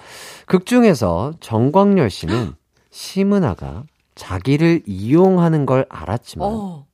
극 0.46 0.66
중에서 0.66 1.32
정광열 1.40 2.10
씨는 2.10 2.52
심은아가 2.90 3.82
자기를 4.14 4.82
이용하는 4.86 5.66
걸 5.66 5.86
알았지만 5.88 6.48
어. 6.50 6.86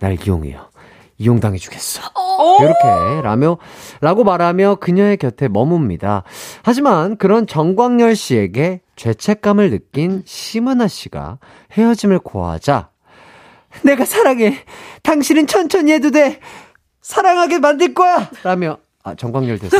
날 0.00 0.18
이용해요. 0.20 0.70
이용당해 1.18 1.58
주겠어. 1.58 2.02
어? 2.14 2.58
이렇게 2.60 3.22
라며 3.22 3.58
라고 4.00 4.24
말하며 4.24 4.76
그녀의 4.76 5.16
곁에 5.16 5.48
머뭅니다. 5.48 6.22
하지만 6.62 7.16
그런 7.16 7.46
정광열 7.46 8.16
씨에게 8.16 8.80
죄책감을 8.96 9.70
느낀 9.70 10.22
심은아 10.24 10.88
씨가 10.88 11.38
헤어짐을 11.72 12.20
고하자 12.20 12.88
내가 13.82 14.04
사랑해. 14.04 14.56
당신은 15.02 15.46
천천히 15.46 15.92
해도 15.92 16.10
돼. 16.10 16.40
사랑하게 17.00 17.58
만들 17.58 17.92
거야. 17.92 18.30
라며 18.42 18.78
아 19.02 19.14
정광열 19.14 19.58
대사. 19.58 19.76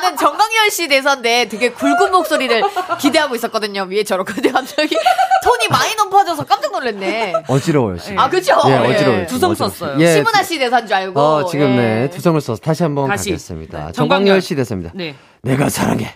나는 0.00 0.16
정광열 0.16 0.70
씨 0.70 0.88
대사인데 0.88 1.48
되게 1.48 1.70
굵은 1.70 2.10
목소리를 2.12 2.62
기대하고 3.00 3.34
있었거든요. 3.34 3.82
위에 3.90 4.04
저렇게. 4.04 4.32
갑자기 4.50 4.96
톤이 5.44 5.68
많이 5.70 5.94
높아져서 5.96 6.44
깜짝 6.46 6.72
놀랐네. 6.72 7.32
어지러워요. 7.48 7.98
지금. 7.98 8.18
아, 8.18 8.28
그쵸? 8.28 8.56
예, 8.66 8.70
예. 8.70 8.76
어지러워요. 8.94 9.26
두성 9.26 9.50
어지러워요. 9.50 9.54
썼어요. 9.54 10.00
예. 10.00 10.14
시문아 10.14 10.42
씨 10.42 10.58
대사인 10.58 10.86
줄 10.86 10.96
알고. 10.96 11.20
어, 11.20 11.46
지금 11.46 11.76
네, 11.76 12.02
예. 12.04 12.10
두성을 12.10 12.40
써서 12.40 12.60
다시 12.60 12.82
한번. 12.82 13.08
가겠습니다. 13.08 13.86
네, 13.86 13.92
정광열. 13.92 14.40
씨 14.40 14.54
대사입니다. 14.54 14.92
네. 14.94 15.14
내가 15.42 15.68
사랑해. 15.68 16.14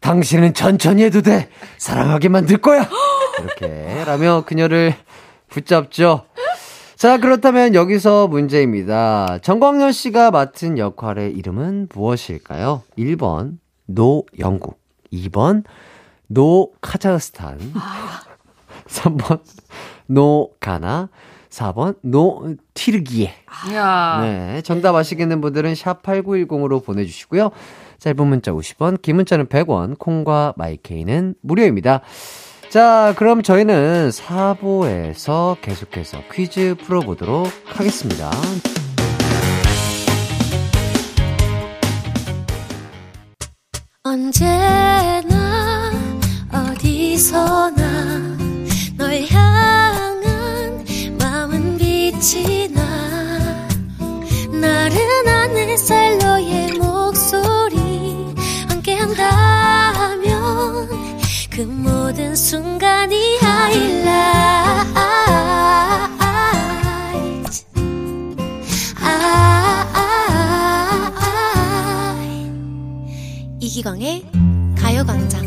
당신은 0.00 0.54
천천히 0.54 1.04
해도 1.04 1.22
돼. 1.22 1.48
사랑하게 1.78 2.28
만들 2.28 2.58
거야. 2.58 2.88
이렇게 3.40 4.04
라며 4.04 4.42
그녀를 4.46 4.94
붙잡죠. 5.48 6.26
자, 6.96 7.18
그렇다면 7.18 7.74
여기서 7.74 8.28
문제입니다. 8.28 9.38
정광열 9.42 9.92
씨가 9.92 10.30
맡은 10.30 10.78
역할의 10.78 11.32
이름은 11.32 11.88
무엇일까요? 11.92 12.82
1번, 12.96 13.58
노 13.86 14.24
영국. 14.38 14.78
2번, 15.12 15.64
노 16.28 16.70
카자흐스탄. 16.80 17.58
3번, 18.86 19.40
노 20.06 20.50
가나. 20.60 21.08
4번, 21.50 21.96
노 22.02 22.54
튀르키예. 22.74 23.32
야. 23.74 24.20
네, 24.22 24.62
정답 24.62 24.94
아시겠는 24.94 25.40
분들은 25.40 25.74
샵 25.74 26.02
8910으로 26.02 26.84
보내 26.84 27.04
주시고요. 27.04 27.50
짧은 27.98 28.26
문자 28.26 28.52
50원, 28.52 29.02
긴 29.02 29.16
문자는 29.16 29.46
100원, 29.46 29.98
콩과 29.98 30.54
마이케이는 30.56 31.34
무료입니다. 31.40 32.00
자, 32.70 33.14
그럼 33.16 33.42
저희는 33.42 34.10
4부에서 34.10 35.60
계속해서 35.60 36.22
퀴즈 36.32 36.74
풀어보도록 36.74 37.48
하겠습니다. 37.66 38.30
언제나 44.02 45.90
어디서나 46.52 48.36
널 48.96 49.24
향한 49.30 50.84
마음은 51.18 51.78
빛이 51.78 52.68
나 52.68 52.82
나른한 54.52 55.56
햇살 55.56 56.18
너의 56.18 56.72
목소리 56.72 58.34
함께한다면 58.68 59.83
그 61.54 61.60
모든 61.60 62.34
순간이 62.34 63.14
이기광의 73.60 74.26
가요광장. 74.76 75.44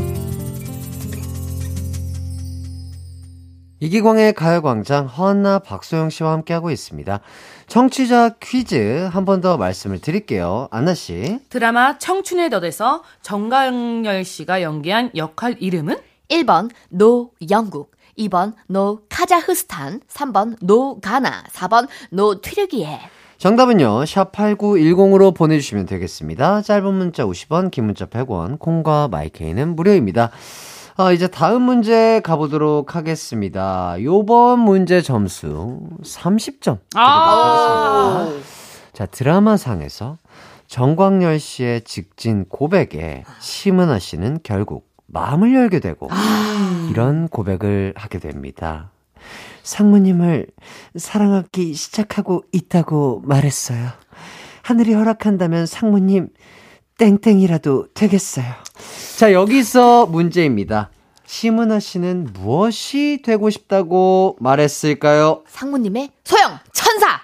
이기광의 3.82 4.34
가요광장 4.34 5.08
허안나 5.08 5.60
박소영 5.60 6.10
씨와 6.10 6.32
함께하고 6.32 6.72
있습니다. 6.72 7.20
청취자 7.68 8.36
퀴즈 8.40 9.10
한 9.12 9.26
번 9.26 9.42
더 9.42 9.58
말씀을 9.58 10.00
드릴게요. 10.00 10.68
안나 10.72 10.94
씨. 10.94 11.40
드라마 11.50 11.98
청춘의 11.98 12.50
덫에서 12.50 13.04
전광렬 13.22 14.24
씨가 14.24 14.62
연기한 14.62 15.12
역할 15.16 15.56
이름은 15.60 15.98
1번 16.30 16.70
노 16.90 17.32
영국, 17.50 17.92
2번 18.18 18.54
노 18.68 19.02
카자흐스탄, 19.10 20.00
3번 20.08 20.56
노 20.62 21.00
가나, 21.02 21.44
4번 21.52 21.88
노 22.10 22.40
튀르키예. 22.42 23.00
정답은요, 23.38 24.06
샵 24.06 24.32
8910으로 24.32 25.36
보내주시면 25.36 25.86
되겠습니다. 25.86 26.64
짧은 26.64 26.92
문자 26.94 27.24
50원, 27.26 27.70
긴 27.70 27.86
문자 27.86 28.06
100원, 28.08 28.58
콩과 28.60 29.10
마이케이는 29.10 29.76
무료입니다. 29.76 30.32
아, 31.00 31.12
이제 31.12 31.28
다음 31.28 31.62
문제 31.62 32.22
가보도록 32.24 32.96
하겠습니다. 32.96 33.96
요번 34.02 34.58
문제 34.58 35.00
점수 35.04 35.80
30점. 36.02 36.80
아, 36.96 38.28
자, 38.94 39.06
드라마상에서 39.06 40.18
정광열 40.66 41.40
씨의 41.40 41.82
직진 41.82 42.46
고백에 42.46 43.26
심은하 43.40 44.00
씨는 44.00 44.40
결국 44.42 44.90
마음을 45.06 45.54
열게 45.54 45.82
되고 45.82 46.10
이런 46.90 47.28
고백을 47.28 47.94
하게 47.96 48.18
됩니다. 48.18 48.90
상무님을 49.62 50.48
사랑하기 50.96 51.76
시작하고 51.76 52.44
있다고 52.52 53.22
말했어요. 53.24 53.90
하늘이 54.64 54.94
허락한다면 54.94 55.68
상무님 55.68 56.30
땡땡이라도 56.98 57.88
되겠어요. 57.94 58.46
자, 59.18 59.32
여기서 59.32 60.08
문제입니다. 60.08 60.90
심은하 61.26 61.80
씨는 61.80 62.30
무엇이 62.34 63.22
되고 63.24 63.50
싶다고 63.50 64.38
말했을까요? 64.40 65.44
상무님의 65.48 66.12
소영 66.24 66.60
천사. 66.74 67.22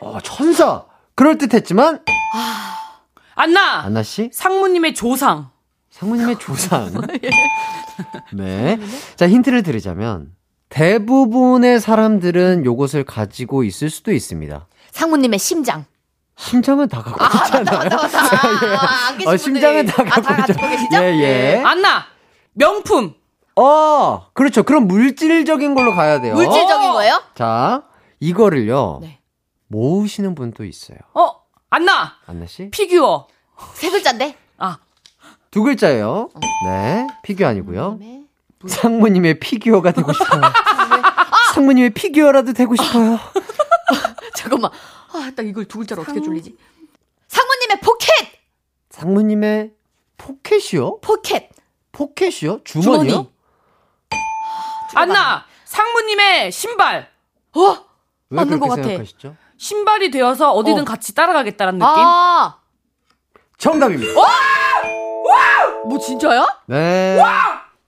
어, 0.00 0.18
천사! 0.22 0.84
그럴 1.14 1.36
듯했지만, 1.36 2.02
안나! 3.34 3.80
안나 3.84 4.02
씨? 4.02 4.30
상무님의 4.32 4.94
조상. 4.94 5.50
상무님의 5.90 6.38
조상. 6.38 6.90
네. 8.32 8.78
자, 9.16 9.28
힌트를 9.28 9.62
드리자면, 9.62 10.32
대부분의 10.70 11.80
사람들은 11.80 12.64
요것을 12.64 13.04
가지고 13.04 13.64
있을 13.64 13.90
수도 13.90 14.12
있습니다. 14.12 14.66
상무님의 14.92 15.38
심장. 15.38 15.84
심장은 16.40 16.88
다 16.88 17.02
갖고 17.02 17.22
있잖아요. 17.22 17.90
아, 18.80 19.08
안 19.08 19.18
계신 19.18 19.28
어, 19.28 19.36
심장은 19.36 19.86
다. 19.86 20.02
아, 20.02 20.04
갖고 20.04 20.22
다 20.22 20.40
있죠. 20.40 20.54
갖고 20.54 20.68
계시죠? 20.70 20.96
예, 20.96 21.18
예. 21.20 21.62
안나! 21.64 22.06
명품! 22.54 23.14
어, 23.56 24.26
그렇죠. 24.32 24.62
그럼 24.62 24.88
물질적인 24.88 25.74
걸로 25.74 25.94
가야 25.94 26.20
돼요. 26.20 26.34
물질적인 26.34 26.92
거예요? 26.92 27.22
자, 27.34 27.82
이거를요. 28.20 29.00
네. 29.02 29.20
모으시는 29.68 30.34
분도 30.34 30.64
있어요. 30.64 30.98
어, 31.14 31.30
안나! 31.68 32.14
안나 32.26 32.46
씨? 32.46 32.70
피규어. 32.70 33.26
세 33.74 33.90
글자인데? 33.90 34.34
아, 34.56 34.78
두 35.50 35.62
글자예요. 35.62 36.30
네. 36.64 37.06
피규어 37.22 37.48
아니고요. 37.48 37.98
네. 38.00 38.22
상무님의 38.66 39.40
피규어가 39.40 39.92
되고 39.92 40.10
싶어요. 40.12 40.40
상무님의 41.54 41.90
피규어라도 41.90 42.54
되고 42.54 42.74
싶어요. 42.76 43.18
잠깐만. 44.34 44.70
아, 45.12 45.30
딱 45.34 45.46
이걸 45.46 45.64
두 45.66 45.78
글자로 45.78 46.02
어떻게 46.02 46.20
줄리지? 46.20 46.56
상무님의 47.28 47.80
포켓! 47.82 48.08
상무님의 48.90 49.72
포켓이요? 50.16 51.00
포켓! 51.00 51.50
포켓이요? 51.92 52.60
주머니요? 52.64 53.10
주머니. 53.12 53.30
한나! 54.94 55.44
상무님의 55.64 56.52
신발! 56.52 57.10
어? 57.54 57.60
왜 58.30 58.36
맞는 58.36 58.58
그렇게 58.58 58.60
것 58.60 58.68
같아. 58.76 58.82
생각하시죠? 58.82 59.36
신발이 59.56 60.10
되어서 60.10 60.52
어디든 60.52 60.82
어. 60.82 60.84
같이 60.84 61.14
따라가겠다는 61.14 61.74
느낌? 61.74 61.86
아, 61.86 62.58
정답입니다. 63.58 64.12
뭐 65.86 65.98
진짜야? 65.98 66.46
네. 66.66 67.18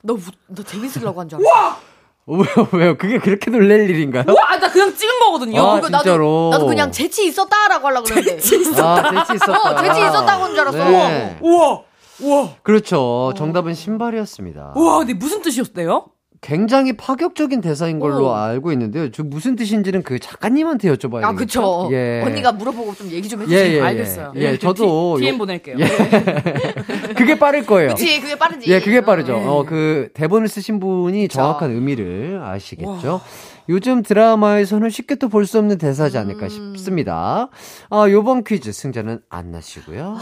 너, 0.03 0.15
우- 0.15 0.21
너 0.49 0.63
재밌으려고 0.63 1.21
한 1.21 1.29
줄 1.29 1.39
알았어. 1.39 1.81
왜요, 2.27 2.69
왜요? 2.73 2.97
그게 2.97 3.19
그렇게 3.19 3.51
놀랄 3.51 3.91
일인가요? 3.91 4.25
와, 4.29 4.57
나 4.57 4.71
그냥 4.71 4.95
찍은 4.95 5.19
거거든요. 5.21 5.61
아, 5.61 5.75
그거 5.81 5.89
진짜로. 5.89 6.49
나도, 6.51 6.51
나도 6.51 6.67
그냥 6.67 6.93
재치 6.93 7.27
있었다라고 7.27 7.89
하려고 7.89 8.05
그랬는데. 8.05 8.39
재치 8.41 8.73
아, 8.81 9.25
재치 9.25 9.37
있었다. 9.37 9.59
어, 9.71 9.83
재치 9.83 10.01
있었다고 10.01 10.45
한줄 10.45 10.61
알았어. 10.61 10.79
네. 10.79 11.39
우와! 11.41 11.81
우와! 12.21 12.49
그렇죠. 12.63 13.33
정답은 13.37 13.75
신발이었습니다. 13.75 14.75
우와, 14.77 14.99
근데 14.99 15.15
무슨 15.15 15.43
뜻이었대요? 15.43 16.07
굉장히 16.53 16.93
파격적인 16.95 17.61
대사인 17.61 18.01
걸로 18.01 18.27
오. 18.27 18.35
알고 18.35 18.73
있는데요. 18.73 19.13
저 19.13 19.23
무슨 19.23 19.55
뜻인지는 19.55 20.03
그 20.03 20.19
작가님한테 20.19 20.93
여쭤봐야 20.93 21.23
아. 21.23 21.33
그쵸. 21.35 21.89
예. 21.93 22.21
언니가 22.27 22.51
물어보고 22.51 22.95
좀 22.97 23.09
얘기 23.13 23.29
좀 23.29 23.41
예, 23.43 23.45
해주세요. 23.45 23.73
예, 23.73 23.77
예. 23.77 23.81
알겠어요. 23.81 24.33
예, 24.35 24.59
저도 24.59 25.19
DM 25.21 25.35
요- 25.35 25.39
보낼게요. 25.39 25.77
예. 25.79 25.87
그게 27.15 27.39
빠를 27.39 27.65
거예요. 27.65 27.91
그치, 27.91 28.21
그게 28.21 28.37
빠르지. 28.37 28.69
예, 28.73 28.81
그게 28.81 29.01
빠르죠. 29.03 29.37
어. 29.37 29.61
어, 29.61 29.65
그 29.65 30.09
대본을 30.15 30.49
쓰신 30.49 30.81
분이 30.81 31.29
정확한 31.29 31.71
의미를 31.71 32.41
아시겠죠. 32.43 33.21
요즘 33.69 34.03
드라마에서는 34.03 34.91
쉽게 34.91 35.15
또 35.15 35.29
볼 35.29 35.47
수 35.47 35.61
없는 35.61 35.79
대사지 35.79 36.19
않을까 36.19 36.47
음. 36.47 36.75
싶습니다. 36.75 37.49
아, 37.89 38.07
요번 38.11 38.43
퀴즈 38.43 38.73
승자는 38.73 39.21
안나 39.31 39.61
씨고요. 39.61 40.19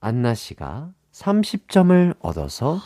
안나 0.00 0.32
씨가 0.34 0.88
30점을 1.12 2.14
얻어서 2.20 2.80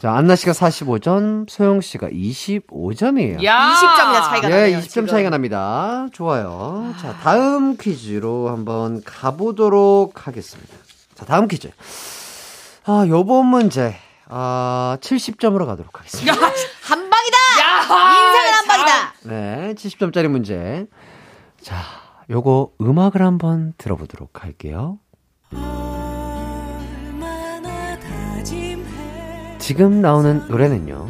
자, 0.00 0.14
안나 0.14 0.34
씨가 0.34 0.52
45점, 0.52 1.46
소영 1.50 1.82
씨가 1.82 2.08
25점이에요. 2.08 3.44
야! 3.44 3.74
20점이나 3.74 4.24
차이가 4.24 4.50
예, 4.50 4.54
나네요. 4.54 4.78
20점 4.78 4.88
지금. 4.88 5.06
차이가 5.06 5.28
납니다. 5.28 6.06
좋아요. 6.12 6.94
자, 6.98 7.12
다음 7.22 7.76
퀴즈로 7.76 8.48
한번 8.48 9.02
가보도록 9.04 10.26
하겠습니다. 10.26 10.72
자, 11.14 11.26
다음 11.26 11.48
퀴즈. 11.48 11.70
아, 12.86 13.04
요번 13.08 13.44
문제. 13.46 13.94
아, 14.26 14.96
70점으로 15.02 15.66
가도록 15.66 15.98
하겠습니다. 15.98 16.32
한 16.32 17.10
방이다! 17.10 17.36
야! 17.60 17.82
인생은 17.82 18.52
한 18.54 18.66
방이다! 18.66 19.14
네, 19.24 19.74
70점짜리 19.74 20.28
문제. 20.28 20.86
자, 21.60 21.76
요거 22.30 22.70
음악을 22.80 23.20
한번 23.20 23.74
들어보도록 23.76 24.44
할게요. 24.44 24.98
지금 29.70 30.00
나오는 30.00 30.42
노래는요. 30.48 31.08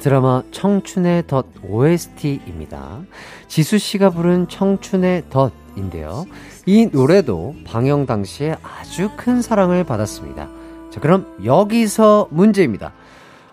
드라마 0.00 0.42
청춘의 0.50 1.28
덫 1.28 1.46
OST입니다. 1.62 3.02
지수 3.46 3.78
씨가 3.78 4.10
부른 4.10 4.48
청춘의 4.48 5.26
덫인데요. 5.30 6.26
이 6.66 6.86
노래도 6.86 7.54
방영 7.64 8.06
당시에 8.06 8.56
아주 8.60 9.08
큰 9.16 9.40
사랑을 9.40 9.84
받았습니다. 9.84 10.48
자, 10.90 10.98
그럼 10.98 11.32
여기서 11.44 12.26
문제입니다. 12.32 12.92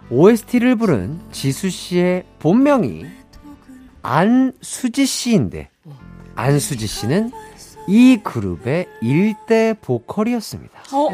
OST를 0.09 0.77
부른 0.77 1.19
지수 1.31 1.69
씨의 1.69 2.25
본명이 2.39 3.05
안수지 4.01 5.05
씨인데 5.05 5.69
안수지 6.33 6.87
씨는 6.87 7.31
이 7.87 8.19
그룹의 8.23 8.87
일대 9.03 9.75
보컬이었습니다. 9.79 10.79
어? 10.91 11.09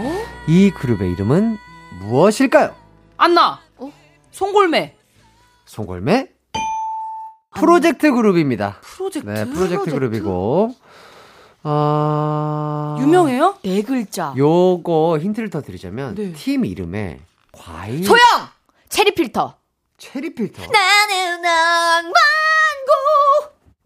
이 0.48 0.72
그룹의 0.72 1.12
이름은 1.12 1.58
무엇일까요? 2.00 2.85
안나! 3.18 3.60
어? 3.78 3.92
송골매! 4.32 4.96
송골매 5.66 6.28
프로젝트 7.56 8.12
그룹입니다. 8.12 8.78
프로젝트. 8.82 9.30
네, 9.30 9.46
프로젝트 9.46 9.90
그룹이고 9.92 10.76
아 11.64 12.98
유명해요? 13.00 13.58
네 13.64 13.82
글자. 13.82 14.34
요거 14.38 15.20
힌트를 15.22 15.50
더 15.50 15.62
드리자면 15.62 16.16
네. 16.16 16.34
팀 16.34 16.66
이름에 16.66 17.22
과일 17.54 18.04
소영! 18.04 18.20
체리 18.90 19.16
필터. 19.16 19.56
체리 19.98 20.36
필터 20.36 20.62
나는 20.70 21.42
낭만고! 21.42 22.12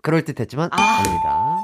그럴 0.01 0.25
듯했지만 0.25 0.69
아. 0.73 0.75
아닙니다. 0.81 1.63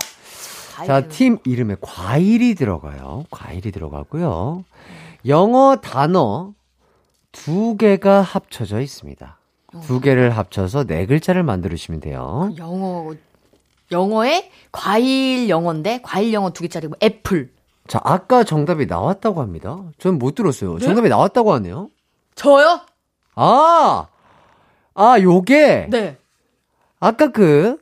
자, 0.86 1.08
팀 1.08 1.40
이름에 1.46 1.76
과일이 1.82 2.54
들어가요. 2.54 3.26
과일이 3.32 3.72
들어가고요. 3.72 4.66
영어 5.26 5.78
단어 5.78 6.54
두 7.36 7.76
개가 7.78 8.22
합쳐져 8.22 8.80
있습니다. 8.80 9.38
두 9.84 10.00
개를 10.00 10.30
합쳐서 10.38 10.86
네 10.86 11.06
글자를 11.06 11.44
만들어주시면 11.44 12.00
돼요. 12.00 12.50
영어, 12.58 13.14
영어에 13.92 14.50
과일 14.72 15.50
영어인데, 15.50 16.00
과일 16.02 16.32
영어 16.34 16.52
두 16.52 16.62
개짜리고, 16.62 16.96
애플. 17.04 17.52
자, 17.88 18.00
아까 18.04 18.44
정답이 18.46 18.86
나왔다고 18.86 19.42
합니다. 19.42 19.78
전 20.00 20.18
못 20.18 20.34
들었어요. 20.36 20.80
정답이 20.80 21.10
나왔다고 21.10 21.54
하네요. 21.56 21.90
저요? 22.36 22.80
아! 23.36 24.08
아, 24.94 25.20
요게 25.20 25.88
네. 25.90 26.18
아까 27.02 27.32
그 27.32 27.78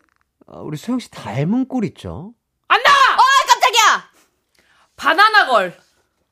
아, 0.47 0.57
우리 0.59 0.77
소영 0.77 0.99
씨 0.99 1.09
닮은 1.11 1.67
꼴 1.67 1.85
있죠? 1.85 2.33
아, 2.67 2.75
깜짝이야! 2.75 4.03
바나나 4.95 5.45
걸. 5.47 5.77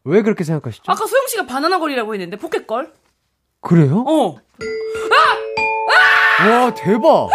왜 0.03 0.24
그렇게 0.24 0.43
생각하시죠? 0.43 0.91
아까 0.91 1.05
소영 1.05 1.28
씨가 1.28 1.45
바나나 1.45 1.78
걸이라고 1.80 2.13
했는데 2.15 2.36
포켓 2.38 2.65
걸? 2.65 2.91
그래요? 3.62 4.03
어. 4.07 4.36
와, 6.47 6.74
대박! 6.74 7.30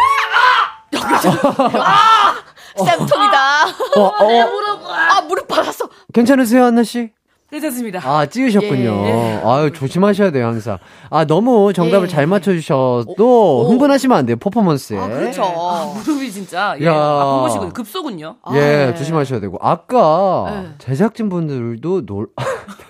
쌤통이다. 2.77 3.67
어, 3.97 4.01
어, 4.01 4.93
아, 4.93 5.21
무릎 5.23 5.49
박았어. 5.49 5.89
괜찮으세요, 6.13 6.65
한나씨? 6.65 7.11
괜찮습니다. 7.51 8.01
아, 8.05 8.27
찌으셨군요. 8.27 9.07
예. 9.07 9.41
아유, 9.45 9.73
조심하셔야 9.73 10.33
돼요, 10.33 10.47
항상. 10.47 10.79
아, 11.11 11.25
너무 11.25 11.73
정답을 11.73 12.09
예. 12.09 12.11
잘 12.11 12.27
맞춰주셔도 12.27 13.69
흥분하시면 13.69 14.19
안 14.19 14.27
돼요, 14.27 14.37
퍼포먼스에. 14.37 14.99
아, 14.99 15.07
그렇죠. 15.07 15.45
아, 15.45 15.93
무릎이 15.95 16.31
진짜. 16.33 16.77
예. 16.81 16.87
야. 16.87 16.93
아픈 16.93 17.43
것이군요. 17.43 17.73
급소군요. 17.73 18.37
아, 18.43 18.57
예, 18.57 18.61
네. 18.87 18.95
조심하셔야 18.95 19.39
되고. 19.41 19.59
아까 19.63 20.47
네. 20.51 20.75
제작진 20.79 21.29
분들도 21.29 22.05
놀, 22.05 22.27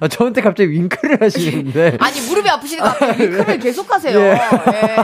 아, 0.00 0.08
저한테 0.08 0.40
갑자기 0.40 0.70
윙크를 0.70 1.20
하시는데. 1.20 1.96
아니, 2.00 2.20
무릎이 2.28 2.48
아프시니까 2.48 2.96
윙크를 3.18 3.58
계속 3.58 3.92
하세요. 3.92 4.18
예. 4.18 4.30
예. 4.32 4.96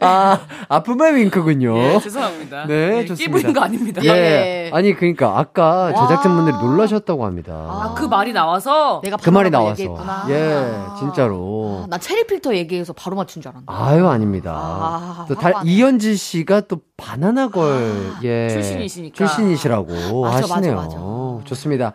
아, 0.00 0.40
아픔의 0.68 1.16
윙크군요. 1.16 1.76
예, 1.78 2.00
죄송합니다. 2.00 2.66
네, 2.66 2.98
예, 2.98 3.02
끼 3.02 3.08
좋습니다. 3.08 3.32
부린 3.38 3.52
거 3.54 3.60
아닙니다. 3.62 4.02
예. 4.04 4.08
예. 4.08 4.70
아니, 4.72 4.94
그러니까 4.94 5.38
아까 5.38 5.92
와. 5.94 6.06
제작진분들이 6.08 6.56
놀라셨다고 6.56 7.24
합니다. 7.24 7.52
아, 7.54 7.94
그 7.96 8.04
말이 8.04 8.32
나와서 8.32 9.00
내가 9.02 9.16
그 9.16 9.30
말이 9.30 9.50
바로 9.50 9.62
나와서. 9.64 9.80
얘기했구나. 9.82 10.26
예, 10.28 10.98
진짜로. 10.98 11.82
아, 11.84 11.86
나 11.88 11.98
체리 11.98 12.26
필터 12.26 12.54
얘기해서 12.56 12.92
바로 12.92 13.16
맞춘 13.16 13.42
줄 13.42 13.50
알았는데. 13.50 13.72
아유, 13.72 14.06
아닙니다. 14.08 14.52
아, 14.54 15.24
또 15.28 15.34
달. 15.34 15.54
이현지 15.64 16.16
씨가 16.16 16.62
또 16.62 16.80
바나나 16.96 17.48
걸, 17.48 18.12
예. 18.22 18.48
출신이시니까. 18.48 19.14
출신이시라고 19.16 20.22
맞아, 20.22 20.36
하시네요. 20.54 20.74
맞아, 20.74 20.96
맞아. 20.96 21.44
좋습니다. 21.44 21.92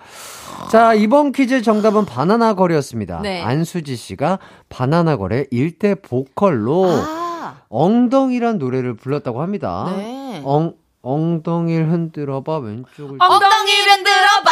자, 0.70 0.94
이번 0.94 1.32
퀴즈 1.32 1.62
정답은 1.62 2.06
바나나 2.06 2.54
걸이었습니다. 2.54 3.20
네. 3.22 3.42
안수지 3.42 3.96
씨가 3.96 4.40
바나나 4.70 5.18
걸의 5.18 5.48
일대 5.52 5.96
보컬로 5.96 6.86
아, 6.90 7.56
엉덩이란 7.70 8.58
노래를 8.58 8.96
불렀다고 8.96 9.42
합니다. 9.42 9.92
네. 9.98 10.42
엉, 10.46 10.74
엉덩이를 11.02 11.90
흔들어봐, 11.92 12.60
왼쪽을. 12.60 13.18
엉- 13.20 13.32
엉덩이를 13.32 13.92
흔들어봐. 13.98 14.52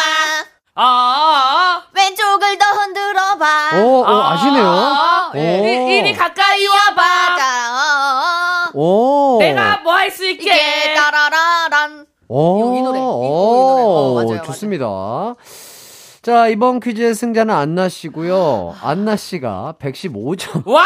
아, 0.76 0.82
아, 0.84 1.84
왼쪽을 1.94 2.58
더 2.58 2.66
흔들어봐. 2.82 3.82
오, 3.82 4.00
오, 4.02 4.06
아, 4.06 4.32
아시네요. 4.34 4.66
아, 4.66 5.32
오. 5.34 5.38
이- 5.38 5.98
이리 6.00 6.14
가까이 6.14 6.66
와봐. 6.68 7.02
자, 7.38 8.72
오. 8.74 9.38
내가 9.40 9.78
뭐 9.84 9.94
할 9.94 10.12
수 10.12 10.26
있게. 10.28 10.44
이게 10.44 10.94
따라라란. 10.96 12.06
오, 12.28 12.58
이 12.60 12.62
노래, 12.62 12.78
이- 12.78 12.80
이 12.80 12.84
노래. 12.84 13.00
오, 13.00 13.04
어, 13.04 14.14
맞아요, 14.16 14.28
맞아요. 14.30 14.42
좋습니다. 14.44 14.86
자, 16.22 16.48
이번 16.50 16.82
퀴즈의 16.82 17.16
승자는 17.16 17.54
안나 17.54 17.88
씨고요. 17.88 18.76
안나 18.82 19.16
씨가 19.16 19.76
115점, 19.80 20.68
와! 20.68 20.84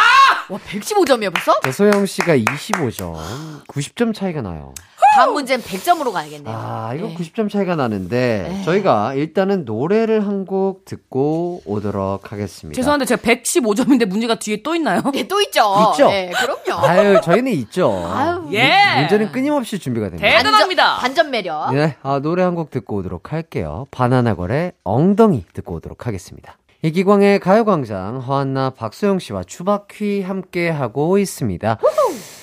와, 0.50 0.60
115점이야 0.60 1.34
벌써? 1.34 1.60
조소영 1.62 2.06
씨가 2.06 2.38
25점, 2.38 3.66
90점 3.68 4.14
차이가 4.14 4.42
나요. 4.44 4.74
다음 5.16 5.34
문제는 5.34 5.64
100점으로 5.64 6.12
가야겠네요. 6.12 6.56
아, 6.56 6.94
이거 6.96 7.08
네. 7.08 7.16
90점 7.16 7.50
차이가 7.50 7.76
나는데 7.76 8.48
네. 8.50 8.64
저희가 8.64 9.14
일단은 9.14 9.66
노래를 9.66 10.26
한 10.28 10.44
곡 10.46 10.84
듣고 10.86 11.62
오도록 11.66 12.32
하겠습니다. 12.34 12.76
죄송한데 12.76 13.06
제가 13.06 13.22
115점인데 13.22 14.06
문제가 14.06 14.36
뒤에 14.36 14.62
또 14.62 14.76
있나요? 14.76 15.02
예, 15.16 15.26
또 15.28 15.40
있죠. 15.42 15.62
있죠? 15.94 16.10
예, 16.12 16.32
그럼요. 16.36 16.86
아유, 16.86 17.22
저희는 17.24 17.52
있죠. 17.54 18.04
아유, 18.14 18.42
예. 18.52 19.00
문제는 19.00 19.32
끊임없이 19.32 19.80
준비가 19.80 20.10
됩니다. 20.10 20.28
대단합니다. 20.28 20.98
반전 20.98 21.30
매력. 21.32 21.74
네, 21.74 21.96
아, 22.04 22.20
노래 22.20 22.44
한 22.44 22.56
곡 22.56 22.72
듣고 22.72 22.98
오도록 22.98 23.32
할게요. 23.32 23.88
바나나걸의 23.92 24.74
엉덩이 24.84 25.46
듣고 25.54 25.76
오도록 25.76 26.08
하겠습니다. 26.08 26.58
이기광의 26.84 27.40
가요광장 27.40 28.20
허한나 28.20 28.72
박소영 28.72 29.20
씨와 29.20 29.46
추바퀴 29.46 30.22
함께 30.22 30.70
하고 30.70 31.18
있습니다. 31.18 31.78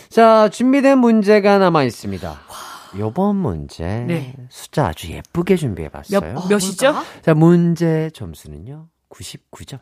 자, 0.08 0.48
준비된 0.48 0.98
문제가 0.98 1.58
남아 1.58 1.84
있습니다. 1.84 2.40
요번 2.98 3.36
문제 3.36 3.84
네. 3.84 4.34
숫자 4.48 4.86
아주 4.88 5.12
예쁘게 5.12 5.56
준비해 5.56 5.90
봤어요. 5.90 6.20
몇, 6.20 6.48
몇이죠? 6.48 6.92
뭘까? 6.92 7.04
자, 7.20 7.34
문제 7.34 8.08
점수는요. 8.14 8.88
99점. 9.10 9.78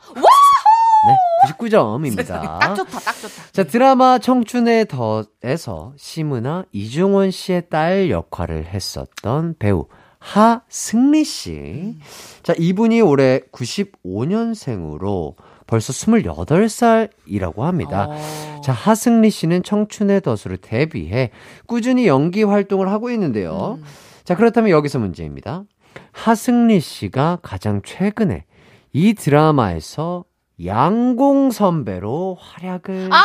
네, 1.07 1.17
99점입니다. 1.53 2.27
딱 2.59 2.75
좋다, 2.75 2.99
딱 2.99 3.13
좋다. 3.15 3.43
자, 3.53 3.63
드라마 3.63 4.19
청춘의 4.19 4.87
덫에서 4.89 5.93
심은아 5.97 6.65
이중원 6.73 7.31
씨의 7.31 7.69
딸 7.71 8.11
역할을 8.11 8.67
했었던 8.67 9.55
배우 9.61 9.87
하승리 10.19 11.25
씨. 11.25 11.97
자, 12.43 12.55
이분이 12.59 13.01
올해 13.01 13.41
95년생으로 13.53 15.35
벌써 15.67 15.93
28살이라고 15.93 17.61
합니다. 17.61 18.07
어. 18.09 18.61
자, 18.63 18.73
하승리 18.73 19.31
씨는 19.31 19.63
청춘의 19.63 20.23
덫으로 20.23 20.57
데뷔해 20.61 21.31
꾸준히 21.67 22.07
연기 22.07 22.43
활동을 22.43 22.89
하고 22.89 23.11
있는데요. 23.11 23.79
자, 24.25 24.35
그렇다면 24.35 24.71
여기서 24.71 24.99
문제입니다. 24.99 25.65
하승리 26.13 26.81
씨가 26.81 27.39
가장 27.43 27.83
최근에 27.85 28.45
이 28.93 29.15
드라마에서 29.15 30.25
양공 30.65 31.51
선배로 31.51 32.37
활약을 32.41 33.11
아! 33.13 33.23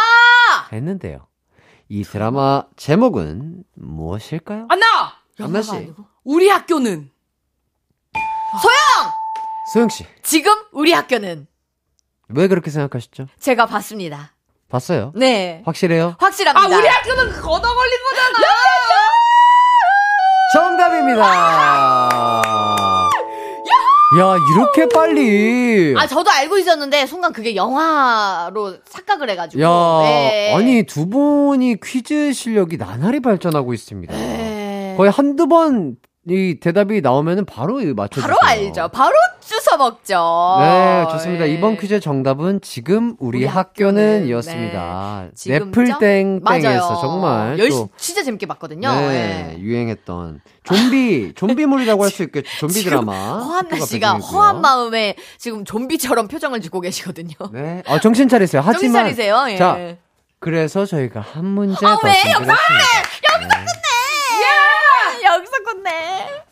했는데요. 0.71 1.27
이 1.89 2.03
드라마 2.03 2.63
제목은 2.75 3.63
무엇일까요? 3.75 4.67
안나! 4.69 4.85
안나 5.39 5.61
씨, 5.61 5.71
아니고. 5.71 6.05
우리 6.23 6.47
학교는 6.49 7.09
소영! 8.61 9.11
소영 9.73 9.89
씨, 9.89 10.05
지금 10.21 10.53
우리 10.71 10.91
학교는 10.93 11.47
왜 12.29 12.47
그렇게 12.47 12.69
생각하셨죠? 12.69 13.27
제가 13.39 13.65
봤습니다. 13.65 14.33
봤어요? 14.69 15.11
네. 15.15 15.61
확실해요? 15.65 16.15
확실합니다. 16.19 16.75
아, 16.75 16.79
우리 16.79 16.87
학교는 16.87 17.31
걷어 17.41 17.75
걸린 17.75 17.97
거잖아! 18.09 18.47
정답입니다. 20.53 21.23
야, 24.19 24.35
이렇게 24.55 24.87
빨리. 24.93 25.95
아, 25.97 26.05
저도 26.05 26.29
알고 26.29 26.59
있었는데, 26.59 27.07
순간 27.07 27.33
그게 27.33 27.55
영화로 27.55 28.83
착각을 28.83 29.27
해가지고. 29.31 29.63
야, 29.63 29.69
네. 30.03 30.53
아니 30.55 30.83
두 30.83 31.07
분이 31.09 31.77
퀴즈 31.83 32.31
실력이 32.33 32.77
나날이 32.77 33.19
발전하고 33.21 33.73
있습니다. 33.73 34.13
네. 34.93 34.97
거의 34.97 35.11
한두 35.11 35.47
번 35.47 35.97
이 36.29 36.57
대답이 36.57 37.01
나오면은 37.01 37.43
바로 37.43 37.81
맞춰 37.95 38.21
바로 38.21 38.37
알죠. 38.41 38.87
바로 38.93 39.13
주워 39.41 39.77
먹죠. 39.77 40.57
네, 40.61 41.05
좋습니다. 41.11 41.45
예. 41.49 41.53
이번 41.53 41.75
퀴즈의 41.75 41.99
정답은 41.99 42.61
지금 42.61 43.17
우리, 43.19 43.39
우리 43.39 43.45
학교는 43.45 44.27
이었습니다. 44.27 45.27
네. 45.35 45.59
맞아요. 46.41 46.97
정말 47.01 47.59
열시, 47.59 47.77
또 47.77 47.89
진짜 47.97 48.23
재밌게 48.23 48.45
봤거든요. 48.45 48.89
네, 48.93 49.53
예. 49.57 49.59
유행했던 49.59 50.39
좀비 50.63 51.33
좀비물이라고 51.35 52.01
할 52.05 52.09
수 52.09 52.23
있겠죠. 52.23 52.49
좀비 52.57 52.73
지금 52.75 52.91
드라마. 52.91 53.39
허한나 53.39 53.79
씨가. 53.85 54.13
허한 54.19 54.61
마음에 54.61 55.15
지금 55.37 55.65
좀비처럼 55.65 56.29
표정을 56.29 56.61
짓고 56.61 56.79
계시거든요. 56.79 57.33
네, 57.51 57.83
어, 57.85 57.99
정신 57.99 58.29
차리세요. 58.29 58.61
정신 58.61 58.75
하지만 58.77 59.03
차리세요. 59.03 59.45
예. 59.49 59.57
자, 59.57 59.77
그래서 60.39 60.85
저희가 60.85 61.19
한 61.19 61.43
문제 61.45 61.85
아, 61.85 61.97
더 61.97 62.07
왜? 62.07 62.13
준비했습니다. 62.13 62.53
아, 62.53 63.35
여기서 63.35 63.49
끝 63.49 63.82
내. 65.81 65.89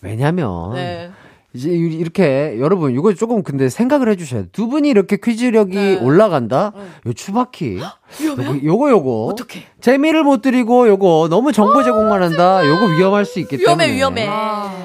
왜냐면 0.01 0.73
네. 0.73 1.11
이제 1.53 1.69
이- 1.69 1.95
이렇게 1.97 2.57
여러분 2.59 2.93
이거 2.93 3.13
조금 3.13 3.43
근데 3.43 3.67
생각을 3.69 4.09
해주셔야 4.09 4.41
돼요. 4.43 4.49
두 4.53 4.67
분이 4.67 4.87
이렇게 4.89 5.17
퀴즈력이 5.21 5.75
네. 5.75 5.95
올라간다. 5.99 6.71
요 7.05 7.13
추바키. 7.13 7.79
요거 8.23 8.63
요거 8.63 8.89
요거. 8.89 9.25
어떡해. 9.25 9.63
재미를 9.81 10.23
못 10.23 10.41
드리고 10.41 10.87
요거 10.87 11.27
너무 11.29 11.51
정보 11.51 11.83
제공만 11.83 12.23
한다. 12.23 12.65
요거 12.65 12.85
위험할 12.95 13.25
수 13.25 13.39
있기 13.41 13.59
위험해, 13.59 13.85
때문에. 13.87 13.95
위험해. 13.97 14.25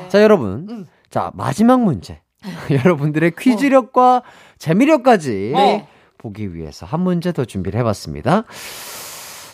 자 0.08 0.20
여러분. 0.22 0.66
음. 0.68 0.86
자 1.08 1.30
마지막 1.34 1.80
문제. 1.82 2.20
여러분들의 2.70 3.32
퀴즈력과 3.38 4.22
재미력까지 4.58 5.52
네. 5.54 5.88
보기 6.18 6.54
위해서 6.54 6.84
한 6.86 7.00
문제 7.00 7.32
더 7.32 7.44
준비를 7.44 7.78
해봤습니다. 7.80 8.44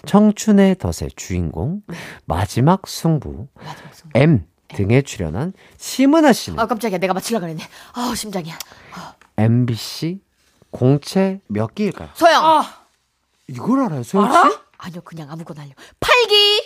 청춘의 0.06 0.76
덫의 0.78 1.10
주인공 1.14 1.82
마지막 2.24 2.86
승부 2.88 3.46
M 4.14 4.44
등에 4.74 5.02
출연한 5.02 5.52
심은하 5.76 6.32
씨는 6.32 6.58
아, 6.58 6.66
깜짝이야. 6.66 6.98
내가 6.98 7.14
맞추려고 7.14 7.44
그랬네. 7.46 7.62
아, 7.94 8.14
심장이야. 8.14 8.58
MBC 9.36 10.20
공채 10.70 11.40
몇 11.48 11.74
기일까요? 11.74 12.10
소영. 12.14 12.44
아, 12.44 12.64
이걸 13.48 13.80
알아요, 13.80 14.02
소영 14.02 14.30
씨? 14.32 14.58
아니요, 14.78 15.00
그냥 15.04 15.30
아무거나 15.30 15.62
알려. 15.62 15.72
8기. 16.00 16.62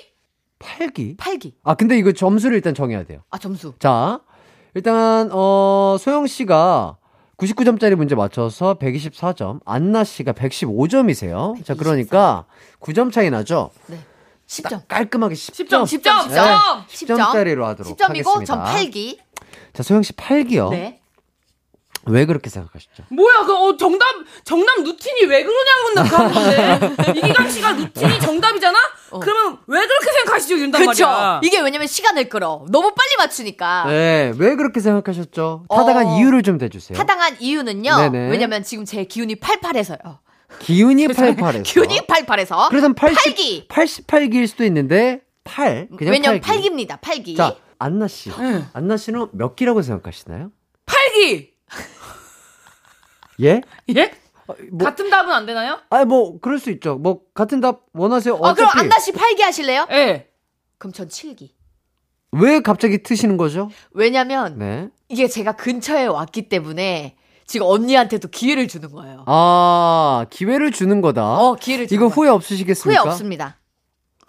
8기? 0.59 1.17
8기. 1.17 1.53
아, 1.65 1.75
근데 1.75 1.99
이거 1.99 2.13
점수를 2.13 2.57
일단 2.57 2.75
정해야 2.75 3.05
돼요. 3.05 3.21
아, 3.31 3.39
점수. 3.39 3.75
자, 3.79 4.21
일단 4.75 5.31
어 5.33 5.97
소영 5.99 6.27
씨가 6.27 6.97
99점짜리 7.37 7.95
문제 7.95 8.15
맞춰서 8.15 8.75
124점, 8.79 9.61
안나 9.65 10.05
씨가 10.05 10.33
115점이세요. 10.33 11.63
자, 11.65 11.75
그러니까 11.75 12.47
9점 12.81 13.13
차이 13.13 13.29
나죠? 13.31 13.71
네. 13.87 13.99
10점. 14.47 14.83
깔끔하게 14.89 15.35
10점. 15.35 15.83
10점, 15.85 16.03
10점, 16.03 16.29
네. 16.29 16.37
10점. 16.37 16.87
10점짜리로 16.89 17.63
하도록 17.65 17.97
10점이고 17.97 18.27
하겠습니다. 18.27 18.45
전 18.45 18.65
8기. 18.65 19.19
자, 19.73 19.83
소영 19.83 20.03
씨 20.03 20.13
8기요. 20.13 20.71
네. 20.71 21.01
왜 22.09 22.25
그렇게 22.25 22.49
생각하셨죠? 22.49 23.03
뭐야, 23.09 23.45
그, 23.45 23.53
어, 23.53 23.77
정답, 23.77 24.07
정답 24.45 24.77
루틴이 24.81 25.25
왜 25.25 25.43
그러냐고 25.43 25.93
나 25.95 26.05
건데. 26.05 26.95
이기광 27.19 27.51
씨가 27.51 27.73
루틴이 27.73 28.21
정답이잖아? 28.21 28.79
그러면 29.21 29.59
왜 29.67 29.81
그렇게 29.85 30.13
생각하시죠, 30.13 30.57
윤단 30.59 30.87
그쵸. 30.87 31.05
말이야. 31.05 31.41
이게 31.43 31.61
왜냐면 31.61 31.89
시간을 31.89 32.29
끌어. 32.29 32.65
너무 32.69 32.95
빨리 32.95 33.17
맞추니까. 33.19 33.87
네, 33.89 34.33
왜 34.39 34.55
그렇게 34.55 34.79
생각하셨죠? 34.79 35.65
타당한 35.69 36.07
어. 36.07 36.17
이유를 36.19 36.45
좀 36.45 36.59
대주세요. 36.59 36.97
타당한 36.97 37.37
이유는요. 37.41 37.97
네네. 37.97 38.31
왜냐면 38.31 38.63
지금 38.63 38.85
제 38.85 39.03
기운이 39.03 39.35
팔팔해서요. 39.37 39.99
기운이 40.61 41.07
88에서. 41.09 41.63
기운이 41.65 42.07
팔팔해서. 42.07 42.69
그래서 42.71 42.93
80, 42.93 43.25
팔기. 43.25 43.69
88기일 43.69 44.47
수도 44.47 44.65
있는데 44.65 45.23
8. 45.45 45.89
그냥 45.97 46.13
왜냐면 46.13 46.41
8기. 46.41 46.89
8기입니다. 46.89 47.01
8기. 47.01 47.37
자, 47.37 47.57
안나 47.79 48.09
씨. 48.09 48.31
안나 48.73 48.97
씨는 48.97 49.29
몇 49.33 49.57
기라고 49.57 49.83
생각하시나요? 49.83 50.51
팔기! 50.87 51.55
예? 53.43 53.61
예? 53.95 54.13
뭐, 54.71 54.87
같은 54.87 55.11
답은 55.11 55.33
안 55.33 55.45
되나요? 55.47 55.81
아, 55.91 56.05
뭐 56.05 56.39
그럴 56.41 56.59
수 56.59 56.71
있죠. 56.71 56.97
뭐 56.97 57.23
같은 57.35 57.61
답 57.61 57.87
원하세요. 57.93 58.35
어, 58.35 58.55
그럼 58.55 58.69
어차피 58.69 58.81
안나 58.81 58.99
씨 58.99 59.13
8기 59.13 59.41
하실래요? 59.43 59.87
예. 59.91 60.31
그럼 60.79 60.93
전 60.93 61.09
7기. 61.09 61.51
왜 62.33 62.61
갑자기 62.61 63.03
트시는 63.03 63.37
거죠? 63.37 63.71
왜냐면 63.93 64.59
네. 64.59 64.89
이게 65.09 65.27
제가 65.27 65.53
근처에 65.53 66.07
왔기 66.07 66.49
때문에 66.49 67.17
지금 67.47 67.67
언니한테도 67.67 68.29
기회를 68.29 68.69
주는 68.69 68.91
거예요. 68.91 69.23
아, 69.27 70.27
기회를 70.31 70.73
주는 70.73 71.01
거다. 71.01 71.39
어, 71.39 71.55
기회를 71.55 71.87
주는 71.87 72.07
이거. 72.07 72.13
후회 72.13 72.29
없으시겠습니까? 72.29 73.03
후회 73.03 73.11
없습니다. 73.11 73.57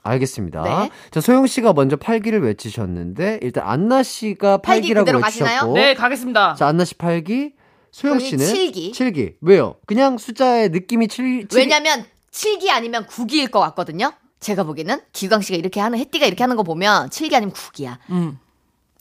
알겠습니다. 0.04 0.64
네. 0.64 0.90
자, 1.12 1.20
소영 1.20 1.48
씨가 1.48 1.74
먼저 1.74 1.98
8기를 1.98 2.42
외치셨는데 2.44 3.40
일단 3.42 3.68
안나 3.68 4.04
씨가 4.04 4.58
팔기 4.60 4.90
8기라고 4.94 5.00
그대로 5.00 5.18
외치셨고 5.20 5.46
가시나요? 5.46 5.74
네, 5.74 5.94
가겠습니다. 5.96 6.56
자, 6.56 6.68
안나 6.68 6.86
씨 6.86 6.94
8기, 6.96 7.54
소영 7.92 8.20
씨는 8.20 8.46
칠기. 8.46 8.92
7기. 8.94 9.34
왜요? 9.42 9.76
그냥 9.86 10.18
숫자의 10.18 10.70
느낌이 10.70 11.08
7, 11.10 11.48
7 11.50 11.60
왜냐면 11.60 12.06
7기 12.32 12.70
아니면 12.70 13.06
9기일 13.08 13.52
것 13.52 13.60
같거든요. 13.60 14.14
제가 14.40 14.64
보기에는 14.64 15.02
기광 15.12 15.42
씨가 15.42 15.58
이렇게 15.58 15.82
하는 15.82 15.98
혜띠가 16.00 16.26
이렇게 16.28 16.44
하는 16.44 16.56
거 16.56 16.64
보면 16.64 17.10
7기 17.10 17.34
아니면 17.34 17.54
9기야. 17.54 17.98
음. 18.12 18.38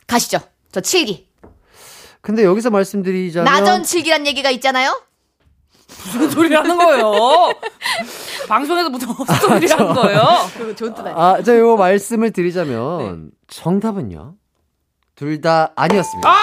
가시죠. 0.07 0.39
저 0.73 0.81
7기. 0.81 1.26
근데 2.27 2.43
여기서 2.43 2.71
말씀드리자면 2.71 3.45
나전 3.53 3.83
7기란 3.83 4.27
얘기가 4.27 4.51
있잖아요. 4.51 5.01
무슨 5.87 6.29
소리 6.29 6.53
하는 6.53 6.77
거예요? 6.77 7.55
방송에서 8.49 8.91
무슨 8.91 9.15
소리 9.15 9.71
하는 9.71 9.95
거예요? 9.95 10.23
아, 11.15 11.41
자, 11.41 11.57
요 11.57 11.77
말씀을 11.77 12.33
드리자면 12.33 13.31
정답은요. 13.47 14.35
둘 15.15 15.41
다 15.41 15.73
아니었습니다. 15.77 16.29
아! 16.29 16.35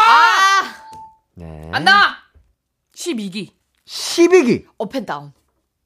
네. 1.36 1.70
한나! 1.74 2.16
12기. 2.96 3.50
12기. 3.86 4.66
up 4.78 4.89
and 4.89 5.06
down. 5.06 5.34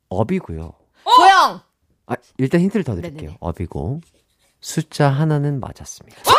up이고요. 0.10 0.74
소영! 1.16 1.60
아, 2.06 2.14
일단 2.38 2.62
힌트를 2.62 2.84
더 2.84 2.94
드릴게요. 2.94 3.22
네네네. 3.22 3.38
up이고 3.40 4.02
숫자 4.62 5.10
하나는 5.10 5.60
맞았습니다. 5.60 6.22
어, 6.22 6.36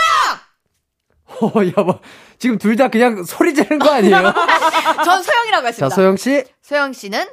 야, 1.77 1.83
뭐, 1.83 2.01
지금 2.39 2.59
둘 2.59 2.77
다 2.77 2.89
그냥 2.89 3.23
소리 3.25 3.55
지르는 3.55 3.79
거 3.79 3.91
아니에요? 3.91 4.33
전 5.05 5.23
소영이라고 5.23 5.63
자, 5.63 5.67
했습니다. 5.69 5.95
소영 5.95 6.17
씨, 6.17 6.45
소영 6.63 6.93
씨는 6.93 7.27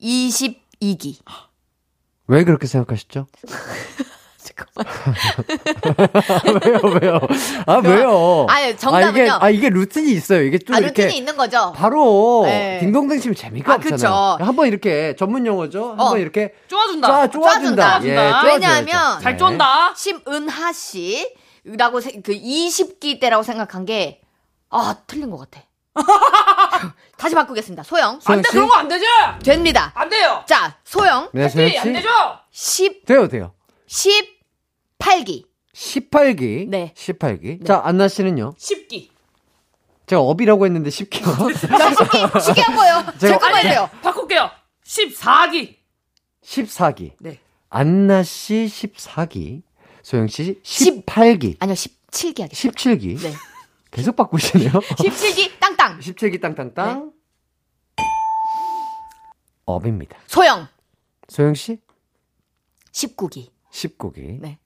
22기. 0.00 1.16
왜 2.28 2.44
그렇게 2.44 2.66
생각하셨죠? 2.66 3.26
왜요, 6.64 6.80
왜요? 7.00 7.20
아, 7.66 7.76
왜요? 7.78 8.46
아니, 8.48 8.72
아, 8.72 8.76
정답은요. 8.76 9.22
이게, 9.22 9.30
아, 9.30 9.50
이게 9.50 9.68
루틴이 9.70 10.12
있어요. 10.12 10.42
이게 10.42 10.58
좀 10.58 10.76
아, 10.76 10.78
이렇게. 10.78 11.02
루틴이 11.04 11.18
있는 11.18 11.36
거죠? 11.36 11.72
바로 11.74 12.42
네. 12.44 12.78
딩동댕 12.80 13.20
치면 13.20 13.34
재미가 13.34 13.72
아, 13.72 13.76
없잖아요. 13.76 13.96
그쵸. 14.36 14.44
한번 14.44 14.66
이렇게 14.68 15.16
전문 15.18 15.46
용어죠. 15.46 15.90
한번 15.90 16.06
어. 16.12 16.18
이렇게 16.18 16.52
쪼아준다. 16.68 17.06
쪼아 17.08 17.26
쪼아준다. 17.28 18.00
쪼아준다. 18.00 18.42
예. 18.44 18.48
왜냐하면 18.52 19.20
잘 19.20 19.32
네. 19.32 19.38
쫀다. 19.38 19.94
심은하 19.96 20.72
씨 20.72 21.34
라고 21.64 22.00
세- 22.00 22.20
그 22.22 22.32
20기 22.32 23.20
때라고 23.20 23.42
생각한 23.42 23.84
게 23.84 24.20
아, 24.70 24.96
틀린 25.06 25.30
것 25.30 25.38
같아. 25.38 25.62
다시 27.18 27.34
바꾸겠습니다. 27.34 27.82
소영. 27.82 28.18
소영 28.20 28.38
안 28.38 28.42
돼, 28.42 28.48
씨? 28.48 28.52
그런 28.56 28.68
거 28.68 28.74
안 28.76 28.88
되죠? 28.88 29.04
됩니다. 29.44 29.92
안 29.94 30.08
돼요. 30.08 30.42
자, 30.46 30.78
소영. 30.84 31.28
네, 31.32 31.48
소영 31.48 31.66
안 31.78 31.82
씨. 31.84 31.92
되죠? 31.92 32.08
10, 32.50 33.04
돼요, 33.04 33.28
돼요. 33.28 33.52
18기. 33.88 35.44
18기. 35.74 36.68
네. 36.68 36.92
18기. 36.96 37.66
자, 37.66 37.80
안나 37.84 38.08
씨는요? 38.08 38.54
10기. 38.58 39.10
제가 40.06 40.20
업이라고 40.22 40.64
했는데 40.66 40.90
10기요. 40.90 41.54
자, 41.78 41.90
쉽게, 41.94 42.40
쉽게 42.40 42.60
한 42.62 42.76
거예요. 42.76 43.04
잠깐만요. 43.18 43.88
바꿀게요. 44.02 44.50
14기. 44.84 45.76
14기. 46.44 47.12
네. 47.20 47.38
안나 47.70 48.22
씨 48.22 48.66
14기. 48.68 49.62
소영 50.02 50.26
씨 50.26 50.60
18기. 50.62 51.56
아니요, 51.60 51.74
17기 51.74 52.42
하겠습니다. 52.42 52.78
17기. 52.80 53.22
네. 53.22 53.32
계속 53.90 54.16
바꾸시네요. 54.16 54.70
17기 54.98 55.58
땅땅. 55.60 56.00
17기 56.00 56.40
땅땅땅. 56.40 57.12
업입니다. 59.64 60.18
소영. 60.26 60.66
소영 61.28 61.54
씨 61.54 61.78
19기. 62.92 63.50
19기. 63.70 64.40
네. 64.40 64.58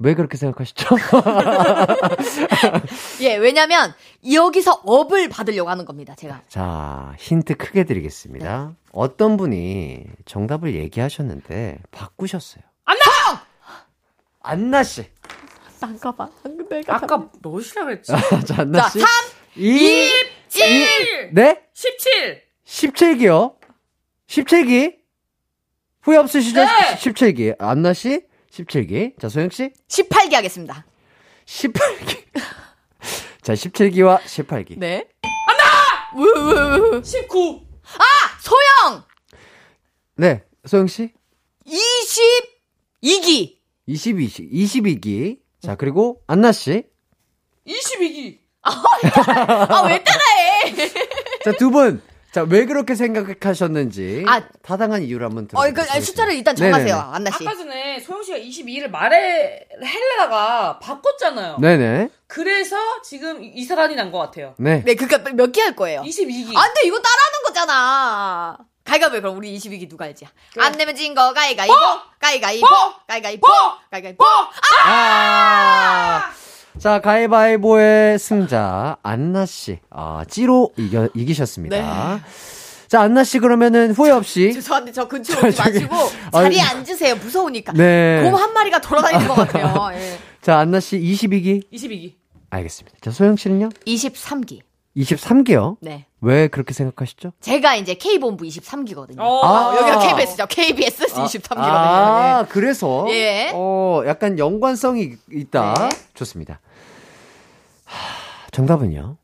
왜 0.00 0.14
그렇게 0.14 0.36
생각하시죠? 0.36 0.96
예, 3.22 3.36
왜냐면 3.36 3.94
여기서 4.30 4.80
업을 4.84 5.28
받으려고 5.28 5.70
하는 5.70 5.84
겁니다, 5.84 6.14
제가. 6.16 6.42
자, 6.48 7.14
힌트 7.18 7.56
크게 7.56 7.84
드리겠습니다. 7.84 8.74
어떤 8.92 9.36
분이 9.36 10.04
정답을 10.26 10.74
얘기하셨는데 10.74 11.78
바꾸셨어요. 11.92 12.62
안나! 14.44 14.82
씨. 14.82 15.04
잠깐만. 15.80 16.30
내가 16.68 16.96
아까 16.96 17.28
뭐시라 17.40 17.84
그랬지? 17.84 18.12
자, 18.46 18.60
안나 18.60 18.82
자, 18.82 18.88
씨. 18.90 19.00
3, 19.00 19.08
2 19.56 20.10
7! 20.48 21.30
네? 21.32 21.62
17! 21.72 22.42
17기요. 22.66 23.56
17기. 24.28 24.96
후회 26.02 26.16
없으시죠? 26.18 26.62
네! 26.62 26.68
17기. 26.96 27.56
안나 27.58 27.94
씨 27.94 28.26
17기. 28.52 29.18
자, 29.18 29.28
소영 29.30 29.48
씨 29.48 29.72
18기 29.88 30.32
하겠습니다. 30.34 30.84
18기. 31.46 32.24
자, 33.40 33.54
17기와 33.54 34.20
18기. 34.20 34.78
네. 34.78 35.08
안나! 35.22 35.64
왜, 36.16 36.30
왜, 36.52 36.96
왜. 36.96 37.02
19! 37.02 37.66
소영! 38.40 39.04
네, 40.16 40.44
소영 40.66 40.86
씨 40.86 41.12
22기. 43.02 43.53
22, 43.86 44.48
22기. 44.50 45.38
자, 45.60 45.74
그리고 45.76 46.20
안나 46.26 46.52
씨. 46.52 46.84
22기! 47.66 48.38
아, 48.62 49.82
왜 49.86 50.02
따라해? 50.02 50.74
자, 51.44 51.52
두 51.58 51.70
분. 51.70 52.02
자, 52.32 52.42
왜 52.42 52.64
그렇게 52.66 52.96
생각하셨는지 52.96 54.24
아. 54.26 54.42
타당한 54.62 55.02
이유를 55.04 55.26
한번 55.26 55.44
어, 55.44 55.48
들어보겠습니다. 55.48 55.84
그, 55.84 55.92
아니, 55.92 56.02
숫자를 56.04 56.34
일단 56.34 56.56
정하세요. 56.56 56.96
안나씨. 56.96 57.46
아까 57.46 57.56
전에 57.56 58.00
소영씨가 58.00 58.38
22를 58.38 58.90
말해, 58.90 59.68
헬레다가 59.80 60.80
바꿨잖아요. 60.80 61.58
네네. 61.60 62.08
그래서 62.26 62.76
지금 63.04 63.40
이사란이 63.44 63.94
난 63.94 64.10
것 64.10 64.18
같아요. 64.18 64.54
네. 64.58 64.82
네, 64.84 64.94
그니까 64.94 65.18
몇 65.32 65.52
개 65.52 65.60
할 65.62 65.76
거예요? 65.76 66.02
22기. 66.02 66.56
안 66.56 66.74
돼, 66.74 66.86
이거 66.86 67.00
따라하는 67.00 67.42
거잖아. 67.46 68.58
가위가위보 68.84 69.20
그럼 69.22 69.36
우리 69.38 69.56
22기 69.56 69.88
누가 69.88 70.04
할지. 70.04 70.26
안 70.60 70.72
내면 70.72 70.94
진 70.94 71.14
거 71.14 71.32
가위가위보. 71.32 71.74
가위가위보. 72.20 72.66
가위가위보. 73.06 73.46
가위가위보. 73.90 74.24
아! 74.86 76.30
자, 76.78 77.00
가위바위보의 77.00 78.18
승자, 78.18 78.96
안나 79.02 79.46
씨. 79.46 79.78
아, 79.90 80.24
찌로 80.28 80.72
이겨, 80.76 81.08
이기셨습니다. 81.14 81.76
네. 81.76 82.20
자, 82.88 83.00
안나 83.00 83.24
씨 83.24 83.38
그러면은 83.38 83.92
후회 83.92 84.10
없이. 84.10 84.52
죄송한데 84.52 84.92
저 84.92 85.08
근처에 85.08 85.48
오지 85.48 85.56
저기, 85.56 85.80
마시고 85.86 85.96
아유. 86.32 86.42
자리에 86.44 86.60
앉으세요. 86.60 87.16
무서우니까. 87.16 87.72
네. 87.72 88.22
곰 88.24 88.34
한 88.34 88.52
마리가 88.52 88.80
돌아다니는 88.80 89.28
것 89.28 89.34
같아요. 89.34 89.90
예. 89.98 90.18
자, 90.42 90.58
안나 90.58 90.80
씨 90.80 90.98
22기. 90.98 91.62
22기. 91.72 92.14
알겠습니다. 92.50 92.98
자, 93.00 93.10
소영 93.10 93.36
씨는요? 93.36 93.70
23기. 93.86 94.60
23기요. 94.96 95.76
네. 95.80 96.06
왜 96.20 96.48
그렇게 96.48 96.72
생각하시죠? 96.72 97.32
제가 97.40 97.74
이제 97.74 97.94
K본부 97.94 98.44
23기거든요. 98.44 99.18
어. 99.18 99.40
아. 99.44 99.76
여기가 99.76 99.98
KBS죠. 99.98 100.46
KBS 100.46 101.06
23기거든요. 101.06 101.58
아, 101.58 102.46
그래서. 102.48 103.06
예. 103.10 103.50
어, 103.52 104.02
약간 104.06 104.38
연관성이 104.38 105.16
있다. 105.30 105.74
네. 105.78 105.88
좋습니다. 106.14 106.60
하, 107.84 107.96
정답은요? 108.52 109.16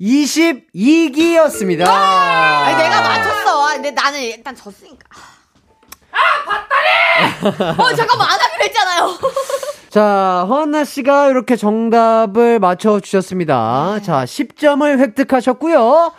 22기였습니다. 0.00 1.86
아니, 1.88 2.76
내가 2.82 3.00
맞췄어. 3.00 3.74
근데 3.74 3.90
나는 3.90 4.20
일단 4.22 4.54
졌으니까. 4.54 5.08
아, 6.12 6.16
봤다네! 6.44 7.82
어, 7.82 7.94
잠깐만, 7.94 8.28
안 8.30 8.40
하기로 8.40 8.64
했잖아요. 8.64 9.18
자, 9.94 10.44
허한나 10.48 10.82
씨가 10.82 11.28
이렇게 11.28 11.54
정답을 11.54 12.58
맞춰주셨습니다. 12.58 14.00
자, 14.02 14.24
10점을 14.24 14.98
획득하셨고요. 14.98 16.10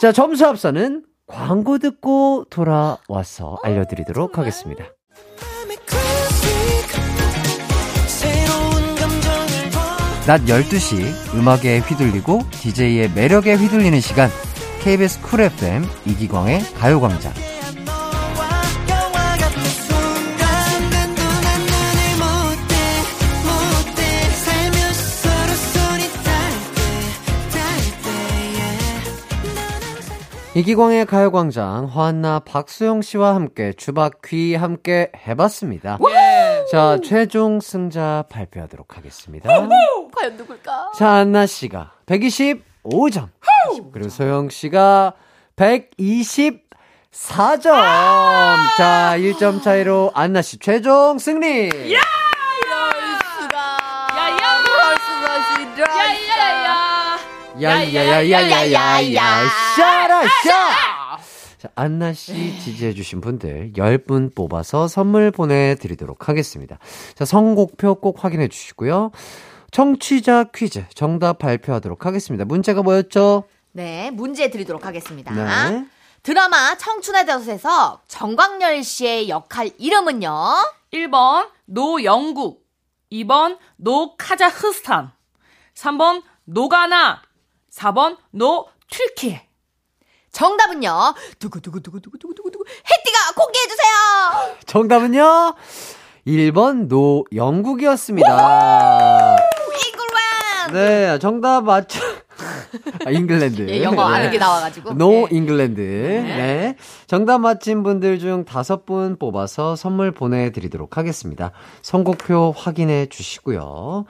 자, 0.00 0.12
점수 0.12 0.46
합산은 0.46 1.02
광고 1.26 1.78
듣고 1.78 2.44
돌아와서 2.48 3.58
알려드리도록 3.64 4.38
하겠습니다. 4.38 4.84
낮 10.28 10.40
12시 10.42 11.34
음악에 11.34 11.80
휘둘리고 11.80 12.42
DJ의 12.52 13.10
매력에 13.16 13.56
휘둘리는 13.56 13.98
시간 13.98 14.30
KBS 14.82 15.22
쿨 15.22 15.40
FM 15.40 15.82
이기광의 16.06 16.60
가요광장 16.78 17.32
이기광의 30.56 31.06
가요광장 31.06 31.86
허한나 31.86 32.38
박수영 32.38 33.02
씨와 33.02 33.34
함께 33.34 33.72
주바퀴 33.72 34.54
함께 34.54 35.10
해봤습니다. 35.26 35.98
자 36.70 36.96
최종 37.02 37.58
승자 37.58 38.26
발표하도록 38.28 38.96
하겠습니다. 38.96 39.48
과연 39.48 40.36
누굴까? 40.36 40.92
자 40.96 41.10
안나 41.10 41.46
씨가 41.46 41.94
125점 42.06 43.30
그리고 43.92 44.08
소영 44.08 44.48
씨가 44.48 45.14
124점. 45.56 46.60
자 48.78 49.14
1점 49.16 49.60
차이로 49.60 50.12
안나 50.14 50.40
씨 50.40 50.60
최종 50.60 51.18
승리. 51.18 51.66
야 51.92 52.00
야야야야야야 57.60 59.48
샤라 59.76 60.22
샤. 60.22 61.18
자, 61.58 61.68
안나 61.76 62.12
씨 62.12 62.58
지지해주신 62.58 63.20
분들 63.20 63.72
10분 63.76 64.34
뽑아서 64.34 64.88
선물 64.88 65.30
보내드리도록 65.30 66.28
하겠습니다. 66.28 66.78
자, 67.14 67.24
선곡표 67.24 67.96
꼭 67.96 68.24
확인해 68.24 68.48
주시고요. 68.48 69.12
청취자 69.70 70.44
퀴즈 70.54 70.84
정답 70.94 71.38
발표하도록 71.38 72.04
하겠습니다. 72.04 72.44
문제가 72.44 72.82
뭐였죠? 72.82 73.44
네, 73.72 74.10
문제 74.10 74.50
드리도록 74.50 74.84
하겠습니다. 74.84 75.32
네. 75.70 75.86
드라마 76.22 76.74
청춘의 76.76 77.26
덫에서 77.26 78.00
전광렬 78.08 78.82
씨의 78.82 79.28
역할 79.28 79.70
이름은요? 79.78 80.30
1번 80.92 81.48
노영국 81.66 82.64
2번 83.12 83.58
노카자흐스탄 83.76 85.12
3번 85.74 86.22
노가나 86.44 87.22
4번 87.74 88.16
노 88.30 88.66
튀르키예 88.88 89.42
정답은요? 90.30 91.14
두구두구두구두구두구두구 91.38 92.64
해띠가 92.66 93.32
공개해 93.36 93.66
주세요! 93.68 94.56
정답은요? 94.66 95.54
1번 96.26 96.88
노 96.88 97.24
영국이었습니다. 97.34 99.36
잉글랜드! 99.86 100.72
네, 100.76 101.18
정답 101.20 101.62
맞죠? 101.64 102.00
아, 103.06 103.10
잉글랜드. 103.10 103.68
예, 103.68 103.82
영어 103.84 104.08
네. 104.08 104.14
아는 104.16 104.30
게 104.32 104.38
나와가지고. 104.38 104.94
노 104.94 105.10
네. 105.10 105.26
잉글랜드. 105.30 105.80
네. 105.80 106.76
정답 107.06 107.38
맞힌 107.38 107.84
분들 107.84 108.18
중 108.18 108.44
다섯 108.44 108.84
분 108.86 109.16
뽑아서 109.18 109.76
선물 109.76 110.10
보내드리도록 110.10 110.96
하겠습니다. 110.96 111.52
선곡표 111.82 112.54
확인해 112.56 113.06
주시고요. 113.06 114.06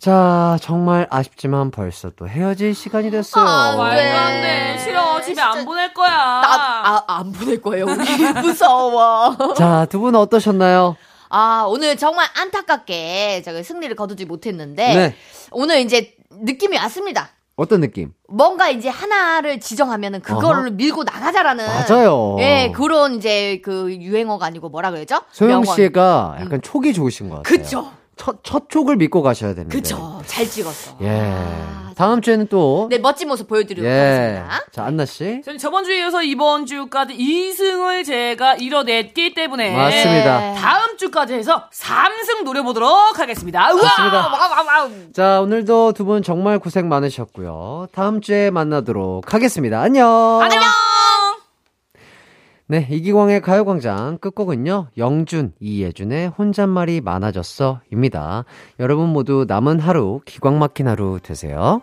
자, 0.00 0.56
정말 0.62 1.06
아쉽지만 1.10 1.70
벌써 1.70 2.10
또 2.16 2.26
헤어질 2.26 2.74
시간이 2.74 3.10
됐어요. 3.10 3.44
아, 3.44 3.76
말도 3.76 4.00
네. 4.02 4.10
안 4.10 4.40
돼. 4.40 4.78
싫어. 4.82 5.20
집에 5.20 5.40
안 5.42 5.64
보낼 5.66 5.92
거야. 5.92 6.08
나, 6.08 6.42
아, 6.84 7.04
안 7.06 7.32
보낼 7.32 7.60
거예요, 7.60 7.84
우리. 7.84 7.96
무서워. 8.40 9.54
자, 9.54 9.86
두 9.90 10.00
분 10.00 10.14
어떠셨나요? 10.16 10.96
아, 11.28 11.66
오늘 11.68 11.98
정말 11.98 12.26
안타깝게 12.34 13.42
제가 13.44 13.62
승리를 13.62 13.94
거두지 13.94 14.24
못했는데. 14.24 14.94
네. 14.94 15.14
오늘 15.50 15.80
이제 15.80 16.14
느낌이 16.30 16.78
왔습니다. 16.78 17.28
어떤 17.56 17.82
느낌? 17.82 18.14
뭔가 18.26 18.70
이제 18.70 18.88
하나를 18.88 19.60
지정하면은 19.60 20.22
그걸로 20.22 20.60
어허. 20.62 20.70
밀고 20.70 21.04
나가자라는. 21.04 21.66
맞아요. 21.66 22.36
예, 22.40 22.72
그런 22.74 23.16
이제 23.16 23.60
그 23.62 23.94
유행어가 23.94 24.46
아니고 24.46 24.70
뭐라 24.70 24.90
그러죠? 24.92 25.20
소영 25.30 25.60
명언. 25.60 25.76
씨가 25.76 26.36
약간 26.40 26.62
촉이 26.62 26.94
좋으신 26.94 27.28
것 27.28 27.42
같아요. 27.42 27.58
그쵸. 27.58 27.92
첫, 28.20 28.36
첫 28.42 28.68
촉을 28.68 28.96
믿고 28.96 29.22
가셔야 29.22 29.54
되는데. 29.54 29.74
그쵸. 29.74 30.20
잘 30.26 30.46
찍었어. 30.46 30.98
예. 31.00 31.08
아, 31.34 31.92
다음 31.96 32.20
주에는 32.20 32.48
또. 32.48 32.86
네, 32.90 32.98
멋진 32.98 33.28
모습 33.28 33.48
보여드리도록 33.48 33.90
예. 33.90 33.96
하겠습니다. 33.98 34.60
자, 34.72 34.84
안나 34.84 35.06
씨. 35.06 35.40
저는 35.42 35.58
저번 35.58 35.84
주에 35.84 36.00
이어서 36.00 36.22
이번 36.22 36.66
주까지 36.66 37.16
2승을 37.16 38.04
제가 38.04 38.56
이뤄냈기 38.56 39.32
때문에 39.32 39.74
맞습니다. 39.74 40.52
다음 40.52 40.98
주까지 40.98 41.32
해서 41.32 41.64
3승 41.72 42.42
노려보도록 42.44 43.18
하겠습니다. 43.18 43.72
우와! 43.72 43.80
자, 45.14 45.40
오늘도 45.40 45.92
두 45.94 46.04
분 46.04 46.22
정말 46.22 46.58
고생 46.58 46.90
많으셨고요. 46.90 47.86
다음 47.94 48.20
주에 48.20 48.50
만나도록 48.50 49.32
하겠습니다. 49.32 49.80
안녕. 49.80 50.06
안녕! 50.42 50.60
네, 52.70 52.86
이기광의 52.88 53.40
가요광장 53.40 54.18
끝곡은요, 54.18 54.90
영준, 54.96 55.52
이예준의 55.58 56.28
혼잣말이 56.28 57.00
많아졌어 57.00 57.80
입니다. 57.92 58.44
여러분 58.78 59.08
모두 59.08 59.44
남은 59.48 59.80
하루, 59.80 60.20
기광 60.24 60.60
막힌 60.60 60.86
하루 60.86 61.18
되세요. 61.20 61.82